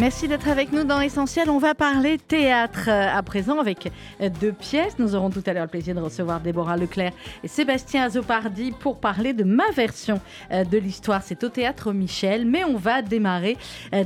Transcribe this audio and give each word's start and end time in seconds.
Merci 0.00 0.26
d'être 0.26 0.48
avec 0.48 0.72
nous 0.72 0.84
dans 0.84 1.00
Essentiel. 1.00 1.48
On 1.50 1.58
va 1.58 1.74
parler 1.74 2.18
théâtre 2.18 2.88
euh, 2.88 3.16
à 3.16 3.22
présent 3.22 3.60
avec 3.60 3.92
euh, 4.20 4.30
deux 4.40 4.52
pièces. 4.52 4.98
Nous 4.98 5.14
aurons 5.14 5.30
tout 5.30 5.42
à 5.46 5.52
l'heure 5.52 5.64
le 5.64 5.68
plaisir 5.68 5.94
de 5.94 6.00
recevoir 6.00 6.40
Déborah 6.40 6.76
Leclerc 6.76 7.12
et 7.44 7.48
Sébastien 7.48 8.04
Azopardi 8.04 8.72
pour 8.72 8.98
parler 8.98 9.32
de 9.32 9.44
ma 9.44 9.70
version 9.70 10.20
euh, 10.50 10.64
de 10.64 10.78
l'histoire. 10.78 11.22
C'est 11.22 11.44
au 11.44 11.50
théâtre 11.50 11.92
Michel, 11.92 12.46
mais 12.46 12.64
on 12.64 12.76
va 12.76 13.02
démarrer 13.02 13.56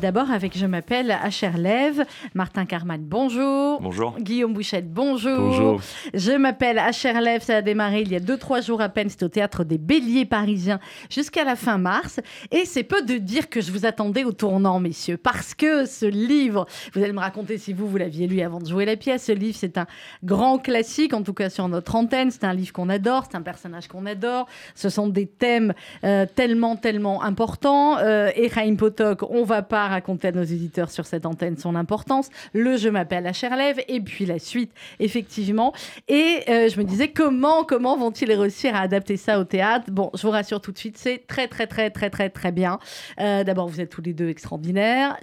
d'abord 0.01 0.30
avec 0.30 0.59
Je 0.59 0.66
m'appelle 0.66 1.11
Acher 1.11 1.52
Lève. 1.56 2.05
Martin 2.34 2.66
Carman, 2.66 3.00
bonjour. 3.00 3.80
Bonjour. 3.80 4.16
Guillaume 4.19 4.53
Bouchette, 4.53 4.92
bonjour. 4.92 5.39
Bonjour. 5.39 5.80
Je 6.12 6.33
m'appelle 6.33 6.78
Acher 6.78 7.19
Lève. 7.20 7.42
Ça 7.42 7.56
a 7.56 7.62
démarré 7.62 8.03
il 8.03 8.12
y 8.12 8.16
a 8.16 8.20
deux, 8.20 8.37
trois 8.37 8.61
jours 8.61 8.83
à 8.83 8.89
peine. 8.89 9.09
C'est 9.09 9.23
au 9.23 9.28
théâtre 9.28 9.64
des 9.64 9.78
Béliers 9.78 10.27
parisiens 10.27 10.80
jusqu'à 11.09 11.45
la 11.45 11.56
fin 11.56 11.78
mars. 11.78 12.20
Et 12.50 12.64
c'est 12.64 12.84
peu 12.84 13.03
de 13.03 13.16
dire 13.16 13.48
que 13.48 13.61
je 13.61 13.73
vous 13.73 13.87
attendais 13.87 14.25
au 14.25 14.33
tournant, 14.33 14.80
messieurs, 14.80 15.16
parce 15.16 15.55
que 15.55 15.86
ce 15.87 16.07
livre. 16.07 16.67
Vous 16.95 17.03
allez 17.03 17.13
me 17.13 17.21
raconter 17.21 17.59
si 17.59 17.73
vous, 17.73 17.89
vous 17.89 17.97
l'aviez 17.97 18.27
lu 18.27 18.41
avant 18.41 18.59
de 18.59 18.67
jouer 18.67 18.85
la 18.85 18.97
pièce. 18.97 19.25
Ce 19.25 19.33
livre, 19.33 19.57
c'est 19.59 19.79
un 19.79 19.87
grand 20.25 20.59
classique, 20.59 21.15
en 21.15 21.23
tout 21.23 21.35
cas 21.35 21.51
sur 21.51 21.69
notre 21.69 21.95
antenne. 21.95 22.31
C'est 22.31 22.45
un 22.45 22.55
livre 22.55 22.73
qu'on 22.73 22.89
adore, 22.89 23.25
c'est 23.31 23.37
un 23.37 23.43
personnage 23.43 23.89
qu'on 23.89 24.07
adore. 24.07 24.47
Ce 24.75 24.89
sont 24.89 25.09
des 25.09 25.27
thèmes 25.27 25.75
euh, 26.05 26.27
tellement, 26.35 26.77
tellement 26.77 27.23
importants. 27.23 27.99
Euh, 27.99 28.31
et 28.35 28.49
Chaim 28.49 28.77
Potok, 28.77 29.23
on 29.31 29.45
va 29.45 29.62
pas 29.62 29.89
raconter 29.89 30.29
à 30.29 30.33
nos 30.33 30.43
éditeurs 30.43 30.91
sur 30.91 31.07
cette 31.07 31.27
antenne 31.27 31.57
son 31.57 31.75
importance. 31.75 32.29
Le 32.53 32.77
Je 32.77 32.89
m'appelle 32.89 33.27
à 33.27 33.33
Cherlève, 33.33 33.81
et 33.89 34.00
puis 34.00 34.27
la 34.27 34.39
suite, 34.39 34.73
effectivement. 35.00 35.73
Et 36.09 36.43
euh, 36.48 36.69
je 36.69 36.78
me 36.78 36.84
disais, 36.84 37.09
comment, 37.09 37.65
comment 37.65 37.97
vont-ils 37.97 38.33
réussir 38.33 38.75
à 38.75 38.81
adapter 38.81 39.17
ça 39.17 39.39
au 39.39 39.45
théâtre? 39.45 39.87
Bon, 39.91 40.11
je 40.15 40.23
vous 40.23 40.31
rassure 40.31 40.61
tout 40.61 40.73
de 40.73 40.78
suite, 40.78 40.98
c'est 40.98 41.27
très, 41.27 41.48
très, 41.48 41.67
très, 41.67 41.91
très, 41.91 42.11
très, 42.11 42.31
très 42.31 42.53
bien. 42.53 42.78
D'abord, 43.19 43.69
vous 43.69 43.81
êtes 43.81 43.91
tous 43.91 44.03
les 44.03 44.12
deux 44.12 44.28
extraordinaires 44.28 45.17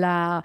la, 0.00 0.42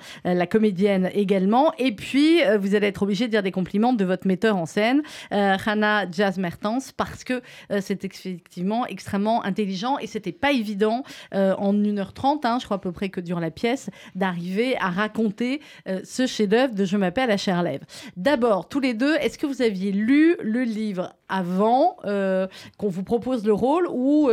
comédienne 0.48 1.10
également. 1.14 1.74
Et 1.78 1.94
puis, 1.94 2.44
euh, 2.44 2.58
vous 2.58 2.76
allez 2.76 2.88
être 2.88 3.04
obligé 3.04 3.26
de 3.26 3.32
dire 3.32 3.44
des 3.44 3.52
compliments 3.52 3.94
de 3.94 4.06
votre 4.06 4.28
metteur 4.28 4.58
en 4.58 4.66
scène, 4.66 5.02
euh, 5.32 5.56
Hannah 5.66 6.10
Jazz 6.12 6.38
Mertens, 6.38 6.92
parce 6.96 7.24
que 7.24 7.42
euh, 7.72 7.80
c'est 7.82 8.04
effectivement 8.04 8.86
extrêmement 8.86 9.44
intelligent 9.44 9.98
et 10.00 10.08
c'était 10.08 10.32
pas 10.32 10.52
évident 10.52 11.04
en 11.34 11.74
1h30, 11.74 12.46
hein, 12.46 12.58
je 12.60 12.66
crois 12.66 12.78
à 12.78 12.80
peu 12.80 12.92
près 12.92 13.10
que 13.10 13.22
durant 13.22 13.40
la 13.40 13.52
pièce, 13.52 13.90
d'arriver 14.16 14.76
à 14.78 14.90
raconter 14.90 15.62
ce 16.04 16.26
chef-d'œuvre 16.26 16.74
de 16.74 16.86
Je 16.86 16.98
m'appelle 16.98 17.32
à 17.32 17.38
Cherlève. 17.38 17.82
D'abord, 18.18 18.68
tous 18.68 18.80
les 18.80 18.94
deux, 18.94 19.16
est-ce 19.16 19.38
que 19.38 19.46
vous 19.46 19.62
aviez 19.62 19.92
lu 19.92 20.36
le 20.42 20.64
livre 20.64 21.14
avant 21.28 21.98
qu'on 22.04 22.90
vous 22.90 23.04
propose 23.04 23.46
le 23.46 23.54
rôle 23.54 23.88
ou 23.90 24.30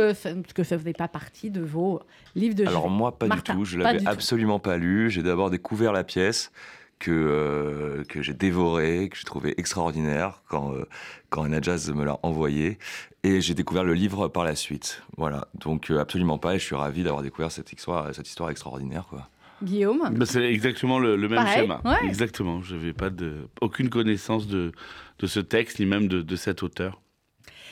que 0.53 0.63
ça 0.63 0.77
faisait 0.77 0.93
pas 0.93 1.07
partie 1.07 1.49
de 1.49 1.61
vos 1.61 2.01
livres 2.35 2.55
de 2.55 2.65
Alors 2.65 2.89
moi, 2.89 3.17
pas 3.17 3.27
du 3.27 3.41
tout. 3.41 3.65
Je 3.65 3.77
l'avais 3.77 4.07
absolument 4.07 4.59
pas 4.59 4.77
lu. 4.77 4.96
J'ai 5.09 5.23
d'abord 5.23 5.49
découvert 5.49 5.93
la 5.93 6.03
pièce 6.03 6.51
que, 6.99 7.11
euh, 7.11 8.03
que 8.05 8.21
j'ai 8.21 8.33
dévorée, 8.33 9.09
que 9.09 9.17
j'ai 9.17 9.23
trouvé 9.23 9.53
extraordinaire 9.57 10.41
quand, 10.49 10.73
euh, 10.73 10.85
quand 11.29 11.43
Anna 11.43 11.61
Jazz 11.61 11.91
me 11.91 12.03
l'a 12.03 12.19
envoyé. 12.23 12.77
Et 13.23 13.41
j'ai 13.41 13.53
découvert 13.53 13.83
le 13.83 13.93
livre 13.93 14.27
par 14.27 14.43
la 14.43 14.55
suite. 14.55 15.03
Voilà. 15.17 15.47
Donc 15.55 15.91
euh, 15.91 15.99
absolument 15.99 16.37
pas. 16.37 16.55
Et 16.55 16.59
je 16.59 16.63
suis 16.63 16.75
ravi 16.75 17.03
d'avoir 17.03 17.23
découvert 17.23 17.51
cette 17.51 17.71
histoire, 17.71 18.13
cette 18.13 18.27
histoire 18.27 18.49
extraordinaire. 18.49 19.05
Quoi. 19.09 19.29
Guillaume 19.63 20.09
bah, 20.13 20.25
C'est 20.25 20.43
exactement 20.43 20.99
le, 20.99 21.17
même 21.17 21.47
schéma. 21.47 21.81
Exactement. 22.03 22.61
Je 22.61 22.75
n'avais 22.75 22.93
pas 22.93 23.09
de, 23.09 23.47
aucune 23.61 23.89
connaissance 23.89 24.47
de, 24.47 24.71
de 25.19 25.27
ce 25.27 25.39
texte, 25.39 25.79
ni 25.79 25.85
même 25.85 26.07
de, 26.07 26.21
de 26.21 26.35
cet 26.35 26.63
auteur. 26.63 27.01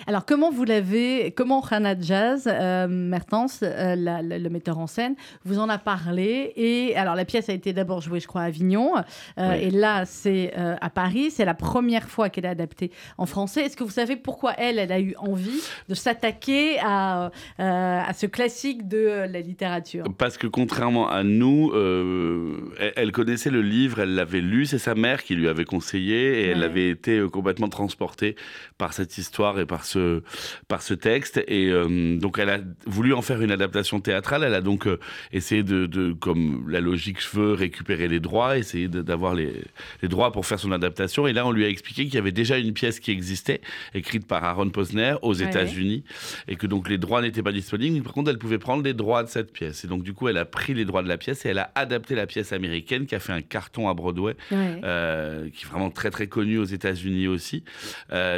Alors, 0.08 0.26
comment 0.26 0.52
vous 0.52 0.66
l'avez, 0.66 1.34
comment 1.36 1.64
Hannah 1.66 2.00
Jazz, 2.00 2.48
euh, 2.48 2.88
Mertens, 2.88 3.62
euh, 3.64 3.96
le 3.96 4.50
metteur 4.50 4.78
en 4.78 4.88
scène, 4.88 5.16
vous 5.46 5.60
en 5.60 5.70
a 5.70 5.78
parlé 5.78 6.54
Et 6.56 6.96
alors, 6.96 7.16
la 7.16 7.26
pièce 7.26 7.50
a 7.50 7.54
été 7.54 7.74
d'abord 7.74 8.02
jouée, 8.02 8.20
je 8.20 8.28
crois, 8.28 8.42
à 8.42 8.46
Avignon. 8.46 8.94
Euh, 9.40 9.54
et 9.54 9.72
là, 9.72 10.06
c'est 10.06 10.54
à 10.56 10.90
Paris. 10.90 11.32
C'est 11.32 11.46
la 11.46 11.54
première 11.54 12.10
fois 12.10 12.30
qu'elle 12.30 12.46
est 12.46 12.50
adaptée 12.50 12.92
en 13.18 13.26
français. 13.26 13.62
Est-ce 13.66 13.78
que 13.78 13.84
vous 13.84 13.90
savez 13.90 14.16
pourquoi 14.16 14.54
elle, 14.58 14.80
elle 14.80 14.92
a 14.92 15.00
eu 15.00 15.16
envie 15.18 15.62
de 15.90 15.96
s'attaquer 15.96 16.78
à, 16.80 17.32
à 17.58 18.14
ce 18.14 18.26
classique 18.26 18.88
de 18.88 19.26
la 19.32 19.42
littérature? 19.42 20.06
Parce 20.18 20.38
que 20.38 20.48
contrairement 20.48 21.10
à 21.10 21.24
nous, 21.24 21.72
elle, 22.96 23.12
connaissait 23.12 23.50
le 23.50 23.62
livre, 23.62 24.00
elle 24.00 24.16
l'avait 24.16 24.42
lu. 24.42 24.66
C'est 24.66 24.80
sa 24.80 24.96
mère 24.96 25.24
qui 25.24 25.36
lui 25.36 25.48
avait 25.48 25.66
conseillé 25.66 26.42
et 26.42 26.48
elle 26.50 26.64
avait 26.64 26.90
été 26.90 27.24
complètement 27.32 27.70
transportée 27.70 28.36
par 28.78 28.94
cette 28.94 29.18
histoire 29.18 29.60
et 29.60 29.66
par 29.66 29.85
ce, 29.86 30.22
par 30.68 30.82
ce 30.82 30.94
texte. 30.94 31.44
Et 31.48 31.68
euh, 31.68 32.18
donc, 32.18 32.40
elle 32.40 32.50
a 32.50 32.60
voulu 32.86 33.14
en 33.14 33.22
faire 33.22 33.42
une 33.42 33.52
adaptation 33.52 34.00
théâtrale. 34.00 34.44
Elle 34.44 34.54
a 34.54 34.62
donc 34.62 34.88
euh, 34.88 35.00
essayé 35.32 35.64
de, 35.64 35.86
de, 35.86 36.14
comme 36.14 36.70
la 36.70 36.82
logique 36.82 37.20
veut, 37.34 37.54
récupérer 37.54 38.08
les 38.08 38.20
droits, 38.20 38.58
essayer 38.58 38.88
d'avoir 38.88 39.34
les, 39.34 39.54
les, 40.02 40.08
droits 40.08 40.32
pour 40.32 40.46
faire 40.46 40.60
son 40.60 40.72
adaptation. 40.72 41.28
Et 41.28 41.34
là, 41.34 41.46
on 41.46 41.52
lui 41.52 41.66
a 41.66 41.70
expliqué 41.70 42.06
qu'il 42.06 42.16
y 42.16 42.18
avait 42.18 42.32
déjà 42.32 42.58
une 42.58 42.74
pièce 42.74 43.00
qui 43.00 43.12
existait, 43.12 43.62
écrite 43.94 44.28
par 44.28 44.44
Aaron 44.44 44.70
Posner 44.70 45.16
aux 45.22 45.34
États-Unis, 45.34 46.04
et 46.48 46.56
que 46.56 46.68
donc 46.68 46.90
les 46.90 46.98
droits 46.98 47.22
n'étaient 47.22 47.44
pas 47.44 47.52
disponibles. 47.52 48.04
Par 48.04 48.14
contre, 48.14 48.30
elle 48.30 48.38
pouvait 48.38 48.60
prendre 48.60 48.84
les 48.84 48.94
droits 48.94 49.24
de 49.24 49.30
cette 49.30 49.52
pièce. 49.52 49.86
Et 49.86 49.88
donc, 49.88 50.04
du 50.04 50.14
coup, 50.14 50.28
elle 50.28 50.38
a 50.38 50.46
pris 50.46 50.74
les 50.74 50.86
droits 50.86 51.04
de 51.04 51.08
la 51.08 51.18
pièce 51.18 51.46
et 51.46 51.50
elle 51.50 51.60
a 51.60 51.72
adapté 51.76 52.16
la 52.16 52.28
pièce 52.28 52.54
américaine 52.54 53.06
qui 53.06 53.16
a 53.16 53.20
fait 53.20 53.34
un 53.34 53.42
carton 53.42 53.90
à 53.90 53.94
Broadway, 53.94 54.36
euh, 54.52 55.50
qui 55.50 55.66
est 55.66 55.70
vraiment 55.70 55.92
très 55.92 56.12
très 56.12 56.28
connu 56.28 56.58
aux 56.58 56.66
États-Unis 56.66 57.28
aussi. 57.28 57.64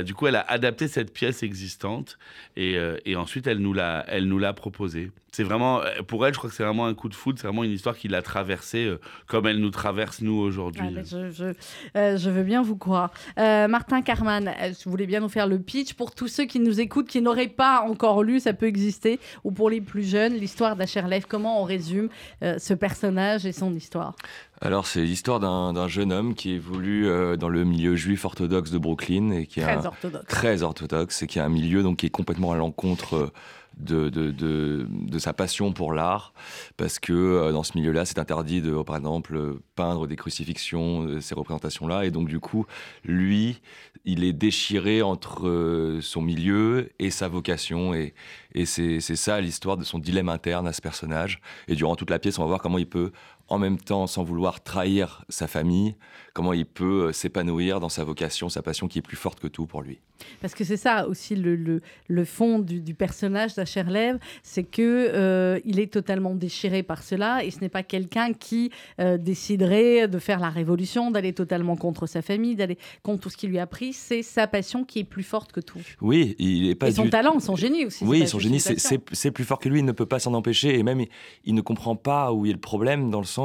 du 0.05 0.13
coup, 0.13 0.27
elle 0.27 0.35
a 0.35 0.45
adapté 0.47 0.87
cette 0.87 1.13
pièce 1.13 1.36
existante 1.43 2.17
et, 2.55 2.77
euh, 2.77 2.97
et 3.05 3.15
ensuite 3.15 3.47
elle 3.47 3.59
nous 3.59 3.73
l'a 3.73 4.05
elle 4.07 4.25
nous 4.25 4.39
l'a 4.39 4.53
proposé 4.53 5.11
c'est 5.31 5.43
vraiment 5.43 5.81
euh, 5.81 6.01
pour 6.05 6.25
elle 6.25 6.33
je 6.33 6.37
crois 6.37 6.49
que 6.49 6.55
c'est 6.55 6.63
vraiment 6.63 6.85
un 6.85 6.93
coup 6.93 7.09
de 7.09 7.13
foudre 7.15 7.39
c'est 7.39 7.47
vraiment 7.47 7.63
une 7.63 7.71
histoire 7.71 7.97
qui 7.97 8.07
l'a 8.07 8.21
traversée 8.21 8.85
euh, 8.85 8.99
comme 9.27 9.47
elle 9.47 9.59
nous 9.59 9.69
traverse 9.69 10.21
nous 10.21 10.37
aujourd'hui. 10.37 10.81
Ah, 10.97 11.03
je, 11.03 11.29
je, 11.31 12.17
je, 12.17 12.29
veux 12.29 12.43
bien 12.43 12.61
vous 12.61 12.77
croire. 12.77 13.11
Martin 13.37 14.01
Carman 14.01 14.53
vous 14.85 14.91
voulez 14.91 15.07
bien 15.07 15.19
nous 15.19 15.29
faire 15.29 15.47
le 15.47 15.59
pitch. 15.59 15.93
Pour 15.93 16.13
tous 16.13 16.27
ceux 16.27 16.45
qui 16.45 16.59
nous 16.59 16.79
écoutent 16.79 17.07
qui 17.07 17.21
n'auraient 17.21 17.47
pas 17.47 17.81
encore 17.81 18.23
lu 18.23 18.39
ça 18.39 18.53
peut 18.53 18.67
exister. 18.67 19.19
Ou 19.43 19.51
pour 19.51 19.69
les 19.69 19.81
plus 19.81 20.07
jeunes 20.07 20.33
l'histoire 20.33 20.75
d'Acherlev 20.75 21.25
comment 21.27 21.61
on 21.61 21.63
résume 21.63 22.09
ce 22.41 22.73
personnage 22.73 23.45
et 23.45 23.51
son 23.51 23.73
histoire? 23.73 24.15
Alors, 24.61 24.87
c'est 24.87 25.01
l'histoire 25.01 25.39
d'un 25.39 25.87
jeune 25.87 26.11
homme 26.11 26.33
qui 26.33 26.51
évolue 26.51 27.07
euh, 27.07 27.37
dans 27.37 27.49
le 27.49 27.63
milieu 27.63 27.95
juif 27.95 28.25
orthodoxe 28.25 28.71
de 28.71 28.79
Brooklyn 28.79 29.29
et 29.31 29.45
qui 29.45 29.61
très 29.61 29.71
a 29.71 29.85
orthodoxe. 29.85 30.25
très 30.27 30.63
orthodoxe 30.63 31.21
et 31.21 31.27
qui 31.27 31.39
a 31.39 31.45
un 31.45 31.49
milieu 31.49 31.83
donc 31.83 31.97
qui 31.97 32.07
est 32.07 32.11
complètement 32.11 32.51
à 32.51 32.57
l'encontre 32.57 33.15
euh, 33.15 33.31
de, 33.77 34.09
de, 34.09 34.31
de, 34.31 35.19
sa 35.19 35.33
passion 35.33 35.71
pour 35.71 35.93
l'art, 35.93 36.33
parce 36.77 36.99
que 36.99 37.13
euh, 37.13 37.51
dans 37.51 37.63
ce 37.63 37.77
milieu-là, 37.77 38.05
c'est 38.05 38.19
interdit 38.19 38.61
de, 38.61 38.81
par 38.81 38.95
exemple, 38.95 39.59
peindre 39.75 40.07
des 40.07 40.15
crucifixions, 40.15 41.21
ces 41.21 41.35
représentations-là, 41.35 42.05
et 42.05 42.11
donc 42.11 42.27
du 42.27 42.39
coup, 42.39 42.65
lui, 43.03 43.61
il 44.05 44.23
est 44.23 44.33
déchiré 44.33 45.01
entre 45.01 45.99
son 46.01 46.21
milieu 46.21 46.89
et 46.99 47.11
sa 47.11 47.27
vocation, 47.27 47.93
et, 47.93 48.13
et 48.53 48.65
c'est 48.65 48.99
ça 48.99 49.39
l'histoire 49.41 49.77
de 49.77 49.83
son 49.83 49.99
dilemme 49.99 50.29
interne 50.29 50.67
à 50.67 50.73
ce 50.73 50.81
personnage. 50.81 51.41
Et 51.67 51.75
durant 51.75 51.95
toute 51.95 52.09
la 52.09 52.19
pièce, 52.19 52.39
on 52.39 52.43
va 52.43 52.47
voir 52.47 52.61
comment 52.61 52.77
il 52.77 52.87
peut 52.87 53.11
en 53.49 53.57
même 53.59 53.77
temps, 53.77 54.07
sans 54.07 54.23
vouloir 54.23 54.61
trahir 54.61 55.23
sa 55.29 55.47
famille, 55.47 55.95
comment 56.33 56.53
il 56.53 56.65
peut 56.65 57.07
euh, 57.07 57.11
s'épanouir 57.13 57.79
dans 57.79 57.89
sa 57.89 58.03
vocation, 58.03 58.49
sa 58.49 58.61
passion 58.61 58.87
qui 58.87 58.99
est 58.99 59.01
plus 59.01 59.17
forte 59.17 59.39
que 59.39 59.47
tout 59.47 59.65
pour 59.65 59.81
lui. 59.81 59.99
Parce 60.41 60.55
que 60.55 60.63
c'est 60.63 60.77
ça 60.77 61.07
aussi 61.07 61.35
le, 61.35 61.81
le, 62.07 62.25
fond 62.25 62.57
du, 62.57 62.93
personnage 62.95 63.53
d'Acherlev, 63.53 64.17
c'est 64.41 64.63
que 64.63 65.11
euh, 65.13 65.59
il 65.63 65.79
est 65.79 65.93
totalement 65.93 66.33
déchiré 66.33 66.81
par 66.81 67.03
cela 67.03 67.43
et 67.43 67.51
ce 67.51 67.59
n'est 67.61 67.69
pas 67.69 67.83
quelqu'un 67.83 68.33
qui 68.33 68.71
euh, 68.99 69.17
déciderait 69.17 70.07
de 70.07 70.17
faire 70.17 70.39
la 70.39 70.49
révolution, 70.49 71.11
d'aller 71.11 71.33
totalement 71.33 71.75
contre 71.75 72.07
sa 72.07 72.23
famille, 72.23 72.55
d'aller 72.55 72.79
contre 73.03 73.21
tout 73.21 73.29
ce 73.29 73.37
qui 73.37 73.45
lui 73.45 73.59
a 73.59 73.67
pris. 73.67 73.93
C'est 73.93 74.23
sa 74.23 74.47
passion 74.47 74.83
qui 74.83 74.99
est 74.99 75.03
plus 75.03 75.23
forte 75.23 75.51
que 75.51 75.59
tout. 75.59 75.81
Oui, 76.01 76.35
il 76.39 76.69
est 76.69 76.75
pas. 76.75 76.87
Et 76.87 76.93
son 76.93 77.09
talent, 77.09 77.39
son 77.39 77.55
génie 77.55 77.85
aussi. 77.85 78.03
Oui, 78.03 78.27
son 78.27 78.39
génie, 78.39 78.59
c'est 78.59 79.31
plus 79.31 79.43
fort 79.43 79.59
que 79.59 79.69
lui. 79.69 79.79
Il 79.79 79.85
ne 79.85 79.91
peut 79.91 80.07
pas 80.07 80.19
s'en 80.19 80.33
empêcher 80.33 80.79
et 80.79 80.83
même 80.83 81.01
il, 81.01 81.09
il 81.45 81.53
ne 81.53 81.61
comprend 81.61 81.95
pas 81.95 82.33
où 82.33 82.47
est 82.47 82.51
le 82.51 82.57
problème 82.57 83.11
dans 83.11 83.19
le 83.19 83.25
sens 83.25 83.36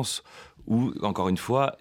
où, 0.67 0.93
encore 1.03 1.29
une 1.29 1.37
fois, 1.37 1.77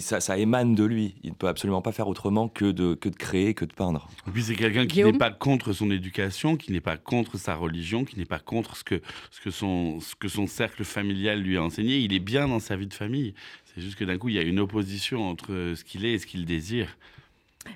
ça, 0.00 0.38
émane 0.38 0.74
de 0.74 0.84
lui. 0.84 1.14
Il 1.22 1.30
ne 1.30 1.34
peut 1.34 1.48
absolument 1.48 1.82
pas 1.82 1.92
faire 1.92 2.08
autrement 2.08 2.48
que 2.48 2.70
de, 2.70 2.94
que 2.94 3.08
de 3.08 3.16
créer, 3.16 3.54
que 3.54 3.64
de 3.64 3.72
peindre. 3.72 4.08
Et 4.26 4.30
puis 4.30 4.42
c'est 4.42 4.56
quelqu'un 4.56 4.86
qui 4.86 5.02
n'est 5.02 5.12
pas 5.12 5.30
contre 5.30 5.72
son 5.72 5.90
éducation, 5.90 6.56
qui 6.56 6.72
n'est 6.72 6.80
pas 6.80 6.96
contre 6.96 7.38
sa 7.38 7.54
religion, 7.54 8.04
qui 8.04 8.18
n'est 8.18 8.26
pas 8.26 8.38
contre 8.38 8.76
ce 8.76 8.84
que, 8.84 9.00
ce, 9.30 9.40
que 9.40 9.50
son, 9.50 10.00
ce 10.00 10.14
que 10.14 10.28
son 10.28 10.46
cercle 10.46 10.84
familial 10.84 11.40
lui 11.40 11.56
a 11.56 11.62
enseigné. 11.62 11.98
Il 11.98 12.12
est 12.12 12.20
bien 12.20 12.48
dans 12.48 12.60
sa 12.60 12.76
vie 12.76 12.86
de 12.86 12.94
famille. 12.94 13.34
C'est 13.64 13.80
juste 13.80 13.96
que 13.96 14.04
d'un 14.04 14.18
coup, 14.18 14.28
il 14.28 14.34
y 14.34 14.38
a 14.38 14.42
une 14.42 14.60
opposition 14.60 15.28
entre 15.28 15.72
ce 15.74 15.84
qu'il 15.84 16.04
est 16.04 16.12
et 16.12 16.18
ce 16.18 16.26
qu'il 16.26 16.44
désire. 16.44 16.96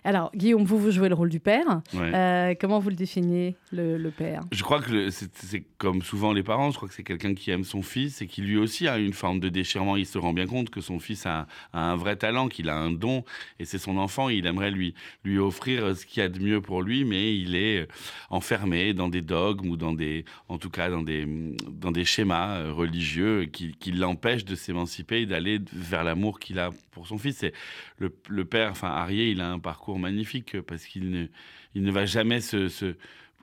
Alors, 0.02 0.30
Guillaume, 0.34 0.64
vous, 0.64 0.78
vous 0.78 0.90
jouez 0.90 1.08
le 1.10 1.14
rôle 1.14 1.28
du 1.28 1.40
père. 1.40 1.82
Ouais. 1.92 2.14
Euh, 2.14 2.54
comment 2.58 2.78
vous 2.78 2.88
le 2.88 2.94
définiez, 2.94 3.54
le, 3.70 3.98
le 3.98 4.10
père? 4.10 4.40
Je 4.50 4.62
crois 4.62 4.80
que 4.80 5.10
c'est 5.10 5.64
comme 5.76 6.02
souvent 6.02 6.32
les 6.32 6.42
parents, 6.42 6.70
je 6.70 6.76
crois 6.76 6.88
que 6.88 6.94
c'est 6.94 7.04
quelqu'un 7.04 7.34
qui 7.34 7.50
aime 7.50 7.64
son 7.64 7.82
fils 7.82 8.22
et 8.22 8.26
qui 8.26 8.40
lui 8.40 8.56
aussi 8.56 8.88
a 8.88 8.98
une 8.98 9.12
forme 9.12 9.40
de 9.40 9.50
déchirement. 9.50 9.96
Il 9.96 10.06
se 10.06 10.16
rend 10.16 10.32
bien 10.32 10.46
compte 10.46 10.70
que 10.70 10.80
son 10.80 10.98
fils 10.98 11.26
a, 11.26 11.46
a 11.74 11.90
un 11.92 11.96
vrai 11.96 12.16
talent, 12.16 12.48
qu'il 12.48 12.70
a 12.70 12.76
un 12.76 12.90
don 12.90 13.24
et 13.58 13.66
c'est 13.66 13.78
son 13.78 13.98
enfant. 13.98 14.30
Il 14.30 14.46
aimerait 14.46 14.70
lui, 14.70 14.94
lui 15.22 15.38
offrir 15.38 15.94
ce 15.94 16.06
qu'il 16.06 16.22
y 16.22 16.24
a 16.24 16.30
de 16.30 16.38
mieux 16.38 16.62
pour 16.62 16.82
lui, 16.82 17.04
mais 17.04 17.36
il 17.36 17.54
est 17.54 17.86
enfermé 18.30 18.94
dans 18.94 19.08
des 19.08 19.22
dogmes 19.22 19.68
ou 19.68 19.76
dans 19.76 19.92
des, 19.92 20.24
en 20.48 20.56
tout 20.56 20.70
cas 20.70 20.88
dans 20.88 21.02
des, 21.02 21.26
dans 21.70 21.92
des 21.92 22.06
schémas 22.06 22.70
religieux 22.70 23.44
qui, 23.52 23.74
qui 23.78 23.92
l'empêchent 23.92 24.46
de 24.46 24.54
s'émanciper 24.54 25.20
et 25.20 25.26
d'aller 25.26 25.60
vers 25.74 26.04
l'amour 26.04 26.40
qu'il 26.40 26.58
a 26.58 26.70
pour 26.90 27.06
son 27.06 27.18
fils. 27.18 27.42
Et 27.42 27.52
le, 27.98 28.14
le 28.28 28.44
père, 28.46 28.70
enfin 28.70 28.88
Arié, 28.88 29.30
il 29.30 29.42
a 29.42 29.50
un 29.50 29.58
parcours 29.58 29.73
magnifique 29.98 30.60
parce 30.62 30.84
qu'il 30.86 31.10
ne, 31.10 31.26
il 31.74 31.82
ne 31.82 31.90
va 31.90 32.06
jamais 32.06 32.40
se, 32.40 32.68
se- 32.68 32.94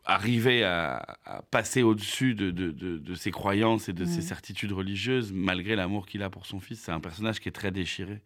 arriver 0.03 0.63
à, 0.63 1.17
à 1.25 1.43
passer 1.43 1.83
au-dessus 1.83 2.33
de, 2.33 2.49
de- 2.49 2.71
de- 2.71 2.97
de 2.97 3.13
ses 3.13 3.29
croyances 3.29 3.87
et 3.87 3.93
de 3.93 4.05
ses 4.05 4.21
certitudes 4.23 4.71
religieuses, 4.71 5.31
malgré 5.31 5.75
l'amour 5.75 6.07
qu'il 6.07 6.23
a 6.23 6.29
pour 6.31 6.47
son 6.47 6.59
fils. 6.59 6.79
C'est 6.79 6.91
un 6.91 6.99
personnage 6.99 7.39
qui 7.39 7.49
est 7.49 7.51
très 7.51 7.69
déchiré. 7.69 8.19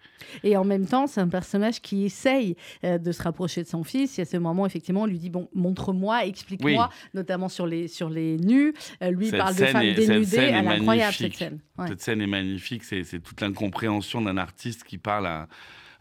Et 0.45 0.55
en 0.55 0.63
même 0.63 0.87
temps, 0.87 1.05
c'est 1.05 1.19
un 1.19 1.27
personnage 1.27 1.81
qui 1.81 2.05
essaye 2.05 2.55
euh, 2.85 2.97
de 2.97 3.11
se 3.11 3.21
rapprocher 3.21 3.61
de 3.61 3.67
son 3.67 3.83
fils. 3.83 4.17
Et 4.17 4.21
à 4.21 4.25
ce 4.25 4.37
moment, 4.37 4.65
effectivement, 4.65 5.01
on 5.01 5.05
lui 5.05 5.19
dit 5.19 5.29
Bon, 5.29 5.49
montre-moi, 5.53 6.25
explique-moi, 6.25 6.89
notamment 7.13 7.49
sur 7.49 7.67
les, 7.67 7.89
sur 7.89 8.09
les 8.09 8.37
nus. 8.37 8.73
Euh, 9.03 9.11
lui, 9.11 9.27
Cette 9.27 9.39
parle 9.39 9.55
de 9.57 9.65
femmes 9.65 9.93
dénudées. 9.93 10.37
Elle 10.37 10.65
est 10.65 10.67
incroyable, 10.69 11.13
cette 11.13 11.35
scène. 11.35 11.59
Ouais. 11.77 11.87
Cette 11.89 11.99
scène 12.01 12.21
est 12.21 12.27
magnifique. 12.27 12.85
C'est 12.85 13.03
c'est 13.03 13.19
toute 13.19 13.41
l'incompréhension 13.41 14.21
d'un 14.21 14.37
artiste 14.37 14.85
qui 14.85 14.97
parle 14.97 15.27
à, 15.27 15.49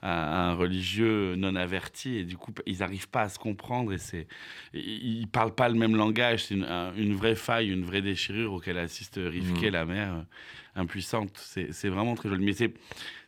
à 0.06 0.50
un 0.50 0.54
religieux 0.54 1.34
non 1.36 1.56
averti. 1.56 2.16
Et 2.16 2.24
du 2.24 2.36
coup, 2.36 2.52
ils 2.66 2.78
n'arrivent 2.80 3.08
pas 3.08 3.22
à 3.22 3.28
se 3.28 3.38
comprendre. 3.38 3.92
Et 3.92 3.98
c'est, 3.98 4.26
ils 4.74 5.22
ne 5.22 5.26
parlent 5.26 5.54
pas 5.54 5.68
le 5.68 5.74
même 5.74 5.96
langage. 5.96 6.44
C'est 6.44 6.54
une, 6.54 6.64
un- 6.64 6.94
une 6.94 7.14
vraie 7.14 7.34
faille, 7.36 7.70
une 7.70 7.84
vraie 7.84 8.02
déchirure 8.02 8.52
auquel 8.52 8.76
assiste 8.78 9.18
Rivke, 9.22 9.62
Mhm. 9.64 9.70
la 9.70 9.84
mère, 9.86 10.14
euh, 10.14 10.22
impuissante. 10.80 11.30
C'est 11.36 11.72
c'est 11.72 11.88
vraiment 11.88 12.14
très 12.14 12.28
joli. 12.28 12.44
Mais 12.44 12.52
c'est. 12.52 12.74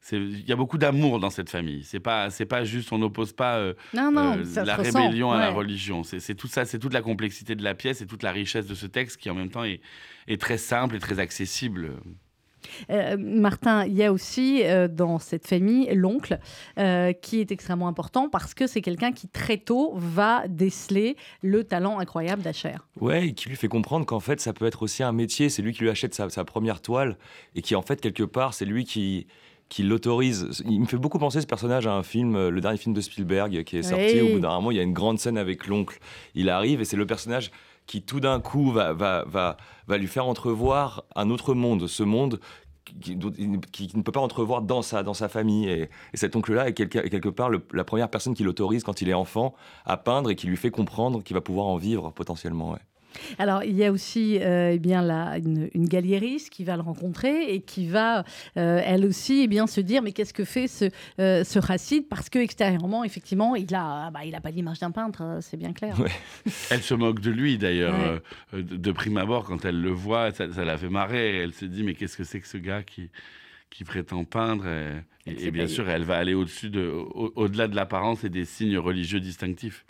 c'est- 0.00 0.16
Il 0.18 0.46
y 0.48 0.52
a 0.52 0.56
beaucoup 0.56 0.78
d'amour 0.78 1.18
dans 1.18 1.30
cette 1.30 1.50
famille. 1.50 1.82
C'est 1.82 1.98
pas, 2.00 2.30
c'est 2.30 2.46
pas 2.46 2.62
juste, 2.64 2.92
on 2.92 2.98
n'oppose 2.98 3.32
pas 3.32 3.56
euh, 3.56 3.74
Non, 3.94 4.12
non, 4.12 4.36
euh, 4.38 4.64
la 4.64 4.76
ressent. 4.76 5.00
rébellion 5.02 5.32
à 5.32 5.38
la 5.38 5.50
religion. 5.50 6.02
C'est 6.04 6.20
c'est 6.20 6.34
tout 6.34 6.46
ça, 6.48 6.64
c'est 6.64 6.78
toute 6.78 6.92
la 6.92 7.02
complexité 7.02 7.54
de 7.56 7.64
la 7.64 7.74
pièce 7.74 8.02
et 8.02 8.06
toute 8.06 8.22
la 8.22 8.32
richesse 8.32 8.66
de 8.66 8.74
ce 8.74 8.86
texte 8.86 9.16
qui 9.16 9.30
en 9.30 9.34
même 9.34 9.50
temps 9.50 9.64
est, 9.64 9.80
est 10.28 10.40
très 10.40 10.58
simple 10.58 10.94
et 10.96 10.98
très 11.00 11.18
accessible. 11.18 11.92
Euh, 12.90 13.16
Martin, 13.18 13.86
il 13.86 13.94
y 13.94 14.04
a 14.04 14.12
aussi 14.12 14.62
euh, 14.64 14.88
dans 14.88 15.18
cette 15.18 15.46
famille 15.46 15.88
l'oncle 15.94 16.38
euh, 16.78 17.12
qui 17.12 17.40
est 17.40 17.52
extrêmement 17.52 17.88
important 17.88 18.28
parce 18.28 18.54
que 18.54 18.66
c'est 18.66 18.82
quelqu'un 18.82 19.12
qui 19.12 19.28
très 19.28 19.58
tôt 19.58 19.92
va 19.96 20.46
déceler 20.48 21.16
le 21.42 21.64
talent 21.64 21.98
incroyable 21.98 22.42
d'Acher. 22.42 22.74
Ouais, 23.00 23.28
et 23.28 23.32
qui 23.32 23.48
lui 23.48 23.56
fait 23.56 23.68
comprendre 23.68 24.06
qu'en 24.06 24.20
fait, 24.20 24.40
ça 24.40 24.52
peut 24.52 24.66
être 24.66 24.82
aussi 24.82 25.02
un 25.02 25.12
métier. 25.12 25.48
C'est 25.48 25.62
lui 25.62 25.72
qui 25.72 25.82
lui 25.82 25.90
achète 25.90 26.14
sa, 26.14 26.28
sa 26.30 26.44
première 26.44 26.80
toile 26.80 27.16
et 27.54 27.62
qui, 27.62 27.74
en 27.74 27.82
fait, 27.82 28.00
quelque 28.00 28.22
part, 28.22 28.54
c'est 28.54 28.64
lui 28.64 28.84
qui, 28.84 29.26
qui 29.68 29.82
l'autorise. 29.82 30.62
Il 30.68 30.80
me 30.80 30.86
fait 30.86 30.96
beaucoup 30.96 31.18
penser 31.18 31.40
ce 31.40 31.46
personnage 31.46 31.86
à 31.86 31.92
un 31.92 32.02
film, 32.02 32.48
le 32.48 32.60
dernier 32.60 32.78
film 32.78 32.94
de 32.94 33.00
Spielberg 33.00 33.64
qui 33.64 33.78
est 33.78 33.82
sorti. 33.82 34.20
Oui. 34.20 34.20
Au 34.20 34.34
bout 34.34 34.40
d'un 34.40 34.50
moment, 34.50 34.70
il 34.70 34.76
y 34.76 34.80
a 34.80 34.82
une 34.82 34.92
grande 34.92 35.18
scène 35.18 35.38
avec 35.38 35.66
l'oncle. 35.66 35.98
Il 36.34 36.48
arrive 36.48 36.80
et 36.80 36.84
c'est 36.84 36.96
le 36.96 37.06
personnage 37.06 37.50
qui, 37.86 38.02
tout 38.02 38.20
d'un 38.20 38.40
coup, 38.40 38.70
va, 38.72 38.92
va, 38.92 39.24
va, 39.26 39.56
va 39.86 39.98
lui 39.98 40.06
faire 40.06 40.26
entrevoir 40.26 41.04
un 41.14 41.30
autre 41.30 41.54
monde, 41.54 41.86
ce 41.86 42.02
monde. 42.02 42.40
Qui, 43.00 43.16
ne 43.16 44.02
peut 44.02 44.12
pas 44.12 44.20
entrevoir 44.20 44.62
dans 44.62 44.80
sa, 44.80 45.02
dans 45.02 45.12
sa 45.12 45.28
famille. 45.28 45.68
Et, 45.68 45.90
et 46.12 46.16
cet 46.16 46.36
oncle-là 46.36 46.68
est 46.68 46.72
quelque, 46.72 46.98
est 46.98 47.10
quelque 47.10 47.28
part 47.28 47.50
la 47.72 47.82
première 47.82 48.08
personne 48.08 48.32
qui 48.32 48.44
l'autorise 48.44 48.84
quand 48.84 49.02
il 49.02 49.08
est 49.08 49.14
enfant 49.14 49.56
à 49.84 49.96
peindre 49.96 50.30
et 50.30 50.36
qui 50.36 50.46
lui 50.46 50.56
fait 50.56 50.70
comprendre 50.70 51.20
qu'il 51.24 51.34
va 51.34 51.40
pouvoir 51.40 51.66
en 51.66 51.78
vivre 51.78 52.12
potentiellement. 52.12 52.76
Alors, 53.38 53.64
il 53.64 53.76
y 53.76 53.84
a 53.84 53.92
aussi 53.92 54.38
euh, 54.40 54.72
eh 54.74 54.78
bien, 54.78 55.02
la, 55.02 55.38
une, 55.38 55.68
une 55.74 55.88
galériste 55.88 56.50
qui 56.50 56.64
va 56.64 56.76
le 56.76 56.82
rencontrer 56.82 57.54
et 57.54 57.60
qui 57.60 57.86
va, 57.88 58.24
euh, 58.56 58.80
elle 58.84 59.04
aussi, 59.04 59.42
eh 59.42 59.46
bien, 59.48 59.66
se 59.66 59.80
dire 59.80 60.02
mais 60.02 60.12
qu'est-ce 60.12 60.34
que 60.34 60.44
fait 60.44 60.68
ce, 60.68 60.86
euh, 61.20 61.44
ce 61.44 61.58
Racide 61.58 62.08
Parce 62.08 62.28
que 62.28 62.38
extérieurement, 62.38 63.04
effectivement, 63.04 63.56
il 63.56 63.74
a, 63.74 64.10
bah, 64.10 64.24
il 64.24 64.34
a 64.34 64.40
pas 64.40 64.50
l'image 64.50 64.78
d'un 64.80 64.90
peintre, 64.90 65.22
euh, 65.22 65.38
c'est 65.40 65.56
bien 65.56 65.72
clair. 65.72 65.98
Ouais. 66.00 66.10
Elle 66.70 66.82
se 66.82 66.94
moque 66.94 67.20
de 67.20 67.30
lui 67.30 67.58
d'ailleurs, 67.58 67.94
Ouais. 67.98 68.20
euh, 68.54 68.62
de, 68.62 68.76
de 68.76 68.92
prime 68.92 69.16
abord, 69.16 69.44
quand 69.44 69.64
elle 69.64 69.80
le 69.80 69.90
voit, 69.90 70.30
ça, 70.32 70.52
ça 70.52 70.64
la 70.64 70.76
fait 70.78 70.88
marrer. 70.88 71.36
Elle 71.38 71.52
se 71.52 71.64
dit 71.64 71.82
Mais 71.82 71.94
qu'est-ce 71.94 72.16
que 72.16 72.24
c'est 72.24 72.40
que 72.40 72.48
ce 72.48 72.58
gars 72.58 72.82
qui, 72.82 73.10
qui 73.70 73.84
prétend 73.84 74.24
peindre? 74.24 74.66
Et, 75.26 75.50
bien 75.50 75.66
sûr, 75.66 75.88
elle 75.90 76.04
va 76.04 76.16
aller 76.16 76.34
au-dessus, 76.34 76.70
de, 76.70 76.86
au- 76.88 77.32
au-delà 77.34 77.66
de 77.68 77.74
l'apparence 77.76 78.22
et 78.24 78.28
des 78.28 78.44
signes 78.44 78.78
religieux 78.78 79.18
distinctifs. 79.20 79.84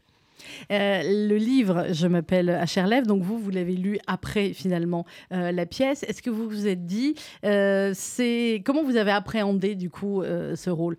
Euh, 0.70 1.02
le 1.28 1.36
livre, 1.36 1.86
je 1.92 2.06
m'appelle 2.06 2.50
Acherlev, 2.50 3.06
donc 3.06 3.22
vous, 3.22 3.38
vous 3.38 3.50
l'avez 3.50 3.74
lu 3.76 3.98
après 4.06 4.52
finalement 4.52 5.04
euh, 5.32 5.52
la 5.52 5.66
pièce. 5.66 6.02
Est-ce 6.04 6.22
que 6.22 6.30
vous 6.30 6.48
vous 6.48 6.66
êtes 6.66 6.86
dit, 6.86 7.14
euh, 7.44 7.92
c'est 7.94 8.62
comment 8.64 8.82
vous 8.84 8.96
avez 8.96 9.12
appréhendé 9.12 9.74
du 9.74 9.90
coup 9.90 10.22
ce 10.24 10.70
rôle? 10.70 10.96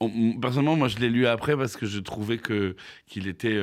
On- 0.00 0.32
personnellement, 0.40 0.76
moi, 0.76 0.88
je 0.88 0.98
l'ai 0.98 1.08
lu 1.10 1.26
après 1.26 1.56
parce 1.56 1.76
que 1.76 1.86
je 1.86 1.98
trouvais 2.00 2.38
que 2.38 2.76
qu'il 3.06 3.26
était 3.28 3.58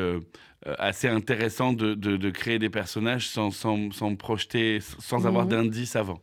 assez 0.80 1.08
intéressant 1.08 1.74
de, 1.74 1.94
de- 1.94 2.18
de 2.18 2.30
créer 2.30 2.58
des 2.60 2.70
personnages 2.70 3.28
sans, 3.28 3.52
sans, 3.52 3.92
sans 3.92 4.10
me 4.12 4.16
projeter, 4.16 4.80
sans 5.00 5.28
avoir 5.28 5.46
Mhm. 5.46 5.52
d'indices 5.52 5.96
avant. 5.96 6.20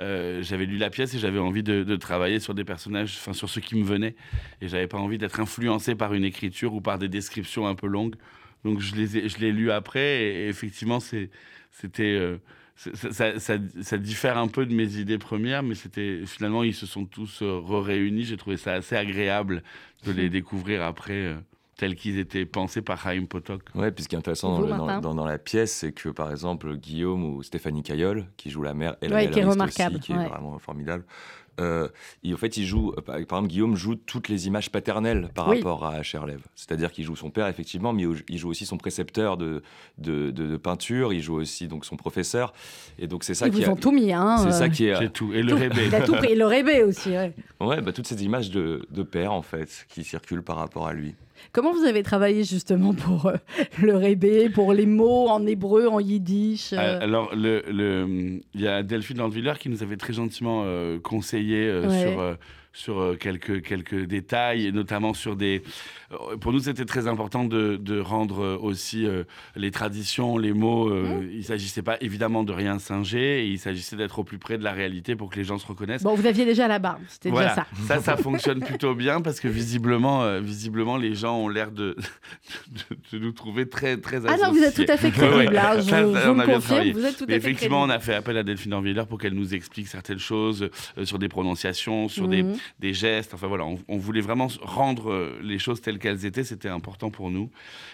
Euh, 0.00 0.42
j'avais 0.42 0.66
lu 0.66 0.76
la 0.76 0.90
pièce 0.90 1.14
et 1.14 1.18
j'avais 1.18 1.38
envie 1.40 1.62
de, 1.62 1.82
de 1.82 1.96
travailler 1.96 2.38
sur 2.38 2.54
des 2.54 2.64
personnages, 2.64 3.16
enfin 3.18 3.32
sur 3.32 3.48
ceux 3.48 3.60
qui 3.60 3.74
me 3.76 3.84
venaient, 3.84 4.14
et 4.60 4.68
j'avais 4.68 4.86
pas 4.86 4.98
envie 4.98 5.18
d'être 5.18 5.40
influencé 5.40 5.94
par 5.96 6.14
une 6.14 6.22
écriture 6.24 6.74
ou 6.74 6.80
par 6.80 6.98
des 6.98 7.08
descriptions 7.08 7.66
un 7.66 7.74
peu 7.74 7.86
longues. 7.88 8.14
Donc 8.64 8.80
je 8.80 8.94
les 8.96 9.16
ai- 9.18 9.28
je 9.28 9.38
l'ai 9.38 9.52
lu 9.52 9.70
après 9.70 10.22
et, 10.22 10.48
effectivement 10.48 11.00
c'est 11.00 11.30
c'était 11.70 12.02
euh, 12.18 12.38
ça, 12.76 13.12
ça- 13.12 13.38
ça- 13.40 13.58
ça 13.82 13.98
diffère 13.98 14.38
un 14.38 14.48
peu 14.48 14.64
de 14.66 14.72
mes 14.74 14.96
idées 14.98 15.18
premières, 15.18 15.62
mais 15.62 15.74
c'était 15.74 16.22
finalement 16.26 16.62
ils 16.62 16.74
se 16.74 16.86
sont 16.86 17.04
tous 17.06 17.40
euh, 17.42 17.60
réunis. 17.64 18.24
J'ai 18.24 18.36
trouvé 18.36 18.56
ça 18.56 18.74
assez 18.74 18.96
agréable 18.96 19.62
de 20.04 20.12
les 20.12 20.28
découvrir 20.30 20.82
après 20.82 21.12
euh, 21.12 21.34
tels 21.76 21.94
qu'ils 21.96 22.18
étaient 22.18 22.46
pensés 22.46 22.82
par 22.82 23.00
Chaim 23.02 23.24
Potok. 23.26 23.62
Ouais, 23.74 23.90
puis 23.92 24.02
ce 24.04 24.08
qui 24.08 24.14
est 24.16 24.18
intéressant 24.18 24.54
dans, 24.54 24.60
le- 24.62 24.68
dans- 24.70 24.86
Martin 24.86 25.00
dans- 25.00 25.14
dans 25.14 25.24
la 25.26 25.38
pièce, 25.38 25.72
c'est 25.72 25.92
que 25.92 26.08
par 26.08 26.30
exemple 26.30 26.76
Guillaume 26.76 27.24
ou 27.24 27.42
Stéphanie 27.42 27.82
Caillol, 27.82 28.26
qui 28.36 28.50
joue 28.50 28.62
la 28.62 28.74
mère, 28.74 28.96
et 29.02 29.08
la 29.08 29.16
Ouais, 29.16 29.30
qui 29.30 29.38
est 29.38 29.44
remarquable, 29.44 29.96
aussi, 29.96 30.04
qui 30.06 30.12
est 30.12 30.28
vraiment 30.28 30.58
formidable. 30.58 31.04
Euh, 31.58 31.88
il- 32.22 32.34
en 32.34 32.36
fait, 32.36 32.56
il 32.56 32.66
joue, 32.66 32.92
euh, 32.96 33.00
par 33.00 33.16
exemple, 33.16 33.48
Guillaume 33.48 33.76
joue 33.76 33.94
toutes 33.94 34.28
les 34.28 34.46
images 34.46 34.70
paternelles 34.70 35.28
par 35.34 35.48
Oui. 35.48 35.56
rapport 35.58 35.84
à 35.86 36.02
Cherlev. 36.02 36.40
C'est-à-dire 36.54 36.92
qu'il 36.92 37.04
joue 37.04 37.16
son 37.16 37.30
père, 37.30 37.46
effectivement, 37.48 37.92
mais 37.92 38.04
il 38.28 38.38
joue 38.38 38.48
aussi 38.48 38.66
son 38.66 38.76
précepteur 38.76 39.36
de, 39.36 39.62
de, 39.98 40.30
de- 40.30 40.46
de 40.46 40.56
peinture, 40.56 41.12
il 41.12 41.20
joue 41.20 41.34
aussi 41.36 41.68
donc 41.68 41.84
son 41.84 41.96
professeur. 41.96 42.52
Et 42.98 43.06
donc, 43.06 43.24
c'est 43.24 43.34
ça 43.34 43.46
Ils 43.48 43.52
qui 43.54 43.62
vous 43.64 43.70
a- 43.70 43.72
ont 43.72 43.76
tout 43.76 43.92
mis, 43.92 44.12
hein 44.12 44.36
C'est 44.38 44.48
euh, 44.48 44.52
ça 44.52 44.68
qui 44.68 44.86
est. 44.86 45.08
Tout. 45.12 45.32
Et 45.32 45.42
le 45.42 45.50
tout. 45.52 45.56
rébé. 45.58 45.86
Il 45.86 45.94
a 45.94 46.00
tout 46.02 46.12
pris, 46.14 46.32
et 46.32 46.34
le 46.34 46.46
rébé 46.46 46.82
aussi. 46.82 47.10
ouais. 47.10 47.32
Ouais, 47.60 47.80
bah, 47.80 47.92
toutes 47.92 48.06
ces 48.06 48.22
images 48.24 48.50
de, 48.50 48.86
de 48.90 49.02
père, 49.02 49.32
en 49.32 49.42
fait, 49.42 49.86
qui 49.88 50.04
circulent 50.04 50.42
par 50.42 50.56
rapport 50.56 50.86
à 50.86 50.92
lui. 50.92 51.14
Comment 51.52 51.72
vous 51.72 51.84
avez 51.84 52.02
travaillé 52.02 52.44
justement 52.44 52.92
pour 52.94 53.26
euh, 53.26 53.34
le 53.82 53.96
rébé, 53.96 54.48
pour 54.48 54.72
les 54.72 54.86
mots 54.86 55.28
en 55.28 55.46
hébreu, 55.46 55.86
en 55.88 56.00
yiddish 56.00 56.72
euh, 56.72 56.76
Euh, 56.78 56.98
Alors, 57.00 57.34
le, 57.34 57.62
le- 57.70 58.40
il 58.54 58.60
y 58.60 58.66
a 58.68 58.82
Delphine 58.82 59.18
Landwiller 59.18 59.54
qui 59.58 59.68
nous 59.68 59.82
avait 59.82 59.96
très 59.96 60.12
gentiment 60.12 60.62
euh, 60.64 60.98
conseillé 60.98 61.70
Ouais. 61.80 62.02
sur, 62.02 62.20
sur 62.72 63.00
euh, 63.00 63.14
quelques, 63.16 63.62
quelques 63.62 64.04
détails, 64.04 64.66
et 64.66 64.72
notamment 64.72 65.12
sur 65.14 65.34
des... 65.36 65.62
euh, 66.12 66.36
Pour 66.36 66.52
nous, 66.52 66.60
c'était 66.60 66.84
très 66.84 67.08
important 67.08 67.44
de, 67.44 67.76
de 67.76 67.98
rendre 67.98 68.40
euh, 68.44 68.56
aussi 68.60 69.04
euh, 69.06 69.24
les 69.56 69.70
traditions, 69.70 70.38
les 70.38 70.52
mots. 70.52 70.88
euh, 70.88 71.26
Il 71.32 71.38
ne 71.38 71.42
s'agissait 71.42 71.82
pas 71.82 71.96
évidemment 72.00 72.44
de 72.44 72.52
rien 72.52 72.78
singer, 72.78 73.42
et 73.44 73.46
il 73.48 73.58
s'agissait 73.58 73.96
d'être 73.96 74.18
au 74.20 74.24
plus 74.24 74.38
près 74.38 74.58
de 74.58 74.64
la 74.64 74.72
réalité 74.72 75.16
pour 75.16 75.30
que 75.30 75.36
les 75.36 75.44
gens 75.44 75.58
se 75.58 75.66
reconnaissent. 75.66 76.02
Bon, 76.04 76.14
vous 76.14 76.26
aviez 76.26 76.44
déjà 76.44 76.68
la 76.68 76.78
barbe, 76.78 77.00
c'était 77.08 77.30
Voilà, 77.30 77.48
déjà 77.48 77.66
ça. 77.86 77.96
ça, 77.96 78.00
ça 78.02 78.16
fonctionne 78.22 78.60
plutôt 78.60 78.94
bien 78.94 79.20
parce 79.22 79.40
que 79.40 79.48
visiblement, 79.48 80.22
euh, 80.22 80.40
visiblement, 80.40 80.96
les 80.96 81.14
gens 81.14 81.36
ont 81.38 81.48
l'air 81.48 81.72
de, 81.72 81.96
de, 82.70 83.18
de 83.18 83.24
nous 83.24 83.32
trouver 83.32 83.68
très, 83.68 83.96
très 83.96 84.24
Ah 84.26 84.36
non, 84.42 84.52
vous 84.52 84.62
êtes 84.62 84.74
tout 84.74 84.90
à 84.92 84.96
fait 84.96 85.10
crédible, 85.10 85.56
hein, 85.56 85.72
je, 85.78 85.80
Ça, 85.82 86.06
je 86.06 86.12
ça, 86.12 86.30
vous 86.30 86.36
on 86.36 86.38
a 86.38 86.44
bien 86.46 86.54
confirme, 86.54 86.60
travaillé. 86.60 86.92
vous 86.92 87.04
êtes 87.04 87.16
tout 87.18 87.24
à 87.24 87.26
fait 87.28 87.36
effectivement, 87.36 87.82
on 87.82 87.90
a 87.90 87.98
fait 87.98 88.14
appel 88.14 88.36
à 88.36 88.42
Delphine 88.42 88.72
Orviller 88.74 89.02
pour 89.08 89.18
qu'elle 89.18 89.34
nous 89.34 89.54
explique 89.54 89.88
certaines 89.88 90.18
choses 90.18 90.70
sur 91.04 91.18
des 91.18 91.28
prononciations, 91.28 92.08
sur 92.08 92.28
des, 92.28 92.38
Mhm. 92.42 92.56
Des 92.80 92.94
gestes. 92.94 93.34
Enfin 93.34 93.46
voilà, 93.46 93.64
on, 93.64 93.78
on 93.88 93.98
voulait 93.98 94.20
vraiment 94.20 94.48
rendre 94.62 95.10
euh, 95.12 95.38
les 95.42 95.58
choses 95.58 95.80
telles 95.80 95.98
qu'elles 95.98 96.24
étaient. 96.24 96.44
C'était 96.44 96.68
important 96.68 97.10
pour 97.10 97.30
nous. 97.30 97.50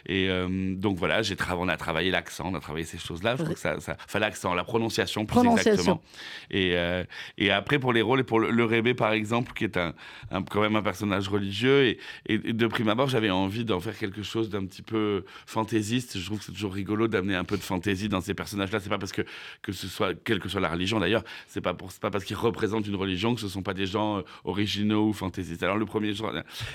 Et 0.06 0.28
euh, 0.30 0.74
donc 0.74 0.96
voilà, 0.98 1.22
j'ai 1.22 1.34
tra- 1.34 1.56
on 1.58 1.68
a 1.68 1.76
travaillé 1.76 2.10
l'accent, 2.10 2.50
on 2.52 2.54
a 2.54 2.60
travaillé 2.60 2.84
ces 2.84 2.98
choses-là. 2.98 3.36
Je 3.38 3.44
que 3.44 3.58
ça, 3.58 3.80
ça, 3.80 3.96
enfin 4.04 4.18
l'accent, 4.18 4.54
la 4.54 4.64
prononciation 4.64 5.24
plus 5.26 5.34
Prononciation. 5.34 5.70
exactement. 5.72 6.02
Et, 6.50 6.76
euh, 6.76 7.04
et 7.38 7.50
après 7.50 7.78
pour 7.78 7.92
les 7.92 8.02
rôles 8.02 8.20
et 8.20 8.24
pour 8.24 8.40
le, 8.40 8.50
le 8.50 8.64
Rébé 8.64 8.94
par 8.94 9.12
exemple, 9.12 9.52
qui 9.54 9.64
est 9.64 9.76
un, 9.76 9.94
un- 10.30 10.42
quand 10.42 10.60
même 10.60 10.76
un 10.76 10.82
personnage 10.82 11.28
religieux 11.28 11.84
et, 11.86 11.98
et 12.26 12.38
de 12.38 12.66
prime 12.66 12.88
abord 12.88 13.08
j'avais 13.08 13.30
envie 13.30 13.64
d'en 13.64 13.80
faire 13.80 13.96
quelque 13.98 14.22
chose 14.22 14.48
d'un 14.50 14.64
petit 14.66 14.82
peu 14.82 15.24
fantaisiste. 15.46 16.18
Je 16.18 16.24
trouve 16.26 16.38
que 16.38 16.44
c'est 16.44 16.52
toujours 16.52 16.72
rigolo 16.74 17.08
d'amener 17.08 17.34
un 17.34 17.44
peu 17.44 17.56
de 17.56 17.62
fantaisie 17.62 18.08
dans 18.08 18.20
ces 18.20 18.34
personnages-là. 18.34 18.80
C'est 18.80 18.88
pas 18.88 18.98
parce 18.98 19.12
que 19.12 19.22
que 19.62 19.72
ce 19.72 19.86
soit 19.88 20.14
quelle 20.24 20.40
que 20.40 20.48
soit 20.48 20.60
la 20.60 20.68
religion 20.70 21.00
d'ailleurs, 21.00 21.24
c'est 21.48 21.60
pas 21.60 21.74
pour 21.74 21.92
c'est 21.92 22.00
pas 22.00 22.10
parce 22.10 22.24
qu'ils 22.24 22.36
représentent 22.36 22.86
une 22.86 22.96
religion 22.96 23.34
que 23.34 23.40
ce 23.40 23.48
sont 23.48 23.62
pas 23.62 23.74
des 23.74 23.86
gens 23.86 24.18
euh, 24.18 24.22
originaux 24.54 25.08
ou 25.08 25.12
fantaisistes. 25.12 25.62
Alors 25.64 25.76
le 25.76 25.84
premier 25.84 26.14
jour, 26.14 26.30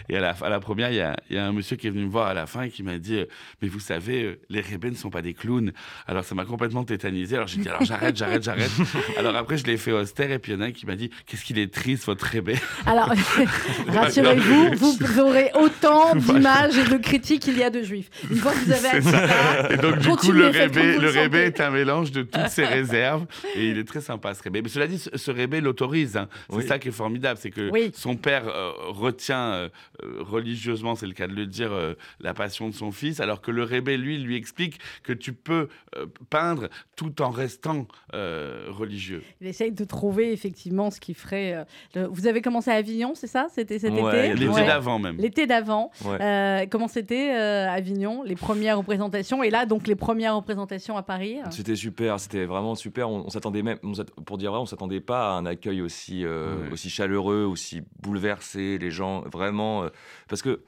et 0.10 0.18
à 0.18 0.20
la, 0.20 0.32
à 0.32 0.50
la 0.50 0.60
première, 0.60 0.92
il 0.92 0.98
y 0.98 1.02
a, 1.02 1.16
il 1.30 1.36
y 1.38 1.40
a 1.40 1.46
un 1.46 1.54
monsieur 1.54 1.78
qui 1.78 1.88
est 1.88 1.90
venu 1.90 2.04
me 2.06 2.10
voir 2.10 2.28
à 2.28 2.34
la 2.34 2.46
fin 2.46 2.64
et 2.64 2.70
qui 2.70 2.84
m'a 2.84 2.98
dit, 2.98 3.16
euh, 3.16 3.26
mais 3.62 3.68
vous 3.70 3.80
savez, 3.80 4.24
euh, 4.24 4.40
les 4.50 4.60
rébés 4.62 4.90
ne 4.92 4.96
sont 4.96 5.10
pas 5.10 5.22
des 5.22 5.34
clowns. 5.34 5.72
Alors 6.08 6.24
ça 6.26 6.36
m'a 6.36 6.44
complètement 6.46 6.84
tétanisé. 6.84 7.36
Alors 7.38 7.48
j'ai 7.48 7.62
dit, 7.62 7.70
alors 7.70 7.84
j'arrête, 7.86 8.18
j'arrête, 8.18 8.44
j'arrête. 8.44 8.72
alors 9.18 9.36
après, 9.36 9.58
je 9.58 9.66
l'ai 9.66 9.78
fait 9.78 9.92
austère 9.94 10.30
et 10.32 10.40
puis 10.40 10.52
il 10.52 10.56
y 10.56 10.58
en 10.58 10.62
a 10.62 10.66
un 10.66 10.72
qui 10.72 10.86
m'a 10.86 10.96
dit, 10.96 11.10
qu'est-ce 11.26 11.46
qu'il 11.46 11.58
est 11.58 11.74
triste 11.74 12.06
votre 12.06 12.26
rébé. 12.26 12.56
Alors, 12.86 13.12
rassurez-vous, 13.88 14.72
vous 14.76 15.20
aurez 15.20 15.52
autant 15.56 16.16
d'images 16.16 16.78
et 16.78 16.84
de 16.90 16.98
critiques 16.98 17.42
qu'il 17.44 17.58
y 17.58 17.64
a 17.64 17.70
de 17.70 17.82
juifs. 17.82 18.10
Une 18.30 18.38
fois 18.38 18.52
que 18.52 18.58
vous 18.60 18.72
avez 18.72 19.02
ça, 19.02 19.70
Et 19.72 19.78
donc 19.78 20.00
du 20.00 20.10
coup, 20.10 20.32
le 20.32 20.48
rébé, 20.48 20.94
le 20.96 21.00
le 21.00 21.10
rébé 21.10 21.46
sentez. 21.46 21.62
est 21.62 21.62
un 21.62 21.70
mélange 21.72 22.12
de 22.12 22.24
toutes 22.24 22.48
ses 22.50 22.66
réserves 22.66 23.26
et 23.56 23.70
il 23.70 23.78
est 23.78 23.84
très 23.88 24.02
sympa 24.02 24.34
ce 24.34 24.44
rébé. 24.44 24.62
Mais 24.62 24.70
cela 24.70 24.88
dit, 24.88 25.00
ce, 25.00 25.10
ce 25.16 25.32
rébé 25.32 25.62
l'autorise. 25.62 26.18
hein. 26.18 26.28
C'est 26.50 26.56
Oui. 26.58 26.68
ça 26.68 26.80
qui 26.80 26.90
est 26.90 26.92
formidable, 26.92 27.40
c'est 27.42 27.52
que 27.52 27.69
Oui. 27.72 27.92
son 27.94 28.16
père 28.16 28.48
euh, 28.48 28.72
retient 28.90 29.52
euh, 29.52 29.70
euh, 30.04 30.18
religieusement, 30.22 30.96
c'est 30.96 31.08
le 31.08 31.14
cas 31.14 31.28
de 31.28 31.34
le 31.34 31.46
dire, 31.46 31.72
euh, 31.72 31.94
la 32.20 32.34
passion 32.34 32.68
de 32.70 32.74
son 32.74 32.92
fils, 32.92 33.20
alors 33.20 33.42
que 33.42 33.52
le 33.52 33.64
rébé, 33.64 33.98
lui, 33.98 34.18
lui 34.18 34.36
explique 34.36 34.80
que 35.04 35.14
tu 35.14 35.34
peux 35.34 35.68
euh, 35.96 36.06
peindre 36.30 36.70
tout 36.96 37.22
en 37.22 37.30
restant 37.30 37.88
euh, 38.14 38.66
religieux. 38.70 39.24
Il 39.42 39.48
essaye 39.48 39.72
de 39.72 39.84
trouver 39.84 40.32
effectivement 40.32 40.92
ce 40.92 41.00
qui 41.00 41.14
ferait. 41.14 41.54
euh, 41.54 41.64
le- 41.96 42.08
Vous 42.08 42.28
avez 42.28 42.42
commencé 42.42 42.72
à 42.72 42.76
Avignon, 42.76 43.14
c'est 43.16 43.28
ça 43.28 43.48
C'était 43.54 43.80
cet 43.80 43.94
Ouais, 43.94 44.30
été? 44.30 44.34
L'été 44.36 44.48
Ouais. 44.52 44.66
d'avant 44.66 45.00
même. 45.00 45.18
L'été 45.18 45.48
d'avant. 45.48 45.92
Ouais. 46.06 46.18
Euh, 46.22 46.66
comment 46.70 46.88
c'était 46.88 47.36
euh, 47.36 47.70
Avignon, 47.70 48.24
les 48.24 48.36
premières 48.36 48.78
représentations? 48.78 49.44
Et 49.44 49.50
là, 49.50 49.66
donc, 49.66 49.88
les 49.88 49.96
premières 49.96 50.36
représentations 50.36 50.98
à 50.98 51.04
Paris 51.04 51.38
C'était 51.52 51.76
super, 51.76 52.20
c'était 52.20 52.46
vraiment 52.46 52.76
super. 52.76 53.10
On, 53.10 53.26
on 53.26 53.30
s'attendait 53.30 53.62
même, 53.64 53.78
on 53.84 53.92
pour 54.24 54.38
dire 54.38 54.52
vrai, 54.52 54.60
on 54.60 54.66
s'attendait 54.66 55.02
pas 55.02 55.30
à 55.30 55.38
un 55.38 55.46
accueil 55.46 55.82
aussi, 55.82 56.24
euh, 56.26 56.56
Ouais. 56.64 56.72
aussi 56.74 56.90
chaleureux, 56.90 57.44
aussi 57.44 57.59
bouleversé. 58.02 58.78
Les 58.78 58.92
gens, 58.92 59.22
vraiment, 59.22 59.84
euh, 59.84 59.90
parce 60.28 60.42
que 60.42 60.62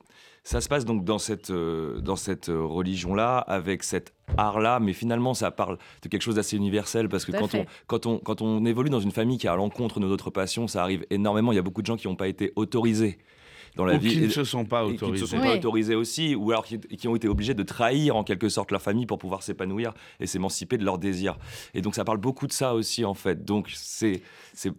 ça 0.43 0.59
se 0.59 0.67
passe 0.67 0.85
donc 0.85 1.05
dans 1.05 1.19
cette, 1.19 1.51
euh, 1.51 1.99
dans 2.01 2.15
cette 2.15 2.49
euh, 2.49 2.63
religion-là, 2.63 3.37
avec 3.39 3.83
cet 3.83 4.13
art-là, 4.37 4.79
mais 4.79 4.93
finalement, 4.93 5.33
ça 5.33 5.51
parle 5.51 5.77
de 6.01 6.09
quelque 6.09 6.23
chose 6.23 6.35
d'assez 6.35 6.57
universel, 6.57 7.09
parce 7.09 7.25
que 7.25 7.31
quand 7.31 7.53
on, 7.53 7.65
quand, 7.87 8.05
on, 8.07 8.17
quand 8.17 8.41
on 8.41 8.65
évolue 8.65 8.89
dans 8.89 8.99
une 8.99 9.11
famille 9.11 9.37
qui 9.37 9.47
est 9.47 9.51
à 9.51 9.55
l'encontre 9.55 9.99
de 9.99 10.07
notre 10.07 10.31
passion, 10.31 10.67
ça 10.67 10.81
arrive 10.81 11.05
énormément. 11.09 11.51
Il 11.51 11.55
y 11.55 11.59
a 11.59 11.61
beaucoup 11.61 11.81
de 11.81 11.87
gens 11.87 11.97
qui 11.97 12.07
n'ont 12.07 12.15
pas 12.15 12.27
été 12.27 12.53
autorisés 12.55 13.19
dans 13.75 13.85
la 13.85 13.95
Ou 13.95 13.99
vie. 13.99 14.09
qui 14.13 14.21
ne 14.21 14.29
se 14.29 14.43
sont 14.43 14.65
pas 14.65 14.83
et 14.83 14.87
qui 14.87 14.91
ne 14.93 14.97
se 14.97 15.03
autorisés. 15.05 15.25
sont 15.27 15.37
Oui. 15.37 15.43
pas 15.47 15.53
autorisés 15.55 15.95
aussi, 15.95 16.35
ou 16.35 16.51
alors 16.51 16.65
qui, 16.65 16.79
qui 16.79 17.07
ont 17.07 17.15
été 17.15 17.27
obligés 17.27 17.53
de 17.53 17.63
trahir 17.63 18.15
en 18.15 18.23
quelque 18.23 18.49
sorte 18.49 18.71
leur 18.71 18.81
famille 18.81 19.05
pour 19.05 19.17
pouvoir 19.17 19.43
s'épanouir 19.43 19.93
et 20.19 20.27
s'émanciper 20.27 20.77
de 20.77 20.83
leurs 20.85 20.97
désirs. 20.97 21.37
Et 21.73 21.81
donc 21.81 21.95
ça 21.95 22.03
parle 22.03 22.17
beaucoup 22.17 22.47
de 22.47 22.51
ça 22.53 22.73
aussi 22.73 23.05
en 23.05 23.13
fait. 23.13 23.45
Donc 23.45 23.69
c'est 23.73 24.21
c'est 24.53 24.71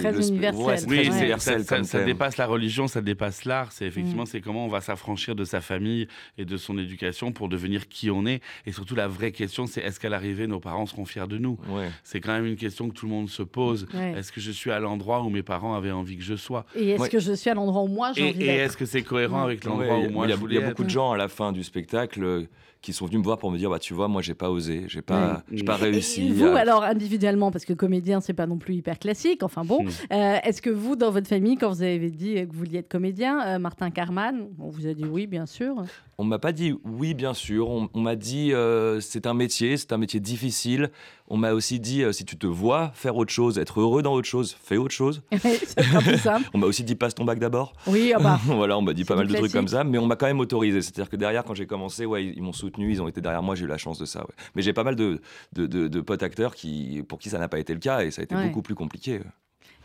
très 0.00 0.12
le- 0.12 0.20
universel. 0.28 0.62
ouais, 0.64 0.76
Oui, 0.86 1.08
très 1.08 1.18
universel 1.18 1.60
ça, 1.62 1.66
ça- 1.68 1.76
comme 1.76 1.84
ça 1.84 1.98
thème. 1.98 2.06
dépasse 2.06 2.36
la 2.36 2.46
religion, 2.46 2.86
ça 2.88 3.00
dépasse 3.00 3.44
l'art. 3.46 3.72
C'est 3.72 3.86
Mm. 3.86 3.88
effectivement, 3.88 4.26
c'est 4.26 4.40
comment 4.42 4.66
on 4.66 4.68
va 4.68 4.80
s'affranchir 4.82 5.34
de 5.34 5.44
sa 5.44 5.60
famille 5.62 6.06
et 6.36 6.44
de 6.44 6.56
son 6.58 6.76
éducation 6.78 7.32
pour 7.32 7.48
devenir 7.48 7.88
qui 7.88 8.10
on 8.10 8.26
est. 8.26 8.42
Et 8.66 8.72
surtout, 8.72 8.94
la 8.94 9.08
vraie 9.08 9.32
question, 9.32 9.66
c'est 9.66 9.80
est-ce 9.80 9.98
qu'à 9.98 10.10
l'arrivée, 10.10 10.46
nos 10.46 10.60
parents 10.60 10.84
seront 10.86 11.06
fiers 11.06 11.26
de 11.26 11.38
nous? 11.38 11.58
Ouais. 11.70 11.88
C'est 12.02 12.20
quand 12.20 12.32
même 12.32 12.44
une 12.46 12.56
question 12.56 12.88
que 12.90 12.94
tout 12.94 13.06
le 13.06 13.12
monde 13.12 13.28
se 13.30 13.42
pose. 13.42 13.86
Ouais. 13.94 14.12
Est-ce 14.18 14.30
que 14.30 14.40
je 14.40 14.50
suis 14.50 14.70
à 14.70 14.78
l'endroit 14.78 15.22
où 15.22 15.30
mes 15.30 15.42
parents 15.42 15.74
avaient 15.74 15.90
envie 15.90 16.16
que 16.18 16.22
je 16.22 16.36
sois? 16.36 16.66
Et 16.76 16.90
est-ce 16.90 17.02
Ouais. 17.02 17.08
que 17.08 17.18
je 17.18 17.32
suis 17.32 17.48
à 17.50 17.54
l'endroit 17.54 17.82
où 17.82 17.88
moi 17.88 18.12
j'ai 18.14 18.33
Et, 18.38 18.46
est-ce 18.46 18.76
que 18.76 18.86
c'est 18.86 19.02
cohérent 19.02 19.42
avec 19.42 19.64
l'endroit 19.64 19.98
où 19.98 20.10
moi 20.10 20.26
il 20.26 20.30
y 20.30 20.32
a, 20.32 20.36
je 20.36 20.40
il 20.40 20.40
voulais 20.40 20.54
y 20.56 20.58
a 20.58 20.60
être 20.62 20.68
beaucoup 20.70 20.84
de 20.84 20.90
gens 20.90 21.12
à 21.12 21.16
la 21.16 21.28
fin 21.28 21.52
du 21.52 21.62
spectacle 21.62 22.22
euh, 22.24 22.48
qui 22.84 22.92
sont 22.92 23.06
venus 23.06 23.18
me 23.20 23.24
voir 23.24 23.38
pour 23.38 23.50
me 23.50 23.56
dire 23.58 23.70
bah 23.70 23.78
tu 23.78 23.94
vois 23.94 24.08
moi 24.08 24.20
j'ai 24.22 24.34
pas 24.34 24.50
osé, 24.50 24.84
j'ai 24.88 25.00
pas 25.02 25.42
j'ai 25.50 25.64
pas 25.64 25.76
Et- 25.78 25.80
Et 25.80 25.84
réussi. 25.90 26.30
vous, 26.30 26.46
à- 26.46 26.58
alors 26.58 26.82
individuellement, 26.84 27.50
parce 27.50 27.64
que 27.64 27.72
comédien, 27.72 28.20
c'est 28.20 28.34
pas 28.34 28.46
non 28.46 28.58
plus 28.58 28.74
hyper 28.74 28.98
classique. 28.98 29.42
Enfin 29.42 29.64
bon, 29.64 29.82
Mm. 29.84 29.88
Euh, 30.12 30.36
est-ce 30.44 30.60
que 30.62 30.70
vous, 30.70 30.94
dans 30.96 31.10
votre 31.10 31.26
famille, 31.28 31.56
quand 31.56 31.68
vous 31.70 31.82
avez 31.82 32.10
dit 32.10 32.34
que 32.34 32.52
vous 32.52 32.58
vouliez 32.58 32.78
être 32.80 32.88
comédien, 32.88 33.40
euh, 33.46 33.58
Martin 33.58 33.90
Carman, 33.90 34.48
on 34.60 34.68
vous 34.68 34.86
a 34.86 34.94
dit 34.94 35.04
oui, 35.04 35.26
bien 35.26 35.46
sûr. 35.46 35.74
On 36.18 36.24
m'a 36.24 36.38
pas 36.38 36.52
dit 36.52 36.74
oui, 36.84 37.14
bien 37.14 37.34
sûr. 37.34 37.68
On, 37.70 37.88
on 37.92 38.00
m'a 38.00 38.14
dit 38.16 38.52
euh, 38.52 39.00
c'est 39.00 39.26
un 39.26 39.34
métier, 39.34 39.76
c'est 39.76 39.92
un 39.92 39.98
métier 39.98 40.20
difficile. 40.20 40.90
On 41.28 41.36
m'a 41.38 41.52
aussi 41.54 41.80
dit 41.80 42.02
si 42.12 42.24
tu 42.26 42.36
te 42.36 42.46
vois 42.46 42.90
faire 42.94 43.16
autre 43.16 43.32
chose, 43.32 43.58
être 43.58 43.80
heureux 43.80 44.02
dans 44.02 44.12
autre 44.12 44.28
chose, 44.28 44.56
fais 44.62 44.76
autre 44.76 44.92
chose. 44.94 45.22
plus 45.32 46.18
simple. 46.18 46.48
On 46.54 46.58
m'a 46.58 46.66
aussi 46.66 46.84
dit 46.84 46.94
passe 46.94 47.14
ton 47.14 47.24
bac 47.24 47.38
d'abord. 47.38 47.72
Oui, 47.86 48.12
ah 48.14 48.18
bah, 48.20 48.38
voilà, 48.46 48.76
on 48.78 48.82
m'a 48.82 48.92
dit 48.92 49.04
pas 49.04 49.16
mal 49.16 49.26
de 49.26 49.34
trucs 49.34 49.52
comme 49.52 49.68
ça, 49.68 49.84
mais 49.84 49.98
on 49.98 50.06
m'a 50.06 50.16
quand 50.16 50.26
même 50.26 50.40
autorisé. 50.40 50.82
C'est-à-dire 50.82 51.08
que 51.10 51.16
derrière, 51.16 51.44
quand 51.44 51.54
j'ai 51.54 51.66
commencé, 51.66 52.04
ouais, 52.06 52.24
ils, 52.26 52.34
ils 52.36 52.42
m'ont 52.42 52.52
soutenu, 52.52 52.73
ils 52.78 53.00
ont 53.02 53.08
été 53.08 53.20
derrière 53.20 53.42
moi, 53.42 53.54
j'ai 53.54 53.64
eu 53.64 53.68
la 53.68 53.78
chance 53.78 53.98
de 53.98 54.04
ça. 54.04 54.20
ouais. 54.20 54.34
Mais 54.54 54.62
j'ai 54.62 54.72
pas 54.72 54.84
mal 54.84 54.96
de, 54.96 55.20
de, 55.52 55.66
de- 55.66 55.88
de 55.88 56.00
potes 56.00 56.22
acteurs 56.22 56.54
qui, 56.54 57.02
pour 57.08 57.18
qui 57.18 57.30
ça 57.30 57.38
n'a 57.38 57.48
pas 57.48 57.58
été 57.58 57.72
le 57.74 57.80
cas 57.80 58.02
et 58.02 58.10
ça 58.10 58.20
a 58.20 58.24
été 58.24 58.34
Ouais. 58.34 58.46
beaucoup 58.46 58.62
plus 58.62 58.74
compliqué. 58.74 59.20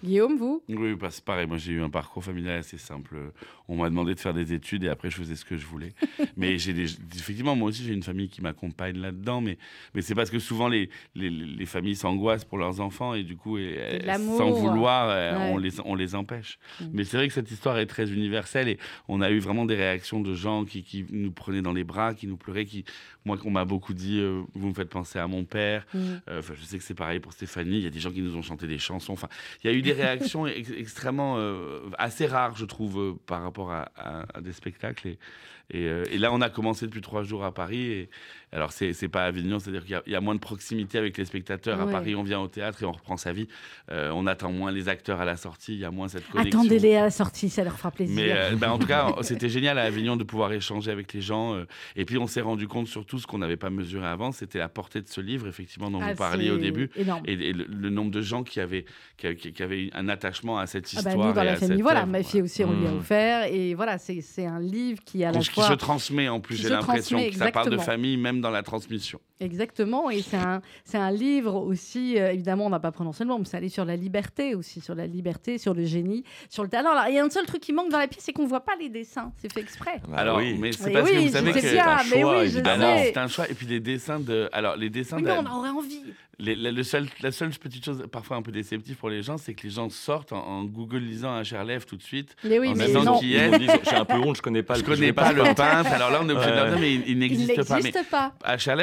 Guillaume, 0.03 0.38
vous 0.38 0.63
Oui, 0.70 0.96
bah, 0.96 1.10
c'est 1.12 1.24
pareil. 1.24 1.48
Moi, 1.48 1.58
j'ai 1.58 1.74
eu 1.74 1.82
un 1.82 1.89
parcours 1.89 2.24
familial 2.24 2.60
assez 2.60 2.77
simple. 2.77 3.15
On 3.68 3.75
m'a 3.77 3.89
demandé 3.89 4.15
de 4.15 4.20
faire 4.20 4.34
des 4.34 4.53
études 4.53 4.84
et 4.84 4.89
après, 4.89 5.10
je 5.10 5.18
faisais 5.18 5.36
ce 5.36 5.46
que 5.46 5.58
je 5.58 5.65
voulais. 5.65 5.94
mais 6.38 6.58
j'ai 6.58 6.74
des... 6.74 6.86
effectivement, 7.15 7.56
moi 7.56 7.70
aussi, 7.70 7.84
j'ai 7.84 7.94
une 7.94 8.03
famille 8.03 8.29
qui 8.29 8.41
m'accompagne 8.41 8.98
là-dedans. 8.98 9.41
Mais, 9.41 9.58
mais 9.94 10.01
c'est 10.01 10.15
parce 10.15 10.29
que 10.29 10.39
souvent, 10.39 10.68
les, 10.68 10.89
les, 11.15 11.29
les 11.29 11.65
familles 11.65 11.96
s'angoissent 11.96 12.46
pour 12.46 12.58
leurs 12.58 12.82
enfants 12.82 13.13
et 13.13 13.24
du 13.24 13.36
coup, 13.36 13.58
l'amour. 13.58 14.38
sans 14.38 14.51
vouloir, 14.51 15.10
Ouais. 15.10 15.51
on, 15.53 15.58
les, 15.58 15.79
on 15.86 15.96
les 15.96 16.15
empêche. 16.15 16.60
Mm. 16.82 16.86
Mais 16.94 17.03
c'est 17.03 17.18
vrai 17.18 17.27
que 17.27 17.34
cette 17.34 17.51
histoire 17.51 17.77
est 17.79 17.86
très 17.86 18.12
universelle 18.12 18.68
et 18.70 18.77
on 19.08 19.22
a 19.22 19.29
eu 19.32 19.39
vraiment 19.39 19.65
des 19.65 19.75
réactions 19.75 20.22
de 20.22 20.34
gens 20.34 20.65
qui, 20.65 20.84
qui 20.84 21.06
nous 21.12 21.32
prenaient 21.32 21.62
dans 21.62 21.74
les 21.74 21.84
bras, 21.84 22.13
qui 22.13 22.27
nous 22.27 22.38
pleuraient. 22.38 22.65
Qui... 22.65 22.86
Moi, 23.25 23.38
on 23.46 23.51
m'a 23.51 23.65
beaucoup 23.65 23.94
dit 23.94 24.20
euh, 24.20 24.41
Vous 24.56 24.70
me 24.70 24.74
faites 24.74 24.89
penser 24.89 25.20
à 25.20 25.27
mon 25.27 25.44
père. 25.46 25.86
Mm. 25.94 25.98
Euh, 26.29 26.39
Enfin, 26.39 26.53
je 26.58 26.63
sais 26.63 26.77
que 26.77 26.84
c'est 26.84 26.94
pareil 26.96 27.20
pour 27.20 27.34
Stéphanie. 27.34 27.77
Il 27.77 27.84
y 27.84 27.88
a 27.88 27.89
des 27.89 28.00
gens 28.00 28.12
qui 28.12 28.22
nous 28.22 28.36
ont 28.38 28.41
chanté 28.41 28.65
des 28.65 28.77
chansons. 28.77 29.12
Enfin, 29.13 29.27
il 29.63 29.70
y 29.70 29.74
a 29.74 29.75
eu 29.77 29.82
des 29.82 29.88
réactions 29.93 30.48
ex- 30.48 30.72
extrêmement 30.77 31.36
euh, 31.38 31.81
assez 31.98 32.25
rares, 32.25 32.55
je 32.58 32.65
trouve, 32.65 33.00
euh, 33.00 33.13
par 33.25 33.43
rapport 33.43 33.72
à, 33.72 33.91
à- 33.96 34.25
à 34.38 34.41
des 34.41 34.53
spectacles. 34.53 35.08
Et, 35.10 35.19
et, 35.72 35.86
euh, 35.88 36.04
et 36.12 36.18
là, 36.18 36.32
on 36.34 36.42
a 36.42 36.50
commencé 36.50 36.86
depuis 36.88 37.02
trois 37.02 37.24
jours 37.24 37.44
à 37.44 37.54
Paris. 37.54 37.92
Et, 37.92 38.10
alors, 38.52 38.72
c'est 38.72 38.94
c'est 38.94 39.08
pas 39.10 39.24
à 39.26 39.28
Avignon, 39.28 39.60
c'est-à-dire 39.60 39.84
qu'il 39.84 39.92
y 39.92 39.96
a- 39.96 40.02
il 40.08 40.12
y, 40.12 40.16
a 40.16 40.22
moins 40.22 40.34
de 40.34 40.40
proximité 40.40 40.98
avec 40.98 41.16
les 41.20 41.26
spectateurs. 41.26 41.80
À. 41.80 41.86
Paris, 41.88 42.16
on 42.16 42.24
vient 42.24 42.40
au 42.40 42.48
théâtre 42.48 42.82
et 42.82 42.86
on 42.88 42.92
reprend 42.92 43.16
sa 43.16 43.32
vie. 43.32 43.48
Euh, 43.92 44.10
on 44.16 44.26
attend 44.26 44.52
moins 44.52 44.72
les 44.72 44.90
acteurs 44.90 45.22
à 45.22 45.26
la 45.26 45.38
sortie. 45.38 45.74
Il 45.74 45.80
y 45.80 45.86
a 45.86 45.92
moins 45.92 46.08
cette 46.08 46.28
connexion. 46.28 46.60
Attendez-les 46.62 46.96
à 46.96 47.04
la 47.04 47.12
sortie, 47.12 47.50
ça 47.50 47.64
leur 47.64 47.78
fera 47.78 47.92
plaisir. 47.92 48.16
Mais 48.16 48.32
euh, 48.32 48.56
ben, 48.56 48.72
en 48.72 48.80
tout 48.80 48.88
cas, 48.88 49.14
c'était 49.22 49.50
génial 49.50 49.78
à 49.78 49.84
Avignon 49.84 50.18
de 50.18 50.24
pouvoir 50.24 50.52
échanger 50.52 50.90
avec 50.90 51.14
les 51.14 51.22
gens. 51.22 51.54
euh, 51.54 51.66
et 51.96 52.06
puis, 52.06 52.18
on 52.18 52.26
s'est 52.26 52.42
rendu 52.42 52.68
compte 52.68 52.88
surtout 52.88 53.20
ce 53.20 53.28
qu'on 53.28 53.38
n'avait 53.38 53.56
pas 53.58 53.70
mesuré 53.70 54.08
avant, 54.08 54.32
c'était 54.32 54.58
la 54.60 54.70
portée 54.70 55.02
de 55.02 55.08
ce 55.08 55.22
livre, 55.22 55.48
effectivement, 55.48 55.92
dont 55.92 56.00
Ah, 56.02 56.10
vous 56.14 56.18
parliez 56.18 56.50
au 56.50 56.58
début. 56.58 56.90
Énorme. 56.96 57.22
Et, 57.28 57.34
et 57.34 57.54
le, 57.54 57.66
le 57.70 57.90
nombre 57.92 58.10
de 58.10 58.22
gens 58.22 58.44
qui 58.44 58.60
avaient, 58.60 58.86
qui, 59.18 59.36
qui- 59.36 59.54
qui 59.54 59.62
avaient 59.64 59.92
un 59.94 60.10
attachement 60.10 60.58
à 60.58 60.66
cette 60.66 60.86
Ah 60.96 60.98
histoire. 60.98 61.18
bah, 61.18 61.26
nous, 61.28 61.34
dans 61.34 61.44
la 61.44 61.56
famille, 61.56 61.82
voilà, 61.84 62.08
ma 62.08 62.24
fille 62.24 62.42
aussi, 62.42 62.64
on 62.64 62.72
lui 62.74 62.88
a 62.88 62.92
Mm. 62.92 62.98
offert. 62.98 63.44
Et 63.54 63.76
voilà, 63.76 64.00
c'est 64.00 64.22
c'est 64.22 64.48
un 64.48 64.60
livre 64.60 65.02
qui, 65.06 65.24
à 65.24 65.32
la 65.32 65.40
Qui, 65.60 65.68
se 65.68 65.74
transmet 65.74 66.30
en 66.30 66.39
plus, 66.39 66.56
j'ai 66.56 66.70
l'impression 66.70 67.18
que 67.30 67.36
ça 67.36 67.51
parle 67.51 67.70
de 67.70 67.78
famille, 67.78 68.18
même 68.18 68.42
dans 68.42 68.50
la 68.51 68.63
transmission. 68.63 69.20
Exactement, 69.39 70.10
et 70.10 70.22
c'est 70.22 70.38
un, 70.38 70.62
c'est 70.84 70.98
un 70.98 71.12
livre 71.12 71.56
aussi, 71.56 72.20
euh, 72.20 72.34
évidemment, 72.34 72.66
on 72.66 72.70
n'a 72.70 72.80
pas 72.80 72.92
prononcé 72.92 73.24
le 73.24 73.30
mot, 73.30 73.38
mais 73.38 73.46
c'est 73.46 73.56
un 73.56 73.62
livre 73.62 73.74
sur 73.74 73.86
la 73.86 73.96
liberté 73.96 74.54
aussi, 74.54 74.82
sur 74.82 74.96
la 74.96 75.08
liberté, 75.08 75.58
sur 75.58 75.74
le 75.74 75.86
génie, 75.86 76.25
sur 76.50 76.63
le 76.63 76.70
talent. 76.70 76.92
Alors, 76.92 77.06
il 77.08 77.16
y 77.16 77.20
a 77.20 77.24
un 77.24 77.30
seul 77.30 77.46
truc 77.46 77.62
qui 77.62 77.72
manque 77.72 77.89
dans 77.89 78.00
la 78.00 78.08
pièce, 78.08 78.24
c'est 78.24 78.34
qu'on 78.34 78.44
ne 78.44 78.50
voit 78.50 78.66
pas 78.66 78.75
les 78.78 78.89
dessins, 78.89 79.32
c'est 79.38 79.51
fait 79.51 79.62
exprès. 79.62 80.01
Bah 80.10 80.18
Alors, 80.18 80.38
oui. 80.38 80.58
mais 80.60 80.74
c'est 80.74 80.88
Oui, 80.88 80.94
parce 80.94 81.10
que 81.10 81.18
vous 81.18 81.30
savez 81.30 81.54
que. 81.54 81.72
bien, 81.72 81.88
un 81.88 81.98
choix, 82.00 82.39
oui, 82.39 82.46
évidemment. 82.48 82.98
C'est 82.98 83.18
un 83.18 83.28
choix. 83.28 83.50
Et 83.50 83.54
puis 83.54 83.66
les 83.66 83.80
dessins 83.80 84.20
de. 84.20 84.50
Alors, 84.51 84.75
les 84.75 84.89
dessins 84.89 85.18
Oui, 85.18 85.24
de. 85.24 85.28
mais 85.28 85.38
on 85.38 85.58
aurait 85.58 85.70
envie. 85.70 86.04
Les- 86.39 86.55
la, 86.55 86.72
le 86.72 86.84
seul, 86.84 87.08
la 87.22 87.31
seule 87.31 87.50
petite 87.51 87.84
chose, 87.84 88.03
parfois 88.12 88.38
un 88.38 88.41
peu 88.41 88.51
déceptive 88.51 88.96
pour 88.96 89.10
les 89.10 89.22
gens, 89.24 89.38
c'est 89.38 89.53
que 89.53 89.63
les 89.63 89.69
gens 89.74 89.89
sortent 89.89 90.31
en, 90.31 90.38
en 90.46 90.63
googlisant 90.63 91.31
un 91.34 91.43
tout 91.86 91.98
de 91.98 92.01
suite. 92.03 92.36
Mais 92.43 92.60
oui, 92.60 92.69
En 92.69 92.75
mais 92.75 92.86
disant 92.88 93.03
non, 93.03 93.19
qui 93.19 93.36
est. 93.36 93.51
J'ai 93.89 93.96
un 93.96 94.05
peu 94.05 94.13
honte, 94.15 94.38
je 94.38 94.41
connais 94.41 94.63
pas 94.63 94.75
Je 94.75 94.79
le 94.81 94.86
connais 94.86 95.12
pas 95.13 95.34
le 95.34 95.43
peintre. 95.55 95.91
Alors 95.91 96.12
là, 96.12 96.19
on 96.24 96.29
est 96.29 96.34
obligé 96.34 96.50
de 96.51 96.55
dire, 96.69 96.79
mais 96.79 96.93
il, 96.93 97.17
n'existe 97.19 97.55
pas. 97.67 97.75
Mais 97.77 97.81
n'existe 97.84 98.10
pas. 98.10 98.34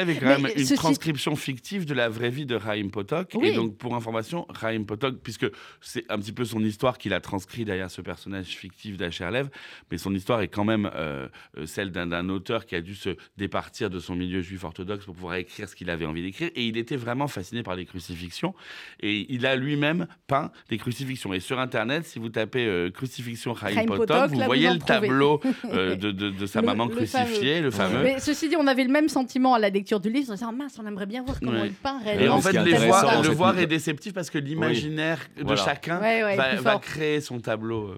est 0.09 0.15
quand 0.19 0.25
Mais 0.27 0.37
même 0.37 0.51
une 0.55 0.65
ceci- 0.65 0.75
transcription 0.75 1.35
fictive 1.35 1.85
de 1.85 1.93
la 1.93 2.09
vraie 2.09 2.29
vie 2.29 2.45
de 2.45 2.55
Raïm 2.55 2.91
Potok. 2.91 3.31
Oui. 3.35 3.47
Et 3.47 3.55
donc, 3.55 3.75
pour 3.77 3.95
information, 3.95 4.45
Raïm 4.49 4.85
Potok, 4.85 5.17
puisque 5.23 5.47
c'est 5.81 6.05
un 6.09 6.19
petit 6.19 6.31
peu 6.33 6.45
son 6.45 6.63
histoire 6.63 6.97
qu'il 6.97 7.13
a 7.13 7.19
transcrit 7.21 7.65
derrière 7.65 7.89
ce 7.89 8.01
personnage 8.01 8.45
fictif 8.47 8.97
d'Acherlev, 8.97 9.49
mais 9.91 9.97
son 9.97 10.13
histoire 10.13 10.41
est 10.41 10.47
quand 10.47 10.65
même 10.65 10.89
euh, 10.95 11.27
euh, 11.57 11.65
celle 11.65 11.91
d'un 11.91 12.07
d'un 12.07 12.29
auteur 12.29 12.65
qui 12.65 12.75
a 12.75 12.81
dû 12.81 12.93
se 12.95 13.15
départir 13.37 13.89
de 13.89 13.99
son 13.99 14.15
milieu 14.15 14.41
juif 14.41 14.63
orthodoxe 14.63 15.05
pour 15.05 15.15
pouvoir 15.15 15.35
écrire 15.35 15.67
ce 15.67 15.75
qu'il 15.75 15.89
avait 15.89 16.05
envie 16.05 16.21
d'écrire. 16.21 16.49
Et 16.55 16.65
il 16.67 16.77
était 16.77 16.95
vraiment 16.97 17.27
fasciné 17.27 17.46
par 17.63 17.75
les 17.75 17.85
crucifixions. 17.85 18.53
Et 19.01 19.25
il 19.33 19.45
a 19.45 19.55
lui-même 19.55 20.07
peint 20.27 20.51
des 20.69 20.77
crucifixions. 20.77 21.33
Et 21.33 21.39
sur 21.39 21.59
Internet, 21.59 22.05
si 22.05 22.19
vous 22.19 22.29
tapez 22.29 22.65
euh, 22.65 22.89
crucifixion 22.91 23.55
Chaim 23.55 23.85
Potok, 23.85 24.07
Potok, 24.07 24.29
vous 24.31 24.39
là, 24.39 24.45
voyez 24.45 24.67
vous 24.67 24.73
le 24.73 24.79
trouvez. 24.79 24.99
tableau 25.07 25.41
euh, 25.71 25.95
de, 25.95 26.11
de- 26.11 26.29
de 26.29 26.45
sa 26.45 26.61
Le- 26.61 26.67
maman 26.67 26.85
le 26.85 26.95
crucifiée, 26.95 27.61
le 27.61 27.71
fameux. 27.71 28.03
Mais 28.03 28.19
ceci 28.19 28.49
dit, 28.49 28.55
on 28.57 28.67
avait 28.67 28.83
le 28.83 28.91
même 28.91 29.09
sentiment 29.09 29.53
à 29.53 29.59
la 29.59 29.69
lecture 29.69 29.99
du 29.99 30.09
livre, 30.09 30.31
en 30.31 30.37
se 30.37 30.45
mince, 30.55 30.77
on 30.81 30.85
aimerait 30.87 31.05
bien 31.05 31.23
voir 31.23 31.39
comment 31.39 31.61
Ouais. 31.61 31.67
il 31.67 31.73
peint 31.73 31.99
Et 32.19 32.27
en 32.29 32.41
fait, 32.41 32.53
les 32.63 32.77
voir, 32.87 33.21
le 33.23 33.29
voir 33.29 33.57
est 33.57 33.67
déceptif 33.67 34.13
parce 34.13 34.29
que 34.29 34.37
l'imaginaire 34.37 35.19
de 35.37 35.43
Voilà. 35.43 35.63
chacun 35.63 35.99
Ouais, 35.99 36.23
ouais, 36.23 36.35
va, 36.35 36.77
créer 36.79 37.21
son 37.21 37.39
tableau. 37.39 37.95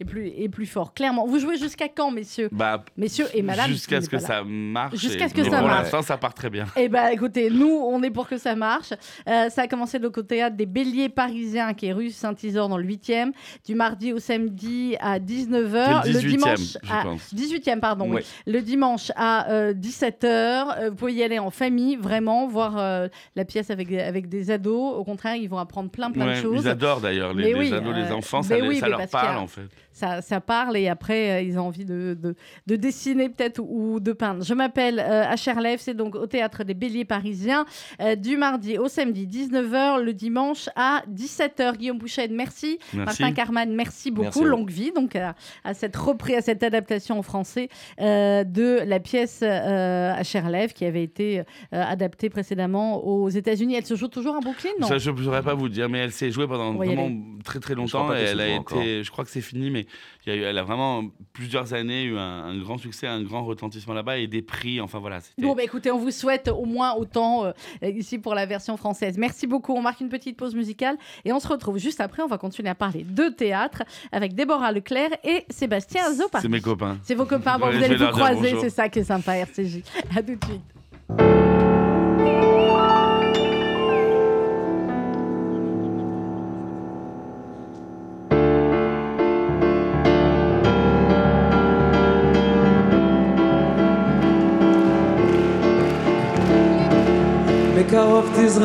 Est 0.00 0.04
plus, 0.04 0.28
est 0.28 0.48
plus 0.48 0.66
fort. 0.66 0.92
Clairement. 0.94 1.26
Vous 1.26 1.38
jouez 1.38 1.56
jusqu'à 1.56 1.88
quand, 1.88 2.10
messieurs? 2.10 2.48
Bah, 2.52 2.84
Messieurs 2.96 3.26
et 3.34 3.42
madame. 3.42 3.68
Jusqu'à 3.68 4.00
ce 4.00 4.08
que 4.08 4.18
ça 4.18 4.42
marche. 4.44 4.96
Jusqu'à 4.96 5.26
et 5.26 5.28
ce 5.28 5.34
que 5.34 5.40
pour 5.42 5.50
ça 5.50 5.62
marche. 5.62 5.82
l'instant, 5.84 6.02
ça 6.02 6.16
part 6.18 6.34
très 6.34 6.50
bien. 6.50 6.66
Eh 6.76 6.88
ben, 6.88 7.08
écoutez, 7.08 7.50
nous, 7.50 7.68
on 7.70 8.02
est 8.02 8.10
pour 8.10 8.28
que 8.28 8.36
ça 8.38 8.54
marche. 8.54 8.92
Euh, 9.28 9.48
ça 9.48 9.62
a 9.62 9.68
commencé 9.68 9.98
donc 9.98 10.18
au 10.18 10.22
théâtre 10.22 10.56
des 10.56 10.66
Béliers 10.66 11.08
Parisiens, 11.08 11.72
qui 11.74 11.86
est 11.86 11.92
rue 11.92 12.10
Saint-Isor 12.10 12.68
dans 12.68 12.76
le 12.78 12.84
8e, 12.84 13.32
du 13.66 13.74
mardi 13.74 14.12
au 14.12 14.18
samedi 14.18 14.96
à 15.00 15.18
19h. 15.18 16.02
C'est 16.04 16.12
le 16.12 16.18
18e, 16.20 16.26
dimanche 16.28 16.76
à 16.90 17.02
pense. 17.02 17.34
18e, 17.34 17.80
pardon. 17.80 18.10
Ouais. 18.10 18.22
oui. 18.46 18.52
Le 18.52 18.60
dimanche 18.62 19.10
à 19.16 19.72
17h. 19.72 20.88
vous 20.90 20.94
pouvez 20.94 21.14
y 21.14 21.22
aller 21.22 21.38
en 21.38 21.50
famille, 21.50 21.96
vraiment, 21.96 22.46
voir 22.46 22.76
euh, 22.78 23.08
la 23.34 23.44
pièce 23.44 23.70
avec, 23.70 23.92
avec 23.92 24.28
des 24.28 24.50
ados. 24.50 24.94
Au 24.96 25.04
contraire, 25.04 25.36
ils 25.36 25.48
vont 25.48 25.58
apprendre 25.58 25.90
plein, 25.90 26.10
plein 26.10 26.26
Ouais, 26.26 26.36
de 26.36 26.42
choses. 26.42 26.62
Ils 26.64 26.68
adorent 26.68 27.00
d'ailleurs, 27.00 27.32
les, 27.34 27.44
Mais 27.44 27.52
les 27.64 27.70
oui, 27.70 27.72
ados, 27.74 27.94
les 27.94 28.02
euh, 28.02 28.14
enfants, 28.14 28.42
ça, 28.42 28.56
oui, 28.58 28.80
leur 28.80 29.00
a- 29.00 29.06
parle 29.06 29.38
en 29.38 29.46
fait. 29.46 29.62
Ça, 29.96 30.20
ça 30.20 30.40
parle 30.42 30.76
et 30.76 30.88
après 30.88 31.30
euh, 31.30 31.40
ils 31.40 31.58
ont 31.58 31.66
envie 31.66 31.86
de, 31.86 32.16
de, 32.20 32.34
de 32.66 32.76
dessiner 32.76 33.30
peut-être 33.30 33.62
ou 33.62 33.98
de 33.98 34.12
peindre. 34.12 34.44
Je 34.44 34.52
m'appelle 34.52 35.00
euh, 35.00 35.34
c'est 35.78 35.94
donc 35.94 36.14
au 36.14 36.26
théâtre 36.26 36.64
des 36.64 36.74
Béliers 36.74 37.06
Parisiens 37.06 37.64
euh, 38.00 38.14
du 38.14 38.36
mardi 38.36 38.76
au 38.76 38.88
samedi 38.88 39.26
19h, 39.26 40.02
le 40.02 40.12
dimanche 40.12 40.68
à 40.76 41.02
17h. 41.10 41.78
Guillaume 41.78 41.98
Bouchet, 41.98 42.28
merci. 42.28 42.78
Merci. 42.92 43.22
Martin 43.22 43.32
Carman, 43.32 43.74
merci 43.74 44.10
beaucoup. 44.10 44.40
Merci. 44.40 44.44
Longue 44.44 44.70
vie 44.70 44.92
donc 44.92 45.16
à, 45.16 45.34
à 45.64 45.72
cette 45.72 45.96
reprise, 45.96 46.36
à 46.36 46.42
cette 46.42 46.62
adaptation 46.62 47.18
en 47.18 47.22
français 47.22 47.70
euh, 48.00 48.44
de 48.44 48.80
la 48.84 49.00
pièce 49.00 49.40
euh, 49.42 50.12
Acherlev 50.14 50.74
qui 50.74 50.84
avait 50.84 51.02
été 51.02 51.40
euh, 51.40 51.42
adaptée 51.72 52.28
précédemment 52.28 53.02
aux 53.02 53.30
États-Unis. 53.30 53.76
Elle 53.76 53.86
se 53.86 53.94
joue 53.96 54.08
toujours 54.08 54.36
à 54.36 54.40
Brooklyn, 54.40 54.70
non? 54.78 54.88
Ça, 54.88 54.98
je 54.98 55.10
ne 55.10 55.22
saurais 55.22 55.42
pas 55.42 55.54
vous 55.54 55.70
dire, 55.70 55.88
mais 55.88 56.00
elle 56.00 56.12
s'est 56.12 56.30
jouée 56.30 56.46
pendant 56.46 56.74
vraiment 56.74 57.10
très 57.44 57.60
très 57.60 57.74
longtemps. 57.74 58.14
Et 58.14 58.20
elle 58.20 58.40
a 58.40 58.58
encore. 58.58 58.80
été, 58.82 59.02
je 59.02 59.10
crois 59.10 59.24
que 59.24 59.30
c'est 59.30 59.40
fini, 59.40 59.70
mais 59.70 59.85
il 60.26 60.32
y 60.32 60.36
a 60.36 60.38
eu, 60.38 60.42
elle 60.42 60.58
a 60.58 60.62
vraiment 60.62 61.04
plusieurs 61.32 61.74
années 61.74 62.04
eu 62.04 62.16
un, 62.18 62.44
un 62.44 62.58
grand 62.58 62.78
succès, 62.78 63.06
un 63.06 63.22
grand 63.22 63.44
retentissement 63.44 63.94
là-bas 63.94 64.18
et 64.18 64.26
des 64.26 64.42
prix. 64.42 64.80
Enfin 64.80 64.98
voilà. 64.98 65.18
Bon, 65.38 65.54
bah 65.54 65.62
écoutez, 65.62 65.90
on 65.90 65.98
vous 65.98 66.10
souhaite 66.10 66.48
au 66.48 66.64
moins 66.64 66.94
autant 66.94 67.44
euh, 67.46 67.52
ici 67.82 68.18
pour 68.18 68.34
la 68.34 68.46
version 68.46 68.76
française. 68.76 69.18
Merci 69.18 69.46
beaucoup. 69.46 69.72
On 69.74 69.82
marque 69.82 70.00
une 70.00 70.08
petite 70.08 70.36
pause 70.36 70.54
musicale 70.54 70.96
et 71.24 71.32
on 71.32 71.40
se 71.40 71.48
retrouve 71.48 71.78
juste 71.78 72.00
après. 72.00 72.22
On 72.22 72.28
va 72.28 72.38
continuer 72.38 72.68
à 72.68 72.74
parler 72.74 73.04
de 73.04 73.28
théâtre 73.28 73.82
avec 74.12 74.34
Déborah 74.34 74.72
Leclerc 74.72 75.10
et 75.24 75.44
Sébastien 75.50 76.12
Zopar. 76.12 76.40
c'est 76.42 76.48
mes 76.48 76.60
copains. 76.60 76.98
C'est 77.02 77.14
vos 77.14 77.26
copains. 77.26 77.58
Bon, 77.58 77.66
Ouais, 77.66 77.76
vous 77.78 77.84
allez 77.84 77.96
vous 77.96 78.06
croiser. 78.08 78.54
C'est 78.60 78.70
ça 78.70 78.88
qui 78.88 79.00
est 79.00 79.04
sympa, 79.04 79.36
RCJ. 79.36 79.82
À 80.16 80.22
tout 80.22 80.34
de 80.34 80.44
suite. 80.44 81.45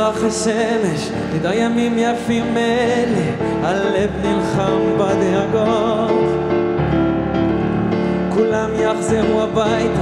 תזרח 0.02 0.24
השמש, 0.24 1.10
נדע 1.34 1.56
ימים 1.56 1.98
יפים 1.98 2.58
אלה, 2.58 3.48
הלב 3.64 4.10
נלחם 4.24 4.98
בדאגות. 4.98 6.30
כולם 8.30 8.70
יחזרו 8.76 9.42
הביתה, 9.42 10.02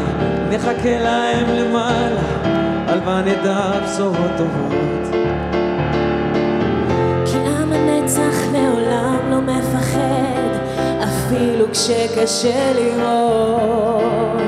נחכה 0.50 1.00
להם 1.00 1.46
למעלה, 1.50 2.22
הלוואי 2.88 3.22
נדע 3.22 3.72
בשורות 3.84 4.32
טובות. 4.38 5.16
כי 7.26 7.38
עם 7.38 7.74
הנצח 7.74 8.52
לעולם 8.54 9.20
לא 9.30 9.42
מפחד, 9.42 10.50
אפילו 11.04 11.66
כשקשה 11.72 12.74
לראות. 12.76 14.40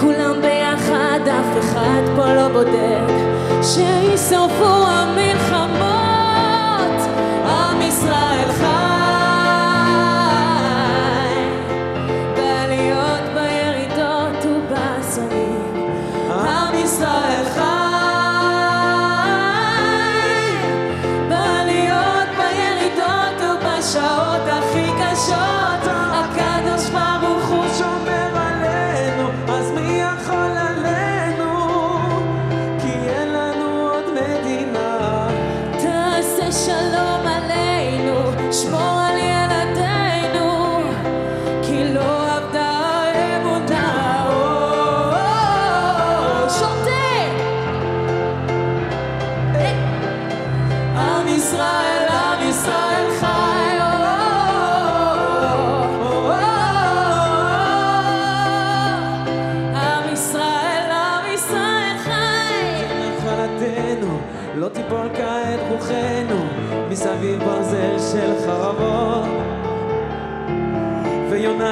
כולם 0.00 0.40
ביחד, 0.42 1.20
אף 1.28 1.58
אחד 1.58 2.02
פה 2.16 2.34
לא 2.34 2.48
בודד, 2.48 3.27
שישרפו 3.67 4.87
המלחמות. 4.87 5.66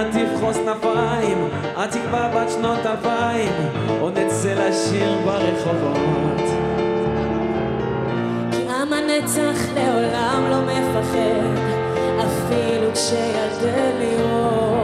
תבחוס 0.05 0.57
כנפיים, 0.57 1.49
התקווה 1.77 2.29
בת 2.35 2.51
שנות 2.51 2.87
אלפיים, 2.87 3.53
עוד 4.01 4.19
נצא 4.19 4.55
לשיר 4.55 5.19
ברחובות. 5.25 6.47
כי 8.51 8.63
עם 8.69 8.93
הנצח 8.93 9.59
לעולם 9.75 10.47
לא 10.51 10.61
מפחד, 10.61 11.61
אפילו 12.19 12.93
כשירדה 12.95 13.91
לראות. 14.01 14.76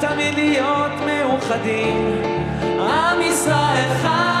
תמיד 0.00 0.34
להיות 0.34 0.92
מאוחדים, 1.06 2.22
עם 2.80 3.20
ישראל 3.20 3.88
חי! 4.02 4.39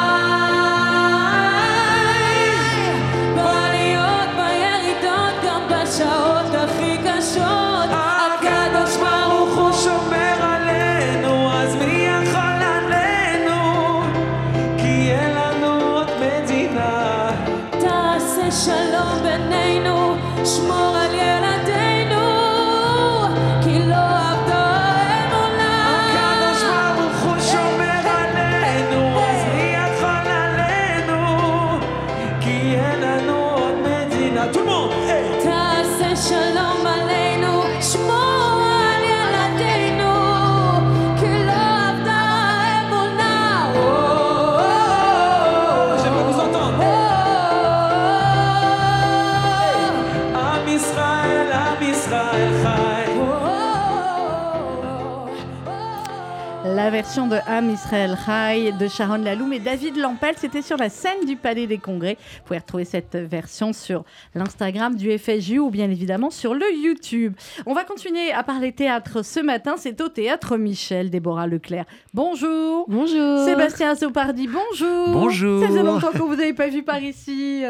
La 56.62 56.90
version 56.90 57.26
de 57.26 57.38
Am 57.46 57.70
Israël 57.70 58.18
Chai 58.26 58.72
de 58.72 58.86
Sharon 58.86 59.16
Laloum 59.16 59.50
et 59.54 59.60
David 59.60 59.96
Lampel, 59.96 60.34
c'était 60.36 60.60
sur 60.60 60.76
la 60.76 60.90
scène 60.90 61.24
du 61.26 61.36
Palais 61.36 61.66
des 61.66 61.78
Congrès. 61.78 62.18
Vous 62.20 62.44
pouvez 62.44 62.58
retrouver 62.58 62.84
cette 62.84 63.16
version 63.16 63.72
sur 63.72 64.04
l'Instagram 64.34 64.94
du 64.94 65.16
FSJU 65.16 65.58
ou 65.58 65.70
bien 65.70 65.90
évidemment 65.90 66.28
sur 66.28 66.52
le 66.52 66.66
YouTube. 66.70 67.34
On 67.64 67.72
va 67.72 67.84
continuer 67.84 68.30
à 68.32 68.42
parler 68.42 68.72
théâtre 68.72 69.24
ce 69.24 69.40
matin. 69.40 69.76
C'est 69.78 70.02
au 70.02 70.10
théâtre 70.10 70.58
Michel, 70.58 71.08
Déborah 71.08 71.46
Leclerc. 71.46 71.86
Bonjour. 72.12 72.84
Bonjour. 72.88 73.46
Sébastien 73.46 73.94
Sopardi, 73.94 74.46
bonjour. 74.46 75.08
Bonjour. 75.08 75.62
Ça 75.62 75.68
faisait 75.68 75.82
longtemps 75.82 76.12
que 76.12 76.18
vous 76.18 76.36
n'avez 76.36 76.52
pas 76.52 76.68
vu 76.68 76.82
par 76.82 77.02
ici. 77.02 77.64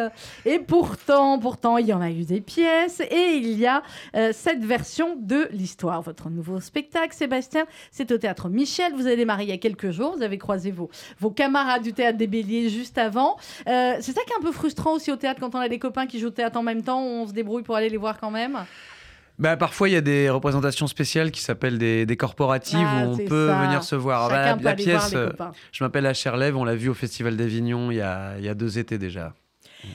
Et 0.44 0.58
pourtant, 0.58 1.38
pourtant, 1.38 1.78
il 1.78 1.86
y 1.86 1.92
en 1.92 2.00
a 2.00 2.10
eu 2.10 2.24
des 2.24 2.40
pièces 2.40 2.98
et 3.08 3.36
il 3.36 3.56
y 3.56 3.68
a 3.68 3.84
euh, 4.16 4.32
cette 4.32 4.64
version 4.64 5.14
de 5.16 5.48
l'histoire. 5.52 6.02
Votre 6.02 6.28
nouveau 6.28 6.58
spectacle, 6.58 7.14
Sébastien, 7.14 7.66
c'est 7.92 8.10
au 8.10 8.18
théâtre 8.18 8.48
Michel. 8.48 8.79
Vous 8.94 9.06
avez 9.06 9.16
démarré 9.16 9.44
il 9.44 9.48
y 9.50 9.52
a 9.52 9.58
quelques 9.58 9.90
jours. 9.90 10.14
Vous 10.16 10.22
avez 10.22 10.38
croisé 10.38 10.70
vos, 10.70 10.90
vos 11.18 11.30
camarades 11.30 11.82
du 11.82 11.92
théâtre 11.92 12.18
des 12.18 12.26
Béliers 12.26 12.68
juste 12.68 12.98
avant. 12.98 13.36
Euh, 13.68 13.94
c'est 14.00 14.12
ça 14.12 14.20
qui 14.26 14.32
est 14.32 14.36
un 14.38 14.42
peu 14.42 14.52
frustrant 14.52 14.94
aussi 14.94 15.12
au 15.12 15.16
théâtre 15.16 15.40
quand 15.40 15.54
on 15.54 15.58
a 15.60 15.68
des 15.68 15.78
copains 15.78 16.06
qui 16.06 16.18
jouent 16.18 16.28
au 16.28 16.30
théâtre 16.30 16.58
en 16.58 16.62
même 16.62 16.82
temps. 16.82 17.02
On 17.02 17.26
se 17.26 17.32
débrouille 17.32 17.62
pour 17.62 17.76
aller 17.76 17.88
les 17.88 17.96
voir 17.96 18.18
quand 18.18 18.30
même? 18.30 18.58
Bah, 19.38 19.56
parfois, 19.56 19.88
il 19.88 19.92
y 19.92 19.96
a 19.96 20.02
des 20.02 20.28
représentations 20.28 20.86
spéciales 20.86 21.30
qui 21.30 21.40
s'appellent 21.40 21.78
des, 21.78 22.04
des 22.04 22.16
corporatives 22.16 22.78
Ah, 22.86 23.06
où 23.06 23.12
on 23.12 23.16
peut 23.16 23.48
ça. 23.48 23.62
venir 23.62 23.82
se 23.82 23.96
voir. 23.96 24.28
Bah, 24.28 24.54
la 24.60 24.74
pièce, 24.74 25.12
euh, 25.14 25.30
je 25.72 25.82
m'appelle 25.82 26.04
Acherlev, 26.04 26.56
on 26.58 26.64
l'a 26.64 26.74
vu 26.74 26.90
au 26.90 26.94
Festival 26.94 27.36
d'Avignon 27.36 27.90
il 27.90 27.96
y 27.96 28.00
a, 28.02 28.34
il 28.38 28.44
y 28.44 28.48
a 28.50 28.54
deux 28.54 28.78
étés 28.78 28.98
déjà. 28.98 29.32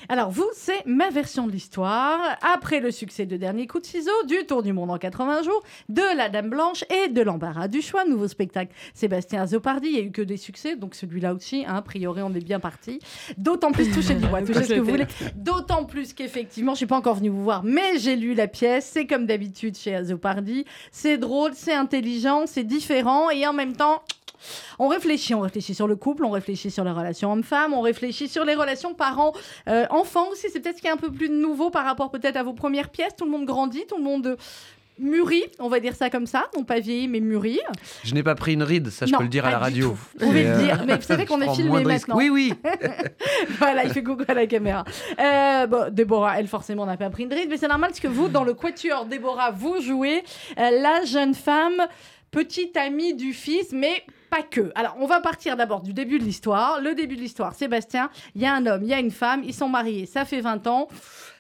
Alors, 0.10 0.30
vous, 0.30 0.50
c'est 0.54 0.86
ma 0.86 1.10
version 1.10 1.48
de 1.48 1.52
l'histoire. 1.52 2.20
Après 2.42 2.80
le 2.80 2.92
succès 2.92 3.26
de 3.26 3.38
Dernier 3.38 3.68
coup 3.68 3.80
de 3.80 3.86
ciseau, 3.86 4.12
du 4.28 4.46
Tour 4.46 4.64
du 4.64 4.74
monde 4.74 4.92
en 4.92 4.98
80 4.98 5.44
jours, 5.44 5.64
de 5.90 6.02
La 6.18 6.30
Dame 6.30 6.50
Blanche 6.50 6.84
et 6.90 7.10
de 7.10 7.22
l'embarras 7.22 7.68
du 7.68 7.82
choix, 7.82 8.06
nouveau 8.06 8.28
spectacle 8.28 8.74
Sébastien 8.94 9.42
Azopardi. 9.42 9.88
Il 9.88 9.94
n'y 9.94 10.00
a 10.00 10.04
eu 10.04 10.12
que 10.12 10.22
des 10.22 10.38
succès, 10.38 10.76
donc 10.76 10.96
celui-là 10.96 11.34
aussi, 11.34 11.66
hein, 11.68 11.76
a 11.76 11.82
priori, 11.82 12.22
on 12.22 12.34
est 12.34 12.44
bien 12.44 12.60
parti. 12.60 13.00
D'autant 13.38 13.72
plus, 13.72 13.92
touchez 13.92 14.16
du 14.16 14.28
bois, 14.28 14.42
touchez 14.46 14.64
ce 14.64 14.74
que 14.74 14.80
vous 14.80 14.92
voulez. 14.92 15.08
D'autant 15.36 15.86
plus 15.86 16.14
qu'effectivement, 16.14 16.72
je 16.72 16.76
ne 16.76 16.78
suis 16.78 16.86
pas 16.86 16.98
encore 16.98 17.16
venue 17.16 17.30
vous 17.30 17.44
voir, 17.44 17.64
mais 17.64 17.98
j'ai 18.00 18.16
lu 18.16 18.34
la 18.34 18.48
pièce. 18.48 18.90
C'est 18.94 19.08
comme 19.08 19.26
d'habitude 19.26 19.78
chez 19.78 19.96
Azopardi. 19.96 20.66
C'est 20.92 21.18
drôle, 21.18 21.52
c'est 21.54 21.74
intelligent, 21.74 22.44
c'est 22.46 22.64
différent 22.64 23.30
et 23.30 23.46
en 23.48 23.54
même 23.54 23.76
temps. 23.76 24.04
On 24.80 24.88
réfléchit, 24.88 25.34
on 25.34 25.42
réfléchit 25.42 25.74
sur 25.74 25.88
le 25.88 25.96
couple, 25.96 26.26
on 26.26 26.32
réfléchit 26.32 26.72
sur 26.72 26.84
les 26.84 26.92
relations 26.92 27.32
hommes-femmes, 27.32 27.74
on 27.74 27.82
réfléchit 27.82 28.28
sur 28.28 28.46
les 28.46 28.56
relations 28.56 28.94
parents-enfants 28.94 30.30
aussi. 30.32 30.48
C'est 30.52 30.60
peut-être 30.60 30.78
ce 30.78 30.82
qui 30.82 30.88
est 30.88 30.92
un 30.92 30.98
peu 30.98 31.12
plus 31.12 31.30
nouveau 31.30 31.70
par 31.70 31.86
rapport 31.86 32.12
peut-être 32.12 32.38
à 32.38 32.44
vos 32.44 32.54
premières 32.54 32.90
pièces. 32.90 33.16
Tout 33.16 33.26
le 33.26 33.32
monde 33.32 33.46
grandit, 33.46 33.86
tout 33.88 33.98
le 33.98 34.04
monde 34.04 34.38
mûrit, 35.00 35.46
on 35.60 35.68
va 35.68 35.80
dire 35.80 35.96
ça 35.96 36.10
comme 36.10 36.26
ça. 36.26 36.46
Non 36.56 36.64
pas 36.64 36.80
vieilli, 36.80 37.08
mais 37.08 37.20
mûri. 37.20 37.60
Je 38.04 38.14
n'ai 38.14 38.24
pas 38.24 38.36
pris 38.36 38.54
une 38.54 38.64
ride, 38.64 38.90
ça 38.90 39.06
je 39.06 39.12
Non, 39.12 39.20
peux 39.20 39.24
le 39.26 39.30
dire 39.30 39.46
à 39.46 39.52
la 39.52 39.60
radio. 39.60 39.92
Vous 39.92 40.26
pouvez 40.26 40.44
le 40.44 40.50
euh, 40.50 40.64
dire, 40.64 40.84
mais 40.86 40.96
vous 40.96 41.02
savez 41.02 41.26
qu'on 41.26 41.42
est 41.42 41.54
filmé 41.54 41.84
maintenant. 41.84 42.16
Oui, 42.18 42.30
oui. 42.30 42.54
voilà, 43.60 43.84
il 43.84 43.92
fait 43.92 44.04
coucou 44.04 44.24
à 44.28 44.34
la 44.34 44.48
caméra. 44.48 44.84
Euh, 45.20 45.68
bon, 45.68 45.92
Déborah, 45.92 46.40
elle 46.40 46.48
forcément 46.48 46.86
n'a 46.86 46.98
pas 46.98 47.10
pris 47.10 47.24
une 47.24 47.34
ride, 47.34 47.50
mais 47.50 47.58
c'est 47.58 47.68
normal 47.68 47.90
parce 47.90 48.00
que 48.00 48.08
vous, 48.08 48.30
dans 48.30 48.44
le 48.44 48.54
quatuor 48.54 49.06
Déborah, 49.06 49.52
vous 49.52 49.82
jouez 49.82 50.24
euh, 50.58 50.82
la 50.82 51.04
jeune 51.06 51.34
femme, 51.34 51.86
petite 52.32 52.78
amie 52.78 53.14
du 53.14 53.34
fils, 53.34 53.72
mais 53.72 54.04
pas 54.36 54.44
que. 54.44 54.72
Alors, 54.76 54.96
on 55.00 55.08
va 55.08 55.22
partir 55.22 55.56
d'abord 55.56 55.82
du 55.82 55.94
début 55.94 56.20
de 56.20 56.24
l'histoire. 56.24 56.82
Le 56.82 56.94
début 56.94 57.16
de 57.16 57.22
l'histoire, 57.22 57.54
Sébastien, 57.54 58.10
il 58.36 58.42
y 58.42 58.46
a 58.46 58.54
un 58.54 58.66
homme, 58.66 58.82
il 58.84 58.90
y 58.90 58.94
a 58.94 59.00
une 59.00 59.12
femme, 59.12 59.42
ils 59.46 59.54
sont 59.54 59.70
mariés, 59.70 60.06
ça 60.06 60.26
fait 60.26 60.42
20 60.42 60.68
ans, 60.68 60.88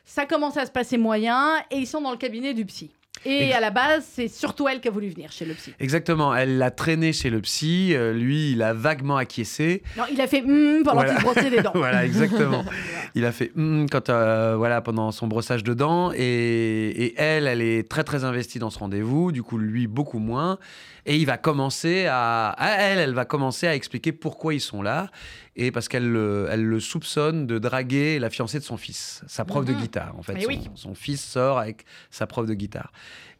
ça 0.05 0.25
commence 0.25 0.55
à 0.57 0.65
se 0.65 0.71
passer 0.71 0.97
moyen, 0.97 1.55
et 1.71 1.77
ils 1.77 1.87
sont 1.87 2.01
dans 2.01 2.11
le 2.11 2.17
cabinet 2.17 2.53
du 2.53 2.65
psy. 2.65 2.91
Et 3.25 3.53
à 3.53 3.59
la 3.59 3.71
base, 3.71 4.05
c'est 4.13 4.27
surtout 4.27 4.67
elle 4.67 4.81
qui 4.81 4.87
a 4.87 4.91
voulu 4.91 5.09
venir 5.09 5.31
chez 5.31 5.45
le 5.45 5.55
psy. 5.55 5.73
Exactement, 5.79 6.35
elle 6.35 6.57
l'a 6.59 6.69
traîné 6.69 7.11
chez 7.11 7.29
le 7.31 7.41
psy, 7.41 7.91
euh, 7.95 8.13
lui 8.13 8.51
il 8.51 8.61
a 8.61 8.73
vaguement 8.73 9.17
acquiescé. 9.17 9.81
Non, 9.97 10.03
il 10.11 10.21
a 10.21 10.27
fait 10.27 10.43
hum 10.43 10.83
pendant 10.83 10.97
Voilà. 11.01 11.15
qu'il 11.15 11.23
brossait 11.23 11.49
les 11.49 11.61
dents. 11.61 11.71
voilà, 11.75 12.05
exactement. 12.05 12.63
Il 13.17 13.23
a 13.23 13.31
fait 13.31 13.53
hum 13.55 13.87
quand 13.89 14.09
euh, 14.09 14.55
voilà 14.57 14.81
pendant 14.81 15.13
son 15.13 15.27
brossage 15.27 15.63
de 15.63 15.73
dents 15.73 16.11
et, 16.13 16.19
et 16.19 17.13
elle, 17.17 17.47
elle 17.47 17.61
est 17.61 17.89
très 17.89 18.03
très 18.03 18.25
investie 18.25 18.59
dans 18.59 18.69
ce 18.69 18.77
rendez-vous. 18.77 19.31
Du 19.31 19.41
coup, 19.41 19.57
lui 19.57 19.87
beaucoup 19.87 20.19
moins. 20.19 20.59
Et 21.05 21.17
il 21.17 21.25
va 21.25 21.37
commencer 21.37 22.07
à, 22.07 22.49
à 22.49 22.69
elle, 22.81 22.97
elle 22.99 23.13
va 23.13 23.25
commencer 23.25 23.67
à 23.67 23.75
expliquer 23.75 24.11
pourquoi 24.11 24.53
ils 24.55 24.59
sont 24.61 24.81
là 24.81 25.09
et 25.55 25.71
parce 25.71 25.87
qu'elle 25.87 26.11
le, 26.11 26.47
elle 26.49 26.63
le 26.65 26.79
soupçonne 26.79 27.45
de 27.45 27.59
draguer 27.59 28.17
la 28.19 28.29
fiancée 28.29 28.57
de 28.59 28.63
son 28.63 28.75
fils, 28.77 29.21
sa 29.27 29.45
prof 29.45 29.63
de 29.65 29.71
Mhm. 29.73 29.81
guitare. 29.81 30.15
En 30.17 30.23
fait, 30.23 30.41
son, 30.41 30.47
oui. 30.47 30.59
son 30.73 30.95
fils 30.95 31.23
sort 31.23 31.59
avec 31.59 31.85
sa 32.09 32.25
prof 32.27 32.47
de 32.47 32.53
guitare. 32.55 32.91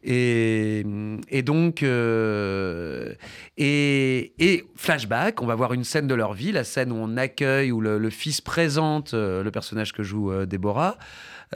Et, 0.04 0.86
et 1.28 1.42
donc, 1.42 1.82
euh, 1.82 3.12
et, 3.56 4.32
et 4.38 4.64
flashback, 4.76 5.42
on 5.42 5.46
va 5.46 5.54
voir 5.56 5.72
une 5.72 5.84
scène 5.84 6.06
de 6.06 6.14
leur 6.14 6.32
vie, 6.32 6.52
la 6.52 6.64
scène 6.64 6.92
où 6.92 6.96
on 6.96 7.16
accueille, 7.16 7.72
où 7.72 7.80
le, 7.80 7.98
le 7.98 8.10
fils 8.10 8.40
présente 8.40 9.14
euh, 9.14 9.42
le 9.42 9.50
personnage 9.50 9.92
que 9.92 10.02
joue 10.02 10.30
euh, 10.30 10.46
Déborah, 10.46 10.96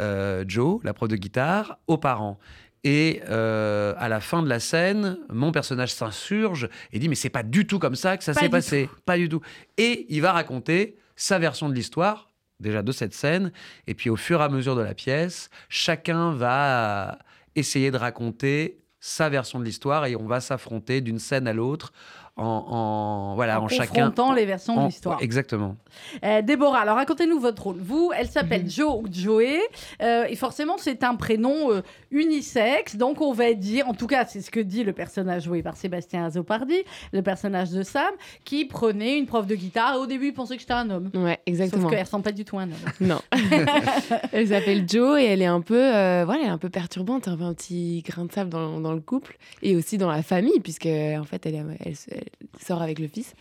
euh, 0.00 0.44
Joe, 0.46 0.80
la 0.82 0.92
prof 0.94 1.08
de 1.08 1.16
guitare, 1.16 1.78
aux 1.86 1.98
parents. 1.98 2.38
Et 2.82 3.20
euh, 3.28 3.94
à 3.98 4.08
la 4.08 4.20
fin 4.20 4.42
de 4.42 4.48
la 4.48 4.58
scène, 4.58 5.18
mon 5.28 5.52
personnage 5.52 5.92
s'insurge 5.92 6.68
et 6.92 6.98
dit 6.98 7.08
mais 7.08 7.14
c'est 7.14 7.28
pas 7.28 7.42
du 7.42 7.66
tout 7.66 7.78
comme 7.78 7.94
ça 7.94 8.16
que 8.16 8.24
ça 8.24 8.32
s'est 8.32 8.48
passé, 8.48 8.88
pas 9.04 9.18
du 9.18 9.28
tout. 9.28 9.40
Et 9.76 10.06
il 10.08 10.22
va 10.22 10.32
raconter 10.32 10.96
sa 11.14 11.38
version 11.38 11.68
de 11.68 11.74
l'histoire, 11.74 12.30
déjà 12.58 12.82
de 12.82 12.92
cette 12.92 13.12
scène, 13.12 13.52
et 13.86 13.94
puis 13.94 14.08
au 14.08 14.16
fur 14.16 14.40
et 14.40 14.44
à 14.44 14.48
mesure 14.48 14.76
de 14.76 14.80
la 14.80 14.94
pièce, 14.94 15.50
chacun 15.68 16.32
va 16.32 17.18
essayer 17.54 17.90
de 17.90 17.98
raconter 17.98 18.78
sa 19.00 19.28
version 19.28 19.58
de 19.58 19.64
l'histoire 19.64 20.06
et 20.06 20.16
on 20.16 20.26
va 20.26 20.40
s'affronter 20.40 21.00
d'une 21.00 21.18
scène 21.18 21.48
à 21.48 21.52
l'autre 21.52 21.92
en, 22.40 22.44
en- 22.68 23.34
voilà 23.34 23.60
en 23.60 23.64
en 23.64 23.68
chacun 23.68 24.12
les 24.34 24.46
versions 24.46 24.80
de 24.82 24.86
l'histoire. 24.86 25.22
Exactement. 25.22 25.76
Euh, 26.24 26.42
Déborah, 26.42 26.80
alors 26.80 26.96
racontez-nous 26.96 27.38
votre 27.40 27.64
rôle. 27.64 27.76
Vous, 27.80 28.10
elle 28.16 28.28
s'appelle 28.28 28.68
Jo 28.70 29.00
ou 29.02 29.06
Joé, 29.12 29.58
euh, 30.02 30.24
et 30.28 30.36
forcément 30.36 30.76
c'est 30.78 31.02
un 31.04 31.14
prénom 31.16 31.70
euh, 31.72 31.82
unisexe, 32.10 32.96
donc 32.96 33.20
on 33.20 33.32
va 33.32 33.52
dire, 33.54 33.88
en 33.88 33.94
tout 33.94 34.06
cas 34.06 34.24
c'est 34.26 34.40
ce 34.40 34.50
que 34.50 34.60
dit 34.60 34.84
le 34.84 34.92
personnage 34.92 35.44
joué 35.44 35.62
par 35.62 35.76
Sébastien 35.76 36.24
Azopardi, 36.26 36.78
le 37.12 37.22
personnage 37.22 37.70
de 37.70 37.82
Sam, 37.82 38.10
qui 38.44 38.64
prenait 38.64 39.18
une 39.18 39.26
prof 39.26 39.46
de 39.46 39.54
guitare, 39.54 39.94
et 39.94 39.98
au 39.98 40.06
début 40.06 40.28
il 40.28 40.32
pensait 40.34 40.54
que 40.56 40.60
c'était 40.62 40.72
un 40.74 40.88
homme. 40.90 41.10
Ouais, 41.14 41.38
exactement. 41.46 41.82
Sauf 41.82 41.90
qu'elle 41.90 42.02
ressemble 42.04 42.24
pas 42.24 42.32
du 42.32 42.44
tout 42.44 42.58
à 42.58 42.62
un 42.62 42.66
homme. 42.68 42.76
Non. 43.00 43.20
elle 44.32 44.48
s'appelle 44.48 44.86
Jo 44.88 45.16
et 45.16 45.24
elle 45.24 45.42
est 45.42 45.46
un 45.46 45.60
peu, 45.60 45.80
euh, 45.94 46.22
voilà, 46.24 46.42
elle 46.42 46.48
est 46.48 46.52
un 46.52 46.58
peu 46.58 46.68
perturbante, 46.70 47.28
un 47.28 47.36
peu 47.36 47.44
un 47.44 47.54
petit 47.54 48.02
grain 48.06 48.24
de 48.24 48.32
sable 48.32 48.50
dans, 48.50 48.80
dans 48.80 48.92
le 48.92 49.00
couple 49.00 49.36
et 49.62 49.76
aussi 49.76 49.98
dans 49.98 50.10
la 50.10 50.22
famille 50.22 50.60
puisque 50.60 50.86
en 50.86 51.24
fait 51.24 51.44
elle, 51.46 51.54
est- 51.54 51.64
elle, 51.84 51.94
elle 52.10 52.22
sort 52.64 52.82
avec 52.82 52.98
le 52.98 53.08
fils. 53.08 53.34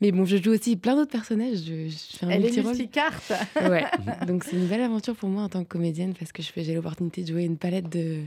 Mais 0.00 0.12
bon, 0.12 0.24
je 0.24 0.36
joue 0.36 0.50
aussi 0.52 0.76
plein 0.76 0.96
d'autres 0.96 1.10
personnages. 1.12 1.58
Je, 1.66 1.88
je 1.88 2.16
fais 2.18 2.26
un 2.26 2.30
Elle 2.30 2.44
est 2.46 2.62
multicarte. 2.62 3.32
Ouais. 3.62 3.84
Donc 4.26 4.44
c'est 4.44 4.56
une 4.56 4.66
belle 4.66 4.82
aventure 4.82 5.14
pour 5.16 5.28
moi 5.28 5.42
en 5.42 5.48
tant 5.48 5.62
que 5.64 5.68
comédienne 5.68 6.14
parce 6.18 6.32
que 6.32 6.42
j'ai 6.42 6.74
l'opportunité 6.74 7.22
de 7.22 7.28
jouer 7.28 7.44
une 7.44 7.56
palette 7.56 7.88
de, 7.88 8.20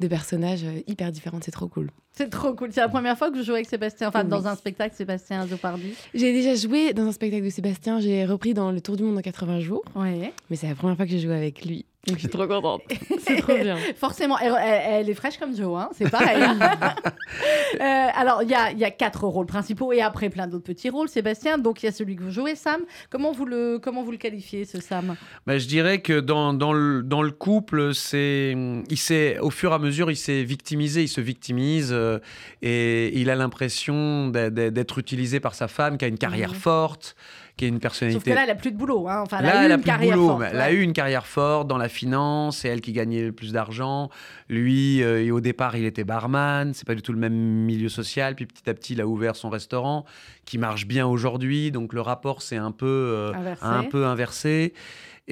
de 0.00 0.08
personnages 0.08 0.64
euh, 0.64 0.80
hyper 0.86 1.12
différents. 1.12 1.38
C'est 1.42 1.50
trop 1.50 1.68
cool. 1.68 1.90
C'est 2.12 2.28
trop 2.30 2.54
cool. 2.54 2.72
C'est 2.72 2.80
la 2.80 2.88
première 2.88 3.16
fois 3.16 3.30
que 3.30 3.38
je 3.38 3.42
joue 3.42 3.52
avec 3.52 3.66
Sébastien, 3.66 4.08
enfin 4.08 4.24
Oui. 4.24 4.28
dans 4.30 4.46
un 4.48 4.56
spectacle 4.56 4.94
Sébastien 4.96 5.40
Azopardi. 5.42 5.94
J'ai 6.14 6.32
déjà 6.32 6.54
joué 6.54 6.92
dans 6.92 7.06
un 7.06 7.12
spectacle 7.12 7.44
de 7.44 7.50
Sébastien. 7.50 8.00
J'ai 8.00 8.24
repris 8.26 8.52
dans 8.54 8.72
le 8.72 8.80
Tour 8.80 8.96
du 8.96 9.04
monde 9.04 9.16
en 9.18 9.22
80 9.22 9.60
jours, 9.60 9.82
Oui. 9.94 10.30
mais 10.50 10.56
c'est 10.56 10.68
la 10.68 10.74
première 10.74 10.96
fois 10.96 11.06
que 11.06 11.12
je 11.12 11.18
joue 11.18 11.30
avec 11.30 11.64
lui. 11.64 11.84
Donc 12.06 12.16
je 12.16 12.20
suis 12.20 12.28
trop 12.28 12.46
contente. 12.46 12.80
c'est 13.26 13.36
trop 13.42 13.54
bien. 13.56 13.76
Forcément, 13.96 14.38
elle, 14.38 14.54
elle- 14.58 14.82
elle 15.00 15.10
est 15.10 15.14
fraîche 15.14 15.36
comme 15.38 15.54
Joe, 15.54 15.78
hein, 15.80 15.90
c'est 15.96 16.10
pareil. 16.10 16.42
Euh, 17.80 18.06
alors, 18.14 18.42
il 18.42 18.50
y 18.50 18.54
a, 18.54 18.72
il 18.72 18.78
y 18.78 18.84
a 18.84 18.90
quatre 18.90 19.24
rôles 19.24 19.46
principaux 19.46 19.92
et 19.92 20.00
après 20.02 20.28
plein 20.28 20.48
d'autres 20.48 20.64
petits 20.64 20.90
rôles, 20.90 21.08
Sébastien. 21.08 21.56
Donc, 21.56 21.82
il 21.82 21.86
y 21.86 21.88
a 21.88 21.92
celui 21.92 22.16
que 22.16 22.22
vous 22.24 22.30
jouez, 22.32 22.56
Sam. 22.56 22.80
Comment 23.10 23.30
vous 23.30 23.46
le, 23.46 23.78
comment 23.80 24.02
vous 24.02 24.10
le 24.10 24.16
qualifiez, 24.16 24.64
ce 24.64 24.80
Sam? 24.80 25.14
Bah, 25.46 25.56
je 25.56 25.68
dirais 25.68 26.00
que 26.00 26.18
dans, 26.18 26.52
dans, 26.52 26.72
le, 26.72 27.02
dans 27.04 27.22
le 27.22 27.30
couple, 27.30 27.94
c'est, 27.94 28.56
il 28.90 28.98
s'est, 28.98 29.38
au 29.38 29.50
fur 29.50 29.70
et 29.70 29.74
à 29.74 29.78
mesure, 29.78 30.10
il 30.10 30.16
s'est 30.16 30.42
victimisé, 30.42 31.02
il 31.02 31.08
se 31.08 31.20
victimise 31.20 31.90
euh, 31.92 32.18
et 32.60 33.16
il 33.18 33.30
a 33.30 33.36
l'impression 33.36 34.28
d'être- 34.28 34.98
utilisé 34.98 35.38
par 35.38 35.54
sa 35.54 35.68
femme 35.68 35.96
qui 35.96 36.04
a 36.04 36.08
une 36.08 36.18
carrière 36.18 36.56
forte, 36.56 37.14
qui 37.60 37.66
une 37.68 37.74
Sauf 37.74 37.82
personnalité. 37.82 38.30
que 38.30 38.34
là, 38.34 38.44
elle 38.44 38.50
a 38.50 38.54
plus 38.54 38.72
de 38.72 38.76
boulot. 38.76 39.06
Hein. 39.08 39.20
Enfin, 39.22 39.38
elle 39.40 39.46
Là, 39.46 39.58
a 39.58 39.62
eu 39.62 39.64
elle 39.66 39.72
a 39.72 39.74
une 39.74 39.80
plus 39.80 39.82
de 39.82 39.86
carrière 39.86 40.14
boulot, 40.16 40.28
forte, 40.28 40.40
mais 40.40 40.48
elle 40.52 40.60
a 40.60 40.72
eu 40.72 40.80
une 40.80 40.92
carrière 40.92 41.26
forte 41.26 41.68
dans 41.68 41.76
la 41.78 41.88
finance, 41.88 42.58
c'est 42.58 42.68
elle 42.68 42.80
qui 42.80 42.92
gagnait 42.92 43.22
le 43.22 43.32
plus 43.32 43.52
d'argent. 43.52 44.10
Lui, 44.48 45.02
euh, 45.02 45.30
au 45.32 45.40
départ, 45.40 45.76
il 45.76 45.84
était 45.84 46.04
barman, 46.04 46.72
c'est 46.74 46.86
pas 46.86 46.94
du 46.94 47.02
tout 47.02 47.12
le 47.12 47.18
même 47.18 47.34
milieu 47.34 47.88
social. 47.88 48.34
Puis 48.34 48.46
petit 48.46 48.68
à 48.68 48.74
petit, 48.74 48.94
il 48.94 49.00
a 49.00 49.06
ouvert 49.06 49.36
son 49.36 49.50
restaurant 49.50 50.04
qui 50.44 50.58
marche 50.58 50.86
bien 50.86 51.06
aujourd'hui. 51.06 51.70
Donc 51.70 51.92
le 51.92 52.00
rapport 52.00 52.42
s'est 52.42 52.56
un 52.56 52.72
peu, 52.72 52.86
euh, 52.86 53.32
un 53.62 53.84
peu 53.84 54.06
inversé. 54.06 54.72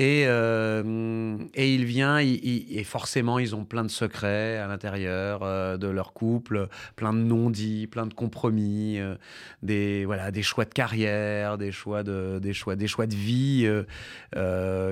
Et, 0.00 0.26
euh, 0.28 1.36
et 1.54 1.74
il 1.74 1.84
vient, 1.84 2.20
il- 2.20 2.38
il- 2.44 2.78
et 2.78 2.84
forcément, 2.84 3.40
ils 3.40 3.56
ont 3.56 3.64
plein 3.64 3.82
de 3.82 3.90
secrets 3.90 4.56
à 4.56 4.68
l'intérieur 4.68 5.40
euh, 5.42 5.76
de 5.76 5.88
leur 5.88 6.12
couple, 6.12 6.68
plein 6.94 7.12
de 7.12 7.18
non-dits, 7.18 7.88
plein 7.88 8.06
de 8.06 8.14
compromis, 8.14 9.00
euh, 9.00 9.16
des, 9.64 10.04
voilà, 10.04 10.30
des 10.30 10.44
choix 10.44 10.64
de 10.64 10.72
carrière, 10.72 11.58
des 11.58 11.72
choix 11.72 12.04
de, 12.04 12.38
des 12.38 12.52
choix, 12.52 12.76
des 12.76 12.86
choix 12.86 13.06
de 13.08 13.14
vie 13.16 13.68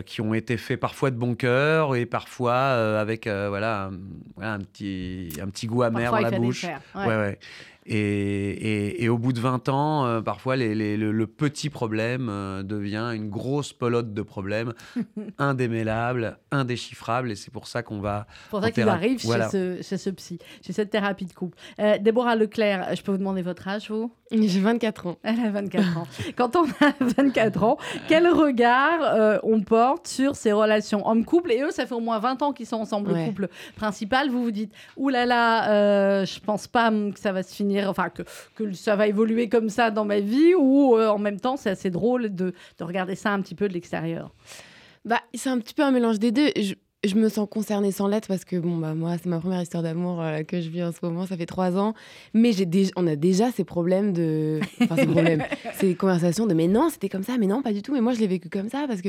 qui 0.06 0.20
ont 0.20 0.34
été 0.34 0.56
faits 0.56 0.80
parfois 0.80 1.12
de 1.12 1.16
bon 1.16 1.36
cœur 1.36 1.94
et 1.94 2.04
parfois 2.04 2.98
avec 2.98 3.26
voilà, 3.28 3.84
un, 3.86 3.92
voilà, 4.34 4.54
un 4.54 4.58
petit, 4.58 5.28
un 5.40 5.46
petit 5.48 5.68
goût 5.68 5.82
amer 5.84 6.10
Parfois, 6.10 6.30
dans 6.30 6.36
la 6.36 6.42
bouche. 6.42 6.62
fers, 6.62 6.80
Ouais. 6.96 7.06
ouais. 7.06 7.16
ouais. 7.16 7.38
Et, 7.88 7.94
et- 7.96 9.04
et 9.04 9.08
au 9.08 9.16
bout 9.18 9.32
de 9.32 9.40
20 9.40 9.68
ans, 9.68 10.06
euh, 10.06 10.20
parfois, 10.20 10.56
les- 10.56 10.74
les- 10.74 10.96
le, 10.96 11.12
le 11.12 11.26
petit 11.26 11.70
problème 11.70 12.28
euh, 12.28 12.62
devient 12.64 13.12
une 13.14 13.30
grosse 13.30 13.72
pelote 13.72 14.12
de 14.12 14.22
problèmes 14.22 14.72
indémêlable, 15.38 16.38
indéchiffrable. 16.50 17.30
Et 17.30 17.34
c'est 17.36 17.52
pour 17.52 17.66
ça 17.66 17.82
qu'on 17.82 18.00
va. 18.00 18.26
C'est 18.44 18.50
pour 18.50 18.62
ça 18.62 18.70
qu'il 18.70 18.88
arrive 18.88 19.20
chez, 19.20 19.28
ce, 19.50 19.78
chez 19.82 19.98
ce 19.98 20.10
psy, 20.10 20.38
chez 20.64 20.72
cette 20.72 20.90
thérapie 20.90 21.26
de 21.26 21.32
couple. 21.32 21.56
Euh, 21.80 21.98
Déborah 21.98 22.36
Leclerc, 22.36 22.94
je 22.96 23.02
peux 23.02 23.12
vous 23.12 23.18
demander 23.18 23.42
votre 23.42 23.66
âge, 23.68 23.90
vous? 23.90 24.12
J'ai 24.32 24.58
24 24.60 25.06
ans. 25.06 25.16
Elle 25.22 25.38
a 25.40 25.50
24 25.50 25.98
ans. 25.98 26.06
Quand 26.36 26.56
on 26.56 26.64
a 26.64 26.92
24 27.00 27.62
ans, 27.62 27.76
quel 28.08 28.26
regard 28.26 29.00
euh, 29.02 29.38
on 29.44 29.60
porte 29.60 30.08
sur 30.08 30.34
ces 30.34 30.50
relations 30.52 31.06
homme-couple 31.08 31.52
Et 31.52 31.62
eux, 31.62 31.70
ça 31.70 31.86
fait 31.86 31.94
au 31.94 32.00
moins 32.00 32.18
20 32.18 32.42
ans 32.42 32.52
qu'ils 32.52 32.66
sont 32.66 32.76
ensemble, 32.76 33.10
le 33.10 33.14
Ouais. 33.14 33.26
couple 33.26 33.48
principal. 33.76 34.28
Vous 34.30 34.42
vous 34.42 34.50
dites, 34.50 34.72
ouh 34.96 35.08
là 35.10 35.26
là, 35.26 35.70
euh, 35.70 36.24
je 36.26 36.40
pense 36.40 36.66
pas 36.66 36.90
que 36.90 37.18
ça 37.20 37.30
va 37.32 37.42
se 37.44 37.54
finir, 37.54 37.75
enfin 37.84 38.08
que, 38.08 38.22
que 38.54 38.72
ça 38.72 38.96
va 38.96 39.06
évoluer 39.06 39.48
comme 39.48 39.68
ça 39.68 39.90
dans 39.90 40.04
ma 40.04 40.20
vie, 40.20 40.54
ou 40.54 40.96
euh, 40.96 41.08
en 41.08 41.18
même 41.18 41.40
temps, 41.40 41.56
c'est 41.56 41.70
assez 41.70 41.90
drôle 41.90 42.34
de, 42.34 42.54
de 42.78 42.84
regarder 42.84 43.14
ça 43.14 43.32
un 43.32 43.40
petit 43.40 43.54
peu 43.54 43.68
de 43.68 43.74
l'extérieur. 43.74 44.32
Bah, 45.04 45.20
c'est 45.34 45.50
un 45.50 45.58
petit 45.58 45.74
peu 45.74 45.82
un 45.82 45.92
mélange 45.92 46.18
des 46.18 46.32
deux. 46.32 46.50
Je, 46.56 46.74
je 47.04 47.14
me 47.14 47.28
sens 47.28 47.48
concernée 47.48 47.92
sans 47.92 48.08
l'être 48.08 48.28
parce 48.28 48.44
que 48.44 48.56
bon 48.56 48.76
bah 48.76 48.94
moi 48.94 49.16
c'est 49.18 49.28
ma 49.28 49.38
première 49.38 49.62
histoire 49.62 49.82
d'amour 49.82 50.20
euh, 50.20 50.42
que 50.42 50.60
je 50.60 50.68
vis 50.68 50.82
en 50.82 50.92
ce 50.92 50.98
moment. 51.02 51.26
Ça 51.26 51.36
fait 51.36 51.46
trois 51.46 51.76
ans, 51.76 51.94
mais 52.34 52.52
j'ai 52.52 52.66
déjà, 52.66 52.90
on 52.96 53.06
a 53.06 53.16
déjà 53.16 53.50
ces 53.52 53.64
problèmes 53.64 54.12
de, 54.12 54.60
enfin 54.82 54.96
ces 54.96 55.06
problèmes, 55.06 55.44
ces 55.74 55.94
conversations 55.94 56.46
de 56.46 56.54
mais 56.54 56.68
non 56.68 56.88
c'était 56.90 57.08
comme 57.08 57.22
ça, 57.22 57.38
mais 57.38 57.46
non 57.46 57.62
pas 57.62 57.72
du 57.72 57.82
tout. 57.82 57.92
Mais 57.92 58.00
moi 58.00 58.12
je 58.12 58.20
l'ai 58.20 58.26
vécu 58.26 58.48
comme 58.48 58.68
ça 58.68 58.86
parce 58.88 59.02
que 59.02 59.08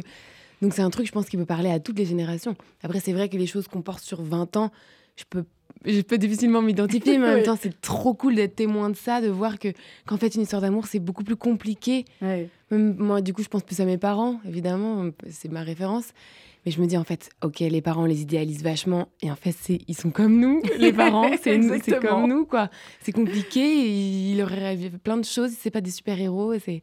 donc 0.62 0.74
c'est 0.74 0.82
un 0.82 0.90
truc 0.90 1.08
je 1.08 1.12
pense 1.12 1.28
qui 1.28 1.38
peut 1.38 1.46
parler 1.46 1.70
à 1.72 1.80
toutes 1.80 1.98
les 1.98 2.06
générations. 2.06 2.56
Après 2.84 3.00
c'est 3.00 3.14
vrai 3.14 3.30
que 3.30 3.38
les 3.38 3.48
choses 3.48 3.68
qu'on 3.68 3.82
porte 3.82 4.04
sur 4.04 4.22
20 4.22 4.58
ans, 4.58 4.72
je 5.18 5.24
peux 5.30 5.44
je 5.86 6.02
peux 6.02 6.18
difficilement 6.18 6.62
m'identifier, 6.62 7.18
mais 7.18 7.28
en 7.28 7.34
même 7.36 7.44
temps 7.46 7.58
c'est 7.62 7.80
trop 7.82 8.14
cool 8.14 8.36
d'être 8.36 8.56
témoin 8.56 8.90
de 8.90 8.96
ça, 8.96 9.22
de 9.22 9.28
voir 9.30 9.60
que 9.60 9.70
qu'en 10.06 10.18
fait 10.18 10.34
une 10.36 10.42
histoire 10.42 10.62
d'amour 10.62 10.88
c'est 10.88 11.00
beaucoup 11.00 11.24
plus 11.24 11.36
compliqué 11.36 12.04
Ouais. 12.22 12.50
même 12.72 12.96
moi, 12.98 13.22
du 13.22 13.34
coup, 13.34 13.44
je 13.44 13.48
pense 13.48 13.64
plus 13.64 13.80
à 13.80 13.86
mes 13.86 13.98
parents, 13.98 14.40
évidemment, 14.48 15.06
c'est 15.30 15.50
ma 15.52 15.62
référence. 15.62 16.10
Mais 16.66 16.72
je 16.74 16.82
me 16.82 16.88
dis, 16.88 16.98
en 16.98 17.06
fait, 17.06 17.30
ok, 17.44 17.60
les 17.62 17.82
parents, 17.82 18.02
on 18.04 18.06
les 18.08 18.22
idéalise 18.24 18.62
vachement. 18.62 19.08
Et 19.22 19.32
en 19.32 19.38
fait, 19.38 19.56
c'est, 19.58 19.80
ils 19.88 19.96
sont 19.96 20.10
comme 20.10 20.38
nous, 20.38 20.62
les 20.78 20.92
parents. 20.92 21.30
C'est, 21.42 21.58
nous, 21.58 21.70
c'est 21.70 21.76
Exactement. 21.76 22.22
comme 22.24 22.30
nous, 22.30 22.46
quoi. 22.46 22.70
C'est 23.00 23.14
compliqué. 23.14 23.62
Il 23.88 24.38
leur 24.40 24.52
est 24.52 24.66
arrivé 24.66 24.90
plein 24.90 25.16
de 25.16 25.24
choses. 25.24 25.52
C'est 25.58 25.72
pas 25.72 25.80
des 25.80 25.92
super-héros. 25.92 26.52
et 26.52 26.60
C'est... 26.60 26.82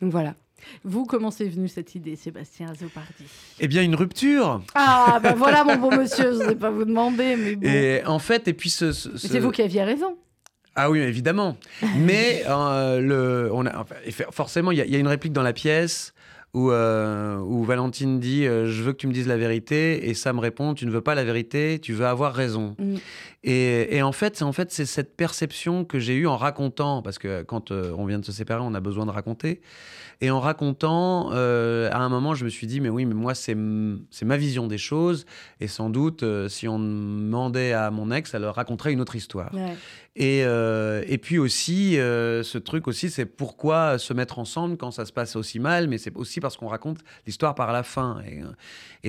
Donc 0.00 0.10
voilà. 0.10 0.36
Vous, 0.84 1.04
comment 1.04 1.30
c'est 1.30 1.48
venu 1.48 1.68
cette 1.68 1.94
idée, 1.94 2.16
Sébastien 2.16 2.70
Azopardi 2.70 3.24
Eh 3.60 3.68
bien, 3.68 3.82
une 3.82 3.94
rupture. 3.94 4.62
Ah, 4.74 5.20
ben 5.22 5.34
voilà, 5.36 5.64
mon 5.64 5.76
bon 5.76 5.96
monsieur, 5.96 6.32
je 6.32 6.38
ne 6.38 6.48
sais 6.50 6.56
pas 6.56 6.70
vous 6.70 6.84
demander, 6.84 7.36
mais 7.36 7.56
bon. 7.56 7.66
Et 7.66 8.04
en 8.06 8.18
fait, 8.18 8.48
et 8.48 8.52
puis 8.54 8.70
ce. 8.70 8.92
C'est 8.92 9.40
vous 9.40 9.50
qui 9.50 9.62
aviez 9.62 9.84
raison. 9.84 10.16
Ah 10.78 10.90
oui, 10.90 10.98
évidemment. 11.00 11.56
Mais 11.98 12.42
euh, 12.46 13.00
le, 13.00 13.50
on 13.52 13.64
a, 13.64 13.86
forcément, 14.30 14.72
il 14.72 14.78
y, 14.78 14.80
a- 14.82 14.84
il 14.84 14.92
y 14.92 14.96
a 14.96 14.98
une 14.98 15.08
réplique 15.08 15.32
dans 15.32 15.42
la 15.42 15.54
pièce 15.54 16.12
où, 16.52 16.70
euh, 16.70 17.38
où 17.38 17.64
Valentine 17.64 18.20
dit 18.20 18.46
euh, 18.46 18.66
Je 18.66 18.82
veux 18.82 18.92
que 18.92 18.98
tu 18.98 19.06
me 19.06 19.12
dises 19.14 19.26
la 19.26 19.38
vérité. 19.38 20.06
Et 20.10 20.12
Sam 20.12 20.38
répond 20.38 20.74
Tu 20.74 20.84
ne 20.84 20.90
veux 20.90 21.00
pas 21.00 21.14
la 21.14 21.24
vérité, 21.24 21.78
tu 21.80 21.94
veux 21.94 22.04
avoir 22.04 22.34
raison. 22.34 22.76
Mm. 22.78 22.96
Et, 23.44 23.96
et 23.96 24.02
en 24.02 24.12
fait, 24.12 24.36
c'est 24.36 24.44
en 24.44 24.52
fait, 24.52 24.70
cette 24.70 25.16
perception 25.16 25.86
que 25.86 25.98
j'ai 25.98 26.14
eue 26.14 26.26
en 26.26 26.36
racontant, 26.36 27.00
parce 27.00 27.18
que 27.18 27.42
quand 27.42 27.70
on 27.70 28.04
vient 28.04 28.18
de 28.18 28.24
se 28.26 28.32
séparer, 28.32 28.60
on 28.62 28.74
a 28.74 28.80
besoin 28.80 29.06
de 29.06 29.10
raconter. 29.12 29.62
Et 30.20 30.30
en 30.30 30.40
racontant, 30.40 31.30
euh, 31.32 31.90
à 31.92 31.98
un 31.98 32.08
moment, 32.08 32.34
je 32.34 32.44
me 32.44 32.50
suis 32.50 32.66
dit 32.66 32.80
Mais 32.80 32.88
oui, 32.88 33.04
mais 33.04 33.14
moi, 33.14 33.34
c'est 33.34 33.54
ma 33.54 34.36
vision 34.36 34.66
des 34.66 34.78
choses. 34.78 35.26
Et 35.60 35.68
sans 35.68 35.90
doute, 35.90 36.22
euh, 36.22 36.48
si 36.48 36.68
on 36.68 36.78
demandait 36.78 37.72
à 37.72 37.90
mon 37.90 38.10
ex, 38.10 38.32
elle 38.32 38.46
raconterait 38.46 38.92
une 38.92 39.00
autre 39.00 39.16
histoire. 39.16 39.52
Ouais. 39.54 39.76
Et, 40.18 40.44
euh, 40.44 41.04
et 41.06 41.18
puis 41.18 41.38
aussi, 41.38 41.96
ce 41.96 42.58
truc 42.58 42.88
aussi, 42.88 43.10
c'est 43.10 43.26
pourquoi 43.26 43.98
se 43.98 44.14
mettre 44.14 44.38
ensemble 44.38 44.78
quand 44.78 44.90
ça 44.90 45.04
se 45.04 45.12
passe 45.12 45.36
aussi 45.36 45.58
mal, 45.58 45.88
mais 45.88 45.98
c'est 45.98 46.16
aussi 46.16 46.40
parce 46.40 46.56
qu'on 46.56 46.68
raconte 46.68 47.00
l'histoire 47.26 47.54
par 47.54 47.70
la 47.70 47.82
fin. 47.82 48.22
Et, 48.26 48.40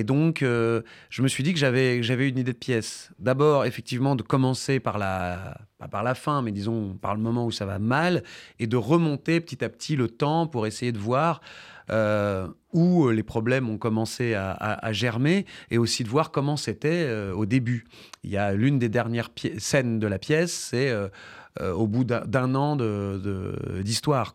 et 0.00 0.04
donc, 0.04 0.40
je 0.42 1.22
me 1.22 1.28
suis 1.28 1.42
dit 1.42 1.54
que 1.54 1.58
j'avais 1.58 1.96
que 1.96 2.02
j'avais 2.02 2.28
une 2.28 2.36
idée 2.36 2.52
de 2.52 2.58
pièce. 2.58 3.10
D'abord, 3.18 3.64
effectivement, 3.64 4.16
de 4.16 4.22
commencer 4.22 4.80
par 4.80 4.98
la, 4.98 5.56
pas 5.78 5.88
par 5.88 6.02
la 6.02 6.14
fin, 6.14 6.42
mais 6.42 6.52
disons 6.52 6.94
par 7.00 7.14
le 7.14 7.22
moment 7.22 7.46
où 7.46 7.52
ça 7.52 7.64
va 7.64 7.78
mal, 7.78 8.22
et 8.58 8.66
de 8.66 8.76
remonter 8.76 9.40
petit 9.40 9.64
à 9.64 9.68
petit 9.68 9.96
le 9.96 10.08
temps 10.08 10.46
pour 10.46 10.66
essayer 10.66 10.92
de 10.92 10.97
voir 11.00 11.40
euh, 11.90 12.48
où 12.74 13.08
les 13.08 13.22
problèmes 13.22 13.70
ont 13.70 13.78
commencé 13.78 14.34
à, 14.34 14.92
germer, 14.92 15.46
et 15.70 15.78
aussi 15.78 16.04
de 16.04 16.08
voir 16.08 16.30
comment 16.30 16.56
c'était 16.56 17.04
euh, 17.06 17.32
au 17.32 17.46
début. 17.46 17.84
Il 18.24 18.30
y 18.30 18.36
a 18.36 18.52
l'une 18.52 18.78
des 18.78 18.90
dernières 18.90 19.30
scènes 19.58 19.98
de 19.98 20.06
la 20.06 20.18
pièce, 20.18 20.52
c'est 20.52 20.90
euh, 20.90 21.08
euh, 21.60 21.72
au 21.72 21.86
bout 21.88 22.04
d'un- 22.04 22.54
an 22.54 22.76
de- 22.76 23.18
de- 23.24 23.82
d'histoire. 23.82 24.34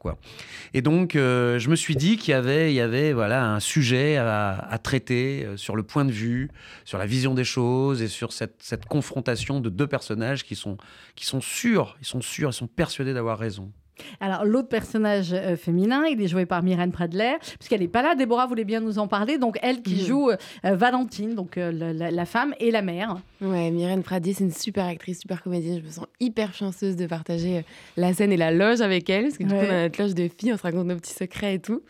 Et 0.74 0.82
donc, 0.82 1.16
euh, 1.16 1.60
je 1.60 1.70
me 1.70 1.76
suis 1.76 1.96
dit 1.96 2.18
qu'il 2.18 2.32
y 2.32 2.34
avait, 2.34 2.72
il 2.74 2.76
y 2.76 2.82
avait 2.82 3.14
voilà, 3.14 3.46
un 3.46 3.60
sujet 3.60 4.18
à, 4.18 4.50
à 4.58 4.78
traiter 4.80 5.46
euh, 5.46 5.56
sur 5.56 5.76
le 5.76 5.84
point 5.84 6.06
de 6.06 6.12
vue, 6.12 6.50
sur 6.86 6.98
la 6.98 7.06
vision 7.06 7.34
des 7.36 7.46
choses 7.46 8.02
et 8.02 8.08
sur 8.08 8.34
cette, 8.34 8.56
cette 8.64 8.86
confrontation 8.86 9.60
de 9.62 9.70
deux 9.70 9.88
personnages 9.88 10.44
qui 10.44 10.56
sont, 10.56 10.78
qui 11.16 11.26
sont 11.26 11.40
sûrs, 11.40 11.96
ils 12.02 12.06
sont 12.08 12.22
sûrs, 12.22 12.50
ils 12.50 12.54
sont 12.54 12.68
persuadés 12.68 13.14
d'avoir 13.14 13.38
raison. 13.38 13.72
Alors, 14.20 14.44
l'autre 14.46 14.70
personnage 14.70 15.34
euh, 15.34 15.56
féminin, 15.56 16.04
il 16.10 16.22
est 16.22 16.28
joué 16.28 16.46
par 16.46 16.64
Myrène 16.64 16.92
Pradler, 16.92 17.34
puisqu'elle 17.60 17.82
n'est 17.82 17.88
pas 17.88 18.02
là. 18.02 18.16
Déborah 18.16 18.48
voulait 18.48 18.64
bien 18.64 18.80
nous 18.80 18.98
en 19.00 19.08
parler. 19.08 19.38
Donc, 19.38 19.58
elle 19.62 19.82
qui 19.82 19.96
Mhm. 19.96 20.06
joue 20.08 20.30
euh, 20.32 20.38
Valentine, 20.76 21.36
donc 21.36 21.58
euh, 21.58 21.72
la, 21.72 22.26
femme 22.26 22.54
et 22.60 22.72
la 22.72 22.82
mère. 22.82 23.18
Ouais, 23.42 23.70
Myrène 23.72 24.04
Pradier, 24.04 24.34
c'est 24.34 24.44
une 24.46 24.52
super 24.54 24.86
actrice, 24.86 25.22
super 25.22 25.42
comédienne. 25.44 25.80
Je 25.82 25.86
me 25.86 25.92
sens 25.92 26.06
hyper 26.20 26.54
chanceuse 26.54 26.96
de 26.96 27.06
partager 27.06 27.64
la 27.98 28.14
scène 28.14 28.32
et 28.32 28.38
la 28.38 28.52
loge 28.52 28.82
avec 28.82 29.10
elle. 29.10 29.26
Parce 29.26 29.38
que 29.38 29.44
du 29.44 29.50
coup, 29.50 29.56
on 29.56 29.70
a 29.70 29.84
notre 29.84 30.02
loge 30.02 30.16
de 30.16 30.28
filles, 30.28 30.54
on 30.54 30.58
se 30.58 30.64
raconte 30.64 30.88
nos 30.88 30.96
petits 30.96 31.14
secrets 31.14 31.56
et 31.56 31.60
tout. 31.60 31.82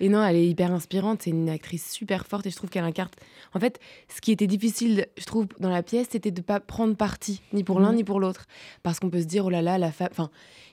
Et 0.00 0.08
non, 0.08 0.22
elle 0.24 0.36
est 0.36 0.46
hyper 0.48 0.72
inspirante. 0.72 1.22
C'est 1.22 1.30
une 1.30 1.48
actrice 1.48 1.90
super 1.90 2.26
forte 2.26 2.46
et 2.46 2.50
je 2.50 2.56
trouve 2.56 2.70
qu'elle 2.70 2.84
incarne. 2.84 3.10
En 3.54 3.60
fait, 3.60 3.80
ce 4.14 4.20
qui 4.20 4.32
était 4.32 4.46
difficile, 4.46 5.06
je 5.18 5.24
trouve, 5.24 5.46
dans 5.58 5.70
la 5.70 5.82
pièce, 5.82 6.08
c'était 6.10 6.30
de 6.30 6.40
pas 6.40 6.60
prendre 6.60 6.94
parti, 6.96 7.40
ni 7.52 7.64
pour 7.64 7.80
l'un 7.80 7.90
Mhm. 7.90 7.96
ni 7.96 8.04
pour 8.04 8.20
l'autre. 8.20 8.46
Parce 8.82 9.00
qu'on 9.00 9.10
peut 9.10 9.20
se 9.22 9.26
dire, 9.26 9.46
oh 9.46 9.50
là 9.50 9.62
là, 9.62 9.78
la 9.78 9.90
femme. 9.92 10.08
Enfin, 10.10 10.30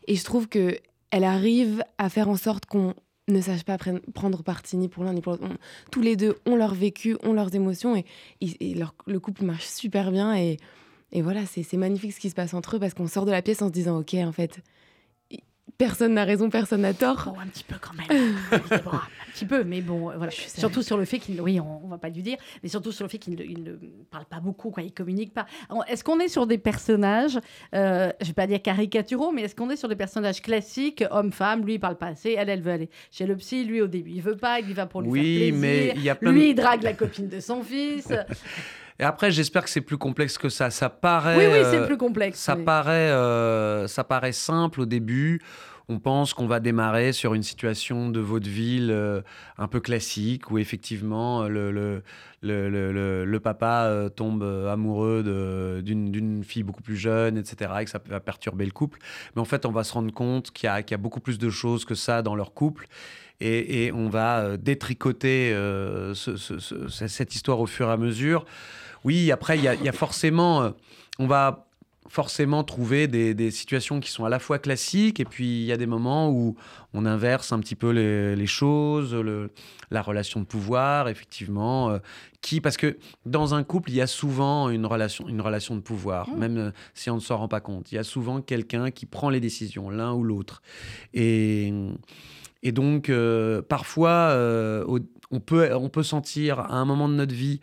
et 0.07 0.15
je 0.15 0.23
trouve 0.23 0.47
que 0.47 0.77
elle 1.11 1.23
arrive 1.23 1.83
à 1.97 2.09
faire 2.09 2.27
en 2.29 2.35
sorte 2.37 2.65
qu'on 2.65 2.93
ne 3.27 3.41
sache 3.41 3.63
pas 3.63 3.77
pren- 3.77 4.01
prendre 4.13 4.43
parti 4.43 4.77
ni 4.77 4.87
pour 4.89 5.03
l'un 5.03 5.13
ni 5.13 5.21
pour 5.21 5.33
l'autre. 5.33 5.47
Tous 5.91 6.01
les 6.01 6.15
deux 6.15 6.35
ont 6.45 6.55
leur 6.55 6.73
vécu, 6.75 7.17
ont 7.23 7.33
leurs 7.33 7.55
émotions 7.55 7.95
et, 7.95 8.05
et- 8.41 8.71
et 8.71 8.75
leur- 8.75 8.93
le 9.07 9.19
couple 9.19 9.43
marche 9.45 9.65
super 9.65 10.11
bien. 10.11 10.35
Et, 10.35 10.57
et 11.11 11.21
voilà, 11.21 11.41
c'est 11.45 11.71
magnifique 11.77 12.13
ce 12.13 12.19
qui 12.19 12.29
se 12.29 12.35
passe 12.35 12.53
entre 12.53 12.75
eux 12.75 12.79
parce 12.79 12.93
qu'on 12.93 13.07
sort 13.07 13.25
de 13.25 13.31
la 13.31 13.41
pièce 13.41 13.61
en 13.61 13.67
se 13.67 13.71
disant, 13.73 13.99
ok, 13.99 14.13
en 14.15 14.31
fait, 14.31 14.59
personne 15.77 16.13
n'a 16.13 16.23
raison, 16.23 16.49
personne 16.49 16.81
n'a 16.81 16.93
tort. 16.93 17.31
Bon, 17.33 17.39
un 17.39 17.47
petit 17.47 17.63
peu 17.63 17.75
quand 17.79 17.93
même. 17.93 18.35
Un 18.51 19.37
petit 19.37 19.45
peu, 19.45 19.65
mais 19.65 19.81
bon, 19.81 20.11
voilà. 20.15 20.31
Surtout 20.31 20.81
sur 20.81 20.97
le 20.97 21.03
fait 21.03 21.19
qu'il, 21.19 21.41
oui, 21.41 21.59
on, 21.59 21.83
on 21.83 21.89
va 21.89 21.97
pas 21.97 22.07
lui 22.07 22.21
dire, 22.21 22.37
mais 22.63 22.69
surtout 22.69 22.93
sur 22.93 23.03
le 23.03 23.09
fait 23.09 23.17
qu'il 23.17 23.35
ne, 23.35 23.43
il 23.43 23.63
ne 23.63 23.73
parle 24.09 24.23
pas 24.23 24.39
beaucoup, 24.39 24.69
quoi, 24.71 24.81
il 24.81 24.93
communique 24.93 25.33
pas. 25.33 25.45
Est-ce 25.89 26.05
qu'on 26.05 26.19
est 26.21 26.29
sur 26.29 26.47
des 26.47 26.57
personnages, 26.57 27.37
euh, 27.73 28.13
je 28.21 28.27
vais 28.27 28.33
pas 28.33 28.47
dire 28.47 28.61
caricaturaux, 28.61 29.33
mais 29.33 29.41
est-ce 29.41 29.53
qu'on 29.55 29.69
est 29.69 29.75
sur 29.75 29.89
des 29.89 29.97
personnages 29.97 30.41
classiques, 30.41 31.03
homme-femme, 31.11 31.65
lui 31.65 31.73
il 31.73 31.79
parle 31.79 31.97
pas 31.97 32.07
assez, 32.07 32.35
elle, 32.37 32.47
elle 32.47 32.61
veut 32.61 32.71
aller 32.71 32.89
chez 33.11 33.25
le 33.25 33.35
psy, 33.35 33.65
lui 33.65 33.81
au 33.81 33.87
début 33.87 34.11
il 34.11 34.21
veut 34.21 34.37
pas, 34.37 34.61
il 34.61 34.69
y 34.69 34.73
va 34.73 34.85
pour 34.85 35.01
lui 35.01 35.09
Oui, 35.09 35.19
faire 35.19 35.35
plaisir. 35.37 35.59
mais 35.59 35.93
il 35.97 36.03
y 36.03 36.09
a 36.09 36.15
plein 36.15 36.31
de- 36.31 36.35
Lui 36.37 36.49
il 36.51 36.55
drague 36.55 36.83
la 36.83 36.93
copine 36.93 37.27
de 37.27 37.41
son 37.41 37.61
fils. 37.61 38.07
Et 38.99 39.03
après, 39.03 39.29
j'espère 39.31 39.63
que 39.63 39.69
c'est 39.69 39.81
plus 39.81 39.97
complexe 39.97 40.37
que 40.37 40.49
ça. 40.49 40.69
Ça 40.69 40.89
paraît. 40.89 41.35
oui, 41.37 41.43
oui, 41.47 41.59
c'est 41.69 41.79
euh, 41.79 41.85
plus 41.85 41.97
complexe. 41.97 42.39
Ça 42.39 42.55
paraît, 42.55 43.11
euh, 43.11 43.87
ça 43.87 44.03
paraît 44.03 44.31
simple 44.31 44.81
au 44.81 44.85
début. 44.85 45.41
On 45.87 45.99
pense 45.99 46.33
qu'on 46.33 46.47
va 46.47 46.59
démarrer 46.59 47.11
sur 47.13 47.35
une 47.35 47.43
situation 47.43 48.09
de 48.09 48.19
vaudeville 48.19 48.89
euh, 48.89 49.21
un 49.59 49.67
peu 49.67 49.79
classique 49.79 50.49
où 50.49 50.57
effectivement 50.57 51.43
euh, 51.43 51.47
le, 51.47 51.71
le, 51.71 52.01
le, 52.41 52.69
le- 52.69 52.91
le- 52.91 53.23
le 53.25 53.39
papa 53.39 53.91
tombe 54.15 54.41
amoureux 54.71 55.21
d'une 55.83 56.43
fille 56.43 56.63
beaucoup 56.63 56.81
plus 56.81 56.95
jeune, 56.97 57.37
etc. 57.37 57.71
et 57.81 57.85
que 57.85 57.91
ça 57.91 58.01
va 58.09 58.19
perturber 58.19 58.65
le 58.65 58.71
couple. 58.71 58.97
Mais 59.35 59.41
en 59.41 59.45
fait, 59.45 59.65
on 59.65 59.71
va 59.71 59.83
se 59.83 59.93
rendre 59.93 60.11
compte 60.13 60.51
qu'il 60.51 60.67
y, 60.67 60.69
a- 60.71 60.81
qu'il 60.81 60.91
y 60.93 60.99
a 60.99 61.01
beaucoup 61.01 61.19
plus 61.19 61.37
de 61.37 61.49
choses 61.49 61.85
que 61.85 61.95
ça 61.95 62.21
dans 62.21 62.35
leur 62.35 62.53
couple. 62.53 62.87
Et, 63.41 63.85
et 63.87 63.91
on 63.91 64.07
va 64.09 64.55
détricoter 64.57 65.53
euh, 65.53 66.13
ce- 66.13 66.37
ce- 66.37 66.57
ce- 66.59 66.87
cette 67.07 67.35
histoire 67.35 67.59
au 67.59 67.65
fur 67.67 67.89
et 67.89 67.91
à 67.91 67.97
mesure. 67.97 68.45
Oui, 69.05 69.31
après, 69.31 69.57
il 69.57 69.63
y 69.63 69.67
a, 69.69 69.75
il 69.75 69.83
y 69.83 69.89
a 69.89 69.93
forcément... 69.93 70.61
euh, 70.63 70.71
on 71.19 71.27
va 71.27 71.61
forcément 72.07 72.63
trouver 72.63 73.07
des, 73.07 73.33
des 73.33 73.49
situations 73.49 73.99
qui 73.99 74.11
sont 74.11 74.25
à 74.25 74.29
la 74.29 74.37
fois 74.37 74.59
classiques 74.59 75.19
et 75.19 75.25
puis 75.25 75.61
il 75.61 75.65
y 75.65 75.71
a 75.71 75.77
des 75.77 75.87
moments 75.87 76.29
où 76.29 76.55
on 76.93 77.03
inverse 77.05 77.51
un 77.51 77.59
petit 77.59 77.73
peu 77.73 77.89
les, 77.89 78.35
les 78.35 78.45
choses, 78.45 79.15
le- 79.15 79.49
la 79.89 80.03
relation 80.03 80.39
de 80.39 80.45
pouvoir, 80.45 81.07
effectivement, 81.09 81.89
euh, 81.89 81.97
qui 82.41 82.61
parce 82.61 82.77
que 82.77 82.97
dans 83.25 83.55
un 83.55 83.63
couple 83.63 83.89
il 83.89 83.95
y 83.95 84.01
a 84.01 84.07
souvent 84.07 84.69
une 84.69 84.85
relation, 84.85 85.27
une 85.27 85.41
relation 85.41 85.75
de 85.75 85.81
pouvoir, 85.81 86.29
même 86.29 86.57
euh, 86.57 86.71
si 86.93 87.09
on 87.09 87.15
ne 87.15 87.19
s'en 87.21 87.37
rend 87.37 87.47
pas 87.47 87.59
compte. 87.59 87.91
Il 87.91 87.95
y 87.95 87.99
a 87.99 88.03
souvent 88.03 88.39
quelqu'un 88.39 88.91
qui 88.91 89.07
prend 89.07 89.31
les 89.31 89.39
décisions, 89.39 89.89
l'un 89.89 90.13
ou 90.13 90.23
l'autre, 90.23 90.61
et 91.15 91.73
et 92.61 92.71
donc 92.71 93.09
euh, 93.09 93.61
parfois 93.63 94.09
euh, 94.29 94.85
on 95.31 95.39
peut 95.39 95.73
on 95.73 95.89
peut 95.89 96.03
sentir 96.03 96.59
à 96.59 96.75
un 96.75 96.85
moment 96.85 97.09
de 97.09 97.15
notre 97.15 97.33
vie 97.33 97.61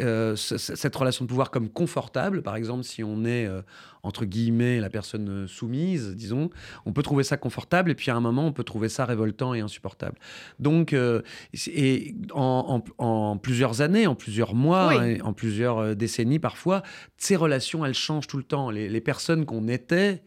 euh, 0.00 0.36
cette 0.36 0.94
relation 0.94 1.24
de 1.24 1.28
pouvoir 1.28 1.50
comme 1.50 1.68
confortable. 1.68 2.42
Par 2.42 2.56
exemple, 2.56 2.84
si 2.84 3.02
on 3.02 3.24
est, 3.24 3.46
euh, 3.46 3.62
entre 4.02 4.24
guillemets, 4.26 4.80
la 4.80 4.90
personne 4.90 5.28
euh, 5.28 5.46
soumise, 5.46 6.14
disons, 6.14 6.50
on 6.84 6.92
peut 6.92 7.02
trouver 7.02 7.24
ça 7.24 7.36
confortable 7.36 7.90
et 7.90 7.94
puis 7.94 8.10
à 8.10 8.14
un 8.16 8.20
moment, 8.20 8.46
on 8.46 8.52
peut 8.52 8.64
trouver 8.64 8.88
ça 8.88 9.04
révoltant 9.06 9.54
et 9.54 9.60
insupportable. 9.60 10.18
Donc, 10.58 10.92
euh, 10.92 11.22
et 11.66 12.14
en, 12.32 12.82
en- 12.98 13.04
en 13.04 13.36
plusieurs 13.38 13.80
années, 13.80 14.06
en 14.06 14.14
plusieurs 14.14 14.54
mois, 14.54 14.88
Oui. 14.88 14.96
hein, 14.98 15.16
en 15.24 15.32
plusieurs 15.32 15.96
décennies 15.96 16.38
parfois, 16.38 16.82
ces 17.16 17.36
relations, 17.36 17.84
elles 17.84 17.94
changent 17.94 18.26
tout 18.26 18.36
le 18.38 18.42
temps. 18.44 18.70
Les, 18.70 18.88
les 18.88 19.00
personnes 19.00 19.46
qu'on 19.46 19.68
était 19.68 20.22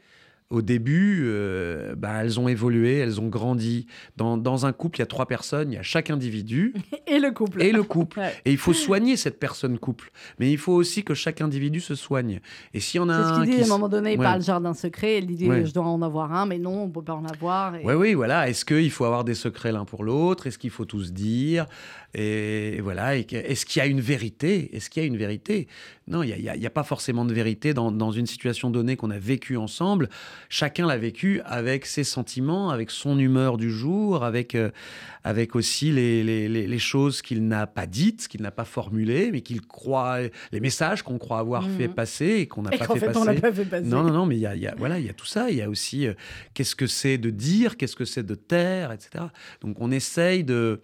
au 0.51 0.61
début, 0.61 1.21
euh, 1.23 1.95
bah, 1.95 2.23
elles 2.23 2.39
ont 2.39 2.47
évolué, 2.47 2.97
elles 2.97 3.19
ont 3.19 3.29
grandi. 3.29 3.87
Dans, 4.17 4.37
dans 4.37 4.65
un 4.65 4.73
couple, 4.73 4.97
il 4.97 5.01
y 5.01 5.03
a 5.03 5.07
trois 5.07 5.25
personnes, 5.25 5.71
il 5.71 5.75
y 5.75 5.77
a 5.79 5.83
chaque 5.83 6.09
individu 6.09 6.73
Et 7.07 7.19
le 7.19 7.31
couple. 7.31 7.63
et 7.63 7.71
le 7.71 7.83
couple. 7.83 8.19
Ouais. 8.19 8.33
Et 8.45 8.51
il 8.51 8.57
faut 8.57 8.73
soigner 8.73 9.15
cette 9.17 9.39
personne 9.39 9.79
couple. 9.79 10.11
Mais 10.39 10.51
il 10.51 10.57
faut 10.57 10.73
aussi 10.73 11.03
que 11.03 11.13
chaque 11.13 11.41
individu 11.41 11.79
se 11.79 11.95
soigne. 11.95 12.39
Et 12.73 12.79
s'il 12.79 12.99
y 12.99 13.01
en 13.01 13.09
a 13.09 13.17
C'est 13.17 13.23
ce 13.23 13.33
un 13.33 13.41
qu'il 13.43 13.49
dit 13.51 13.55
qui 13.57 13.63
à 13.63 13.65
un 13.65 13.69
moment 13.69 13.89
donné, 13.89 14.13
il 14.13 14.19
parle 14.19 14.41
jardin 14.41 14.73
secret, 14.73 15.19
il 15.19 15.25
dit 15.35 15.47
Ouais. 15.49 15.65
je 15.65 15.73
dois 15.73 15.85
en 15.85 16.01
avoir 16.01 16.33
un, 16.33 16.45
mais 16.45 16.59
non, 16.59 16.83
on 16.83 16.89
peut 16.89 17.01
pas 17.01 17.15
en 17.15 17.25
avoir. 17.25 17.75
et- 17.75 17.81
Oui, 17.85 17.93
oui, 17.93 18.13
voilà. 18.13 18.49
Est-ce 18.49 18.65
qu'il 18.65 18.91
faut 18.91 19.05
avoir 19.05 19.23
des 19.23 19.33
secrets 19.35 19.71
l'un 19.71 19.85
pour 19.85 20.03
l'autre? 20.03 20.47
Est-ce 20.47 20.57
qu'il 20.57 20.69
faut 20.69 20.85
tous 20.85 21.13
dire? 21.13 21.65
Et, 22.13 22.75
et 22.77 22.81
voilà. 22.81 23.15
Est-ce 23.17 23.65
qu'il 23.65 23.79
y 23.79 23.83
a 23.83 23.87
une 23.87 24.01
vérité? 24.01 24.75
Est-ce 24.75 24.89
qu'il 24.89 25.01
y 25.01 25.05
a 25.05 25.07
une 25.07 25.17
vérité? 25.17 25.67
Non, 26.07 26.23
il 26.23 26.35
n'y 26.35 26.65
a, 26.65 26.69
pas 26.69 26.83
forcément 26.83 27.23
de 27.23 27.33
vérité 27.33 27.73
dans, 27.73 27.89
dans 27.91 28.11
une 28.11 28.25
situation 28.25 28.69
donnée 28.69 28.97
qu'on 28.97 29.11
a 29.11 29.17
vécue 29.17 29.55
ensemble. 29.55 30.09
Chacun 30.49 30.87
l'a 30.87 30.97
vécu 30.97 31.41
avec 31.45 31.85
ses 31.85 32.03
sentiments, 32.03 32.69
avec 32.69 32.91
son 32.91 33.17
humeur 33.19 33.57
du 33.57 33.69
jour, 33.71 34.23
avec, 34.23 34.55
euh, 34.55 34.69
avec 35.23 35.55
aussi 35.55 35.91
les, 35.91 36.23
les- 36.23 36.49
les- 36.49 36.67
les 36.67 36.79
choses 36.79 37.21
qu'il 37.21 37.47
n'a 37.47 37.67
pas 37.67 37.85
dites, 37.85 38.27
qu'il 38.27 38.41
n'a 38.41 38.51
pas 38.51 38.65
formulées, 38.65 39.29
mais 39.31 39.41
qu'il 39.41 39.61
croit, 39.61 40.17
les 40.51 40.59
messages 40.59 41.03
qu'on 41.03 41.17
croit 41.17 41.39
avoir 41.39 41.67
Mhm. 41.67 41.77
fait 41.77 41.87
passer 41.87 42.25
et 42.41 42.47
qu'on 42.47 42.63
n'a 42.63 42.71
pas 42.71 42.85
fait 42.87 42.99
fait, 42.99 43.05
passer. 43.11 43.39
pas 43.39 43.53
fait 43.53 43.65
passer. 43.65 43.85
Non, 43.87 44.03
non, 44.03 44.11
non, 44.11 44.25
mais 44.25 44.35
il 44.35 44.41
y 44.41 44.47
a, 44.47 44.55
y 44.55 44.67
a- 44.67 44.75
voilà, 44.77 44.99
il 44.99 45.05
y 45.05 45.09
a 45.09 45.13
tout 45.13 45.25
ça. 45.25 45.49
Il 45.49 45.57
y 45.57 45.61
a 45.61 45.69
aussi 45.69 46.07
euh, 46.07 46.13
qu'est-ce 46.53 46.75
que 46.75 46.87
c'est 46.87 47.17
de 47.17 47.29
dire, 47.29 47.77
qu'est-ce 47.77 47.95
que 47.95 48.05
c'est 48.05 48.23
de 48.25 48.35
taire, 48.35 48.91
etc. 48.91 49.25
Donc 49.61 49.77
on 49.79 49.91
essaye 49.91 50.43
de. 50.43 50.81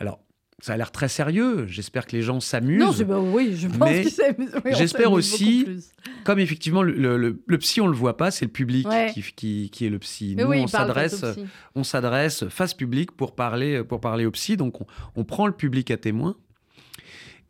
Alors, 0.00 0.20
ça 0.64 0.72
a 0.72 0.76
l'air 0.78 0.90
très 0.90 1.08
sérieux. 1.08 1.66
J'espère 1.68 2.06
que 2.06 2.16
les 2.16 2.22
gens 2.22 2.40
s'amusent. 2.40 2.80
Non, 3.02 3.06
bah 3.06 3.20
oui, 3.20 3.54
je 3.54 3.68
pense 3.68 3.86
Mais 3.86 4.00
qu'il 4.00 4.10
s'amuse. 4.10 4.48
Oui, 4.64 4.70
on 4.72 4.74
j'espère 4.74 5.12
aussi-. 5.12 5.66
Comme 6.24 6.38
effectivement, 6.38 6.82
le, 6.82 6.92
le- 6.94 7.18
le- 7.18 7.42
le 7.46 7.58
psy, 7.58 7.82
on 7.82 7.86
le 7.86 7.92
voit 7.94 8.16
pas, 8.16 8.30
c'est 8.30 8.46
le 8.46 8.50
public 8.50 8.88
Ouais. 8.88 9.10
qui, 9.12 9.22
qui- 9.36 9.68
qui 9.70 9.84
est 9.84 9.90
le 9.90 9.98
psy. 9.98 10.32
Mais 10.36 10.44
Nous, 10.44 10.48
oui, 10.48 10.60
on 10.60 10.66
s'adresse, 10.66 11.22
on 11.74 11.84
s'adresse 11.84 12.48
face 12.48 12.72
public 12.72 13.12
pour 13.12 13.34
parler, 13.34 13.84
pour 13.84 14.00
parler 14.00 14.24
au 14.24 14.30
psy. 14.30 14.56
Donc, 14.56 14.80
on, 14.80 14.86
on 15.16 15.24
prend 15.24 15.46
le 15.46 15.52
public 15.52 15.90
à 15.90 15.98
témoin. 15.98 16.34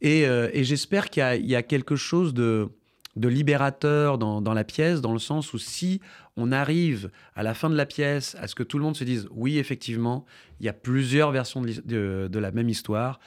Et, 0.00 0.26
euh, 0.26 0.48
et 0.52 0.64
j'espère 0.64 1.08
qu'il 1.08 1.22
y 1.44 1.46
y 1.50 1.54
a 1.54 1.62
quelque 1.62 1.94
chose 1.94 2.34
de, 2.34 2.68
de 3.16 3.28
libérateur 3.28 4.18
dans, 4.18 4.40
dans 4.40 4.54
la 4.54 4.64
pièce, 4.64 5.00
dans 5.00 5.12
le 5.12 5.18
sens 5.18 5.52
où 5.52 5.58
si 5.58 6.00
on 6.36 6.50
arrive 6.50 7.10
à 7.36 7.42
la 7.42 7.54
fin 7.54 7.70
de 7.70 7.76
la 7.76 7.86
pièce 7.86 8.36
à 8.40 8.48
ce 8.48 8.54
que 8.54 8.62
tout 8.64 8.76
le 8.78 8.84
monde 8.84 8.96
se 8.96 9.04
dise 9.04 9.28
oui, 9.30 9.58
effectivement, 9.58 10.24
il 10.60 10.66
y 10.66 10.68
a 10.68 10.72
plusieurs 10.72 11.30
versions 11.30 11.62
de, 11.62 12.28
de- 12.28 12.38
la 12.38 12.50
même 12.50 12.68
histoire. 12.68 13.20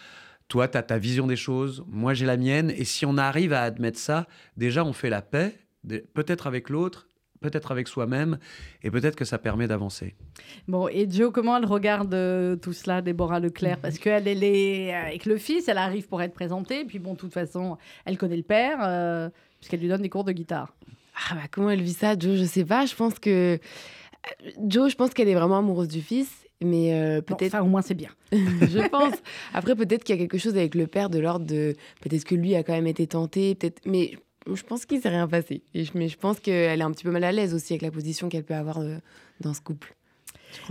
Toi, 0.50 0.68
tu 0.68 0.78
as 0.78 0.84
ta 0.84 0.98
vision 0.98 1.28
des 1.28 1.36
choses, 1.36 1.84
moi 1.88 2.14
j'ai 2.14 2.26
la 2.26 2.38
mienne. 2.38 2.70
Et 2.72 2.84
si 2.86 3.06
on 3.06 3.18
arrive 3.18 3.54
à 3.54 3.62
admettre 3.62 4.00
ça, 4.00 4.28
déjà 4.58 4.84
on 4.84 4.94
fait 4.94 5.10
la 5.10 5.22
paix, 5.22 5.58
peut-être 6.14 6.48
avec 6.48 6.70
l'autre, 6.70 7.08
peut-être 7.40 7.72
avec 7.72 7.88
soi-même, 7.88 8.40
et 8.82 8.90
peut-être 8.90 9.16
que 9.16 9.24
ça 9.24 9.38
permet 9.38 9.68
d'avancer. 9.68 10.16
Bon, 10.68 10.88
et 10.88 11.08
Jo, 11.10 11.32
comment 11.32 11.56
elle 11.58 11.66
regarde 11.66 12.14
euh, 12.14 12.56
tout 12.56 12.74
cela, 12.74 13.02
Déborah 13.02 13.40
Leclerc? 13.40 13.78
Parce 13.80 14.00
qu'elle 14.00 14.28
elle 14.28 14.44
est 14.44 14.94
avec 14.94 15.26
le 15.26 15.38
fils, 15.38 15.68
elle 15.68 15.78
arrive 15.78 16.08
pour 16.08 16.22
être 16.22 16.34
présentée, 16.34 16.84
puis 16.84 16.98
bon, 17.00 17.14
de 17.14 17.20
toute 17.20 17.34
façon, 17.34 17.78
elle 18.06 18.18
connaît 18.18 18.38
le 18.38 18.44
père, 18.44 18.80
euh, 18.82 19.30
puisqu'elle 19.60 19.80
lui 19.80 19.88
donne 19.88 20.02
des 20.02 20.10
cours 20.10 20.24
de 20.24 20.32
guitare. 20.32 20.74
Ah 21.30 21.36
bah 21.36 21.42
comment 21.50 21.70
elle 21.70 21.82
vit 21.82 21.94
ça, 21.94 22.18
Jo 22.18 22.36
Je 22.36 22.44
sais 22.44 22.66
pas. 22.66 22.86
Je 22.86 22.96
pense 22.96 23.18
que 23.20 23.60
Jo, 24.68 24.90
je 24.90 24.96
pense 24.96 25.12
qu'elle 25.14 25.30
est 25.30 25.36
vraiment 25.36 25.58
amoureuse 25.60 25.88
du 25.88 26.02
fils, 26.02 26.30
mais 26.62 26.94
euh, 26.94 27.22
Bon, 27.26 27.36
peut-être. 27.36 27.52
ça, 27.54 27.64
au 27.64 27.68
moins, 27.68 27.82
c'est 27.82 27.94
bien. 27.96 28.10
je 28.32 28.88
pense. 28.90 29.14
Après, 29.54 29.76
peut-être 29.76 30.04
qu'il 30.04 30.16
y 30.16 30.18
a 30.18 30.22
quelque 30.22 30.38
chose 30.38 30.56
avec 30.58 30.76
le 30.76 30.88
père 30.88 31.10
de 31.10 31.20
l'ordre 31.20 31.46
de. 31.46 31.76
Peut-être 32.02 32.24
que 32.26 32.36
lui 32.36 32.56
a 32.56 32.64
quand 32.64 32.74
même 32.74 32.88
été 32.88 33.08
tenté, 33.08 33.56
peut-être. 33.56 33.82
Mais 33.86 34.12
je 34.52 34.64
pense 34.64 34.86
qu'il 34.86 35.02
s'est 35.02 35.10
rien 35.10 35.28
passé. 35.28 35.64
Et 35.74 35.84
je... 35.86 35.92
Mais 35.96 36.08
je 36.08 36.18
pense 36.18 36.40
qu'elle 36.40 36.80
est 36.80 36.84
un 36.84 36.92
petit 36.92 37.04
peu 37.04 37.12
mal 37.12 37.24
à 37.24 37.32
l'aise 37.32 37.54
aussi 37.54 37.74
avec 37.74 37.82
la 37.82 37.92
position 37.92 38.30
qu'elle 38.30 38.44
peut 38.44 38.56
avoir 38.56 38.80
euh, 38.80 38.98
dans 39.42 39.54
ce 39.54 39.62
couple. 39.62 39.96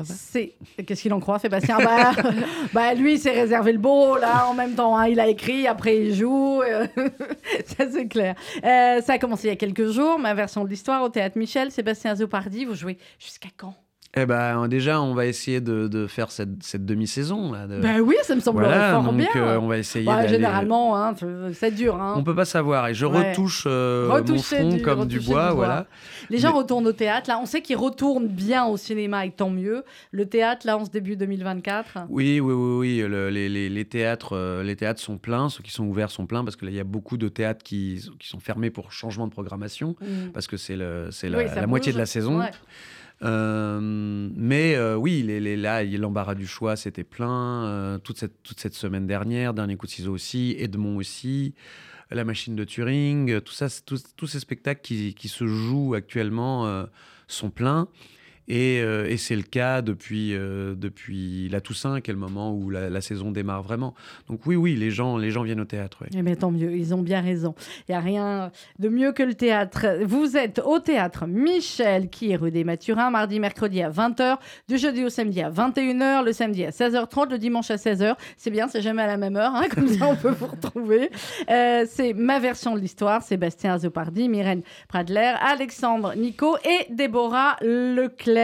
C'est... 0.04 0.54
Qu'est-ce 0.86 1.02
qu'il 1.02 1.12
en 1.12 1.20
croit, 1.20 1.38
Sébastien? 1.38 1.78
Bah, 1.78 2.12
bah, 2.72 2.94
lui, 2.94 3.14
il 3.14 3.18
s'est 3.18 3.30
réservé 3.30 3.72
le 3.72 3.78
beau, 3.78 4.16
là, 4.16 4.46
en 4.48 4.54
même 4.54 4.74
temps. 4.74 4.96
hein, 4.96 5.06
il 5.08 5.20
a 5.20 5.28
écrit, 5.28 5.66
après, 5.66 5.96
il 5.98 6.14
joue. 6.14 6.62
euh, 6.62 6.86
ça, 7.66 7.90
c'est 7.90 8.08
clair. 8.08 8.34
Euh, 8.64 9.00
ça 9.02 9.14
a 9.14 9.18
commencé 9.18 9.46
il 9.46 9.50
y 9.50 9.52
a 9.52 9.56
quelques 9.56 9.88
jours, 9.90 10.18
ma 10.18 10.34
version 10.34 10.64
de 10.64 10.68
l'histoire 10.68 11.02
au 11.02 11.08
Théâtre 11.08 11.38
Michel. 11.38 11.70
Sébastien 11.70 12.14
Zopardi, 12.14 12.64
vous 12.64 12.74
jouez 12.74 12.98
jusqu'à 13.18 13.48
quand? 13.56 13.74
Eh 14.18 14.24
ben, 14.24 14.66
déjà, 14.68 15.02
on 15.02 15.12
va 15.12 15.26
essayer 15.26 15.60
de, 15.60 15.88
de 15.88 16.06
faire 16.06 16.30
cette, 16.30 16.62
cette 16.62 16.86
demi-saison. 16.86 17.52
Là, 17.52 17.66
de- 17.66 17.80
Ben 17.80 18.00
oui, 18.00 18.14
ça 18.22 18.34
me 18.34 18.40
semble 18.40 18.60
voilà, 18.60 18.92
fort 18.92 19.02
donc 19.02 19.16
bien. 19.16 19.26
euh, 19.36 19.58
on 19.60 19.66
va 19.68 19.76
essayer 19.76 20.08
Ouais, 20.08 20.14
d'aller- 20.14 20.28
généralement, 20.28 20.96
hein, 20.96 21.14
c'est 21.52 21.70
dur. 21.74 22.00
Hein. 22.00 22.14
On 22.16 22.22
peut 22.24 22.34
pas 22.34 22.46
savoir. 22.46 22.88
Et 22.88 22.94
je 22.94 23.04
Ouais. 23.04 23.30
retouche 23.32 23.64
euh, 23.66 24.08
mon 24.26 24.38
front 24.38 24.68
du- 24.70 24.80
comme 24.80 25.04
du 25.06 25.18
bois, 25.20 25.20
du 25.20 25.28
bois. 25.48 25.52
voilà. 25.52 25.86
Les 26.30 26.38
gens 26.38 26.52
Mais- 26.52 26.58
retournent 26.58 26.86
au 26.86 26.92
théâtre. 26.92 27.28
Là, 27.28 27.38
on 27.42 27.44
sait 27.46 27.60
qu'ils 27.60 27.76
retournent 27.76 28.28
bien 28.28 28.64
au 28.64 28.78
cinéma 28.78 29.26
et 29.26 29.30
tant 29.32 29.50
mieux. 29.50 29.84
Le 30.12 30.24
théâtre, 30.26 30.66
là, 30.66 30.78
en 30.78 30.84
ce 30.86 30.90
début 30.90 31.16
2024. 31.16 32.06
Oui, 32.08 32.40
oui, 32.40 32.54
oui, 32.54 32.78
oui. 33.02 33.06
le- 33.08 33.28
les, 33.28 33.50
les- 33.50 33.68
les 33.68 33.84
théâtres, 33.84 34.34
euh, 34.34 34.62
les 34.62 34.76
théâtres 34.76 35.00
sont 35.00 35.18
pleins. 35.18 35.50
Ceux 35.50 35.62
qui 35.62 35.72
sont 35.72 35.84
ouverts 35.84 36.10
sont 36.10 36.24
pleins 36.26 36.42
parce 36.44 36.56
que 36.56 36.64
là, 36.64 36.70
il 36.70 36.76
y 36.76 36.80
a 36.80 36.84
beaucoup 36.84 37.18
de 37.18 37.28
théâtres 37.28 37.62
qui, 37.62 38.00
qui 38.18 38.28
sont 38.28 38.40
fermés 38.40 38.70
pour 38.70 38.92
changement 38.92 39.26
de 39.26 39.32
programmation 39.32 39.94
Mm. 40.00 40.30
parce 40.32 40.46
que 40.46 40.56
c'est 40.56 40.76
le, 40.76 41.08
c'est 41.10 41.28
la, 41.28 41.38
Oui, 41.38 41.44
ça 41.48 41.60
la 41.60 41.66
moitié 41.66 41.92
de 41.92 41.98
la 41.98 42.06
saison. 42.06 42.38
Ouais. 42.38 42.50
Euh, 43.22 43.80
mais 43.80 44.74
euh, 44.74 44.94
oui, 44.96 45.22
les, 45.22 45.56
là, 45.56 45.82
l'embarras 45.82 46.34
du 46.34 46.46
choix, 46.46 46.76
c'était 46.76 47.04
plein. 47.04 47.64
euh, 47.64 47.98
toute, 47.98 48.18
cette, 48.18 48.42
toute 48.42 48.60
cette 48.60 48.74
semaine 48.74 49.06
dernière, 49.06 49.54
Dernier 49.54 49.76
coup 49.76 49.86
de 49.86 49.90
ciseau 49.90 50.12
aussi, 50.12 50.54
Edmond 50.58 50.96
aussi, 50.96 51.54
La 52.10 52.24
machine 52.24 52.54
de 52.54 52.64
Turing, 52.64 53.40
tout 53.40 53.52
ça, 53.52 53.68
tous, 53.84 54.26
ces 54.26 54.40
spectacles 54.40 54.80
qui, 54.82 55.14
qui 55.14 55.28
se 55.28 55.46
jouent 55.46 55.94
actuellement 55.94 56.86
sont 57.26 57.50
pleins. 57.50 57.88
Et, 58.48 58.80
euh, 58.80 59.08
et 59.08 59.16
c'est 59.16 59.36
le 59.36 59.42
cas 59.42 59.82
depuis, 59.82 60.34
euh, 60.34 60.74
depuis 60.76 61.48
la 61.48 61.60
Toussaint, 61.60 62.00
qui 62.00 62.10
est 62.10 62.14
le 62.14 62.20
moment 62.20 62.52
où 62.52 62.70
la, 62.70 63.00
saison 63.00 63.30
démarre 63.30 63.62
vraiment. 63.62 63.94
Donc 64.28 64.46
oui, 64.46 64.56
oui, 64.56 64.74
les 64.74 64.90
gens, 64.90 65.16
les 65.16 65.30
gens 65.30 65.42
viennent 65.42 65.60
au 65.60 65.66
théâtre. 65.66 65.98
oui. 66.00 66.08
Eh 66.16 66.22
bien, 66.22 66.34
tant 66.34 66.50
mieux, 66.50 66.74
ils 66.76 66.94
ont 66.94 67.02
bien 67.02 67.20
raison. 67.20 67.54
Il 67.88 67.92
n'y 67.92 67.96
a 67.96 68.00
rien 68.00 68.50
de 68.78 68.88
mieux 68.88 69.12
que 69.12 69.22
le 69.22 69.34
théâtre. 69.34 69.98
Vous 70.04 70.36
êtes 70.36 70.60
au 70.64 70.78
théâtre 70.78 71.26
Michel, 71.26 72.08
qui 72.08 72.32
est 72.32 72.36
rue 72.36 72.50
des 72.50 72.64
Mathurins, 72.64 73.10
mardi, 73.10 73.38
mercredi 73.38 73.82
à 73.82 73.90
20h, 73.90 74.38
du 74.68 74.78
jeudi 74.78 75.04
au 75.04 75.08
samedi 75.08 75.42
à 75.42 75.50
21h, 75.50 76.24
le 76.24 76.32
samedi 76.32 76.64
à 76.64 76.70
16h30, 76.70 77.30
le 77.30 77.38
dimanche 77.38 77.70
à 77.70 77.76
16h. 77.76 78.14
C'est 78.36 78.50
bien, 78.50 78.66
c'est 78.68 78.82
jamais 78.82 79.02
à 79.02 79.06
la 79.06 79.16
même 79.16 79.36
heure, 79.36 79.54
hein, 79.54 79.66
comme 79.74 79.88
ça 79.88 80.06
on 80.08 80.16
peut 80.16 80.30
vous 80.30 80.46
retrouver. 80.46 81.10
Euh, 81.50 81.84
c'est 81.88 82.12
ma 82.12 82.38
version 82.38 82.74
de 82.74 82.80
l'histoire, 82.80 83.22
Sébastien 83.22 83.74
Azopardi, 83.74 84.28
Myrène 84.28 84.62
Pradler, 84.88 85.34
Alexandre 85.40 86.14
Nico 86.16 86.56
et 86.64 86.92
Déborah 86.92 87.56
Leclerc. 87.60 88.35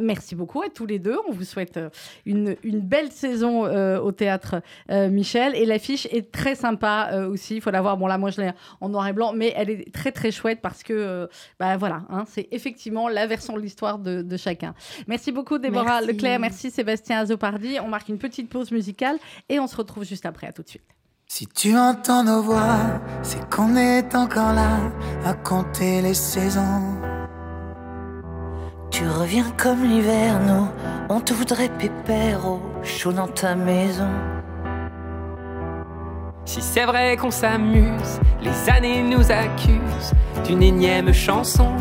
Merci 0.00 0.34
beaucoup 0.34 0.62
à 0.62 0.68
tous 0.68 0.86
les 0.86 0.98
deux. 0.98 1.18
On 1.28 1.32
vous 1.32 1.44
souhaite 1.44 1.76
euh, 1.76 1.90
une, 2.26 2.56
une 2.62 2.80
belle 2.80 3.10
saison 3.10 3.66
euh, 3.66 3.98
au 4.00 4.12
théâtre 4.12 4.62
euh, 4.90 5.08
Michel. 5.08 5.54
Et 5.54 5.66
l'affiche 5.66 6.06
est 6.10 6.30
très 6.32 6.54
sympa 6.54 7.10
euh, 7.12 7.28
aussi. 7.28 7.56
Il 7.56 7.60
faut 7.60 7.70
la 7.70 7.80
voir. 7.80 7.96
Bon, 7.96 8.06
là, 8.06 8.18
moi, 8.18 8.30
je 8.30 8.40
l'ai 8.40 8.50
en 8.80 8.88
noir 8.88 9.06
et 9.06 9.12
blanc, 9.12 9.32
mais 9.34 9.52
elle 9.56 9.70
est 9.70 9.92
très, 9.92 10.12
très 10.12 10.30
chouette 10.30 10.60
parce 10.62 10.82
que, 10.82 10.92
euh, 10.92 11.26
bah 11.58 11.76
voilà, 11.76 12.02
hein, 12.10 12.24
c'est 12.28 12.48
effectivement 12.50 13.08
la 13.08 13.26
version 13.26 13.54
de 13.54 13.60
l'histoire 13.60 13.98
de, 13.98 14.22
de 14.22 14.36
chacun. 14.36 14.74
Merci 15.06 15.32
beaucoup, 15.32 15.58
Déborah 15.58 16.00
Merci. 16.00 16.06
Leclerc. 16.06 16.40
Merci, 16.40 16.70
Sébastien 16.70 17.18
Azopardi. 17.20 17.78
On 17.80 17.88
marque 17.88 18.08
une 18.08 18.18
petite 18.18 18.48
pause 18.48 18.70
musicale 18.70 19.18
et 19.48 19.60
on 19.60 19.66
se 19.66 19.76
retrouve 19.76 20.04
juste 20.04 20.26
après. 20.26 20.46
À 20.46 20.52
tout 20.52 20.62
de 20.62 20.68
suite. 20.68 20.82
Si 21.26 21.46
tu 21.46 21.74
entends 21.76 22.22
nos 22.22 22.42
voix, 22.42 23.00
c'est 23.22 23.48
qu'on 23.48 23.76
est 23.76 24.14
encore 24.14 24.52
là 24.52 24.92
à 25.24 25.32
compter 25.32 26.02
les 26.02 26.14
saisons. 26.14 27.00
Tu 28.96 29.08
reviens 29.08 29.50
comme 29.56 29.82
l'hiver, 29.82 30.38
nous, 30.46 30.68
on 31.08 31.18
te 31.18 31.34
voudrait 31.34 31.68
pépère 31.68 32.46
au 32.46 32.60
chaud 32.84 33.10
dans 33.10 33.26
ta 33.26 33.56
maison. 33.56 34.08
Si 36.44 36.62
c'est 36.62 36.84
vrai 36.84 37.16
qu'on 37.16 37.32
s'amuse, 37.32 38.20
les 38.40 38.70
années 38.70 39.02
nous 39.02 39.32
accusent 39.32 40.12
d'une 40.44 40.62
énième 40.62 41.12
chanson. 41.12 41.72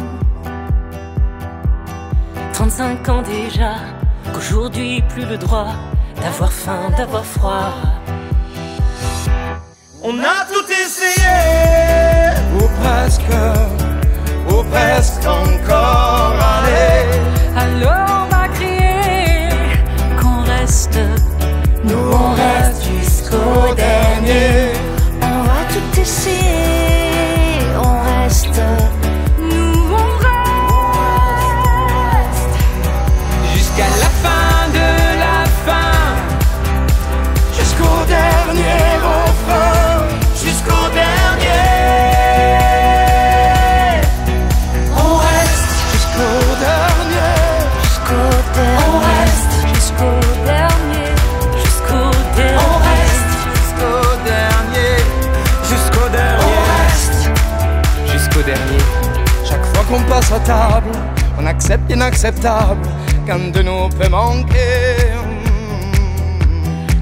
35 2.53 3.09
ans 3.09 3.21
déjà, 3.21 3.75
qu'aujourd'hui 4.33 5.03
plus 5.09 5.27
le 5.27 5.37
droit 5.37 5.75
d'avoir 6.19 6.51
faim, 6.51 6.89
d'avoir 6.97 7.25
froid. 7.25 7.75
On 10.01 10.17
a 10.17 10.45
tout 10.51 10.65
essayé, 10.67 11.29
ou 12.55 12.67
presque, 12.81 13.82
ou 14.53 14.63
presque 14.63 15.25
encore. 15.25 16.35
Allez, 16.39 17.21
Alors 17.55 18.12
on 61.37 61.45
accepte 61.45 61.89
l'inacceptable 61.89 62.81
qu'un 63.25 63.51
de 63.51 63.61
nous 63.61 63.89
peut 63.89 64.09
manquer. 64.09 64.97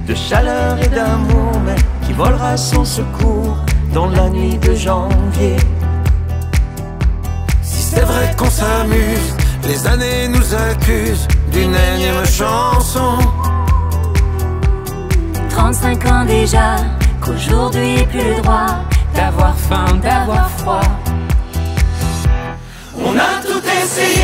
De 0.06 0.14
chaleur 0.14 0.78
et 0.84 0.88
d'amour, 0.88 1.54
mais 1.66 1.76
qui 2.06 2.14
volera 2.14 2.58
sans 2.58 2.84
secours 2.84 3.58
dans 3.94 4.08
la 4.08 4.30
nuit 4.30 4.58
de 4.58 4.76
janvier. 4.76 5.56
Si 7.62 7.82
c'est 7.82 8.02
vrai 8.02 8.36
qu'on 8.38 8.50
s'amuse, 8.50 9.36
les 9.64 9.88
années 9.88 10.28
nous 10.28 10.54
accusent 10.54 11.28
d'une 11.52 11.76
énième 11.76 12.26
chanson. 12.26 13.18
35 15.50 16.06
ans 16.08 16.26
déjà, 16.26 16.76
qu'aujourd'hui 17.22 18.06
plus 18.10 18.36
le 18.36 18.42
droit 18.42 18.80
d'avoir 19.16 19.56
faim, 19.56 19.86
d'avoir 20.02 20.50
froid, 20.50 20.82
see 23.84 24.20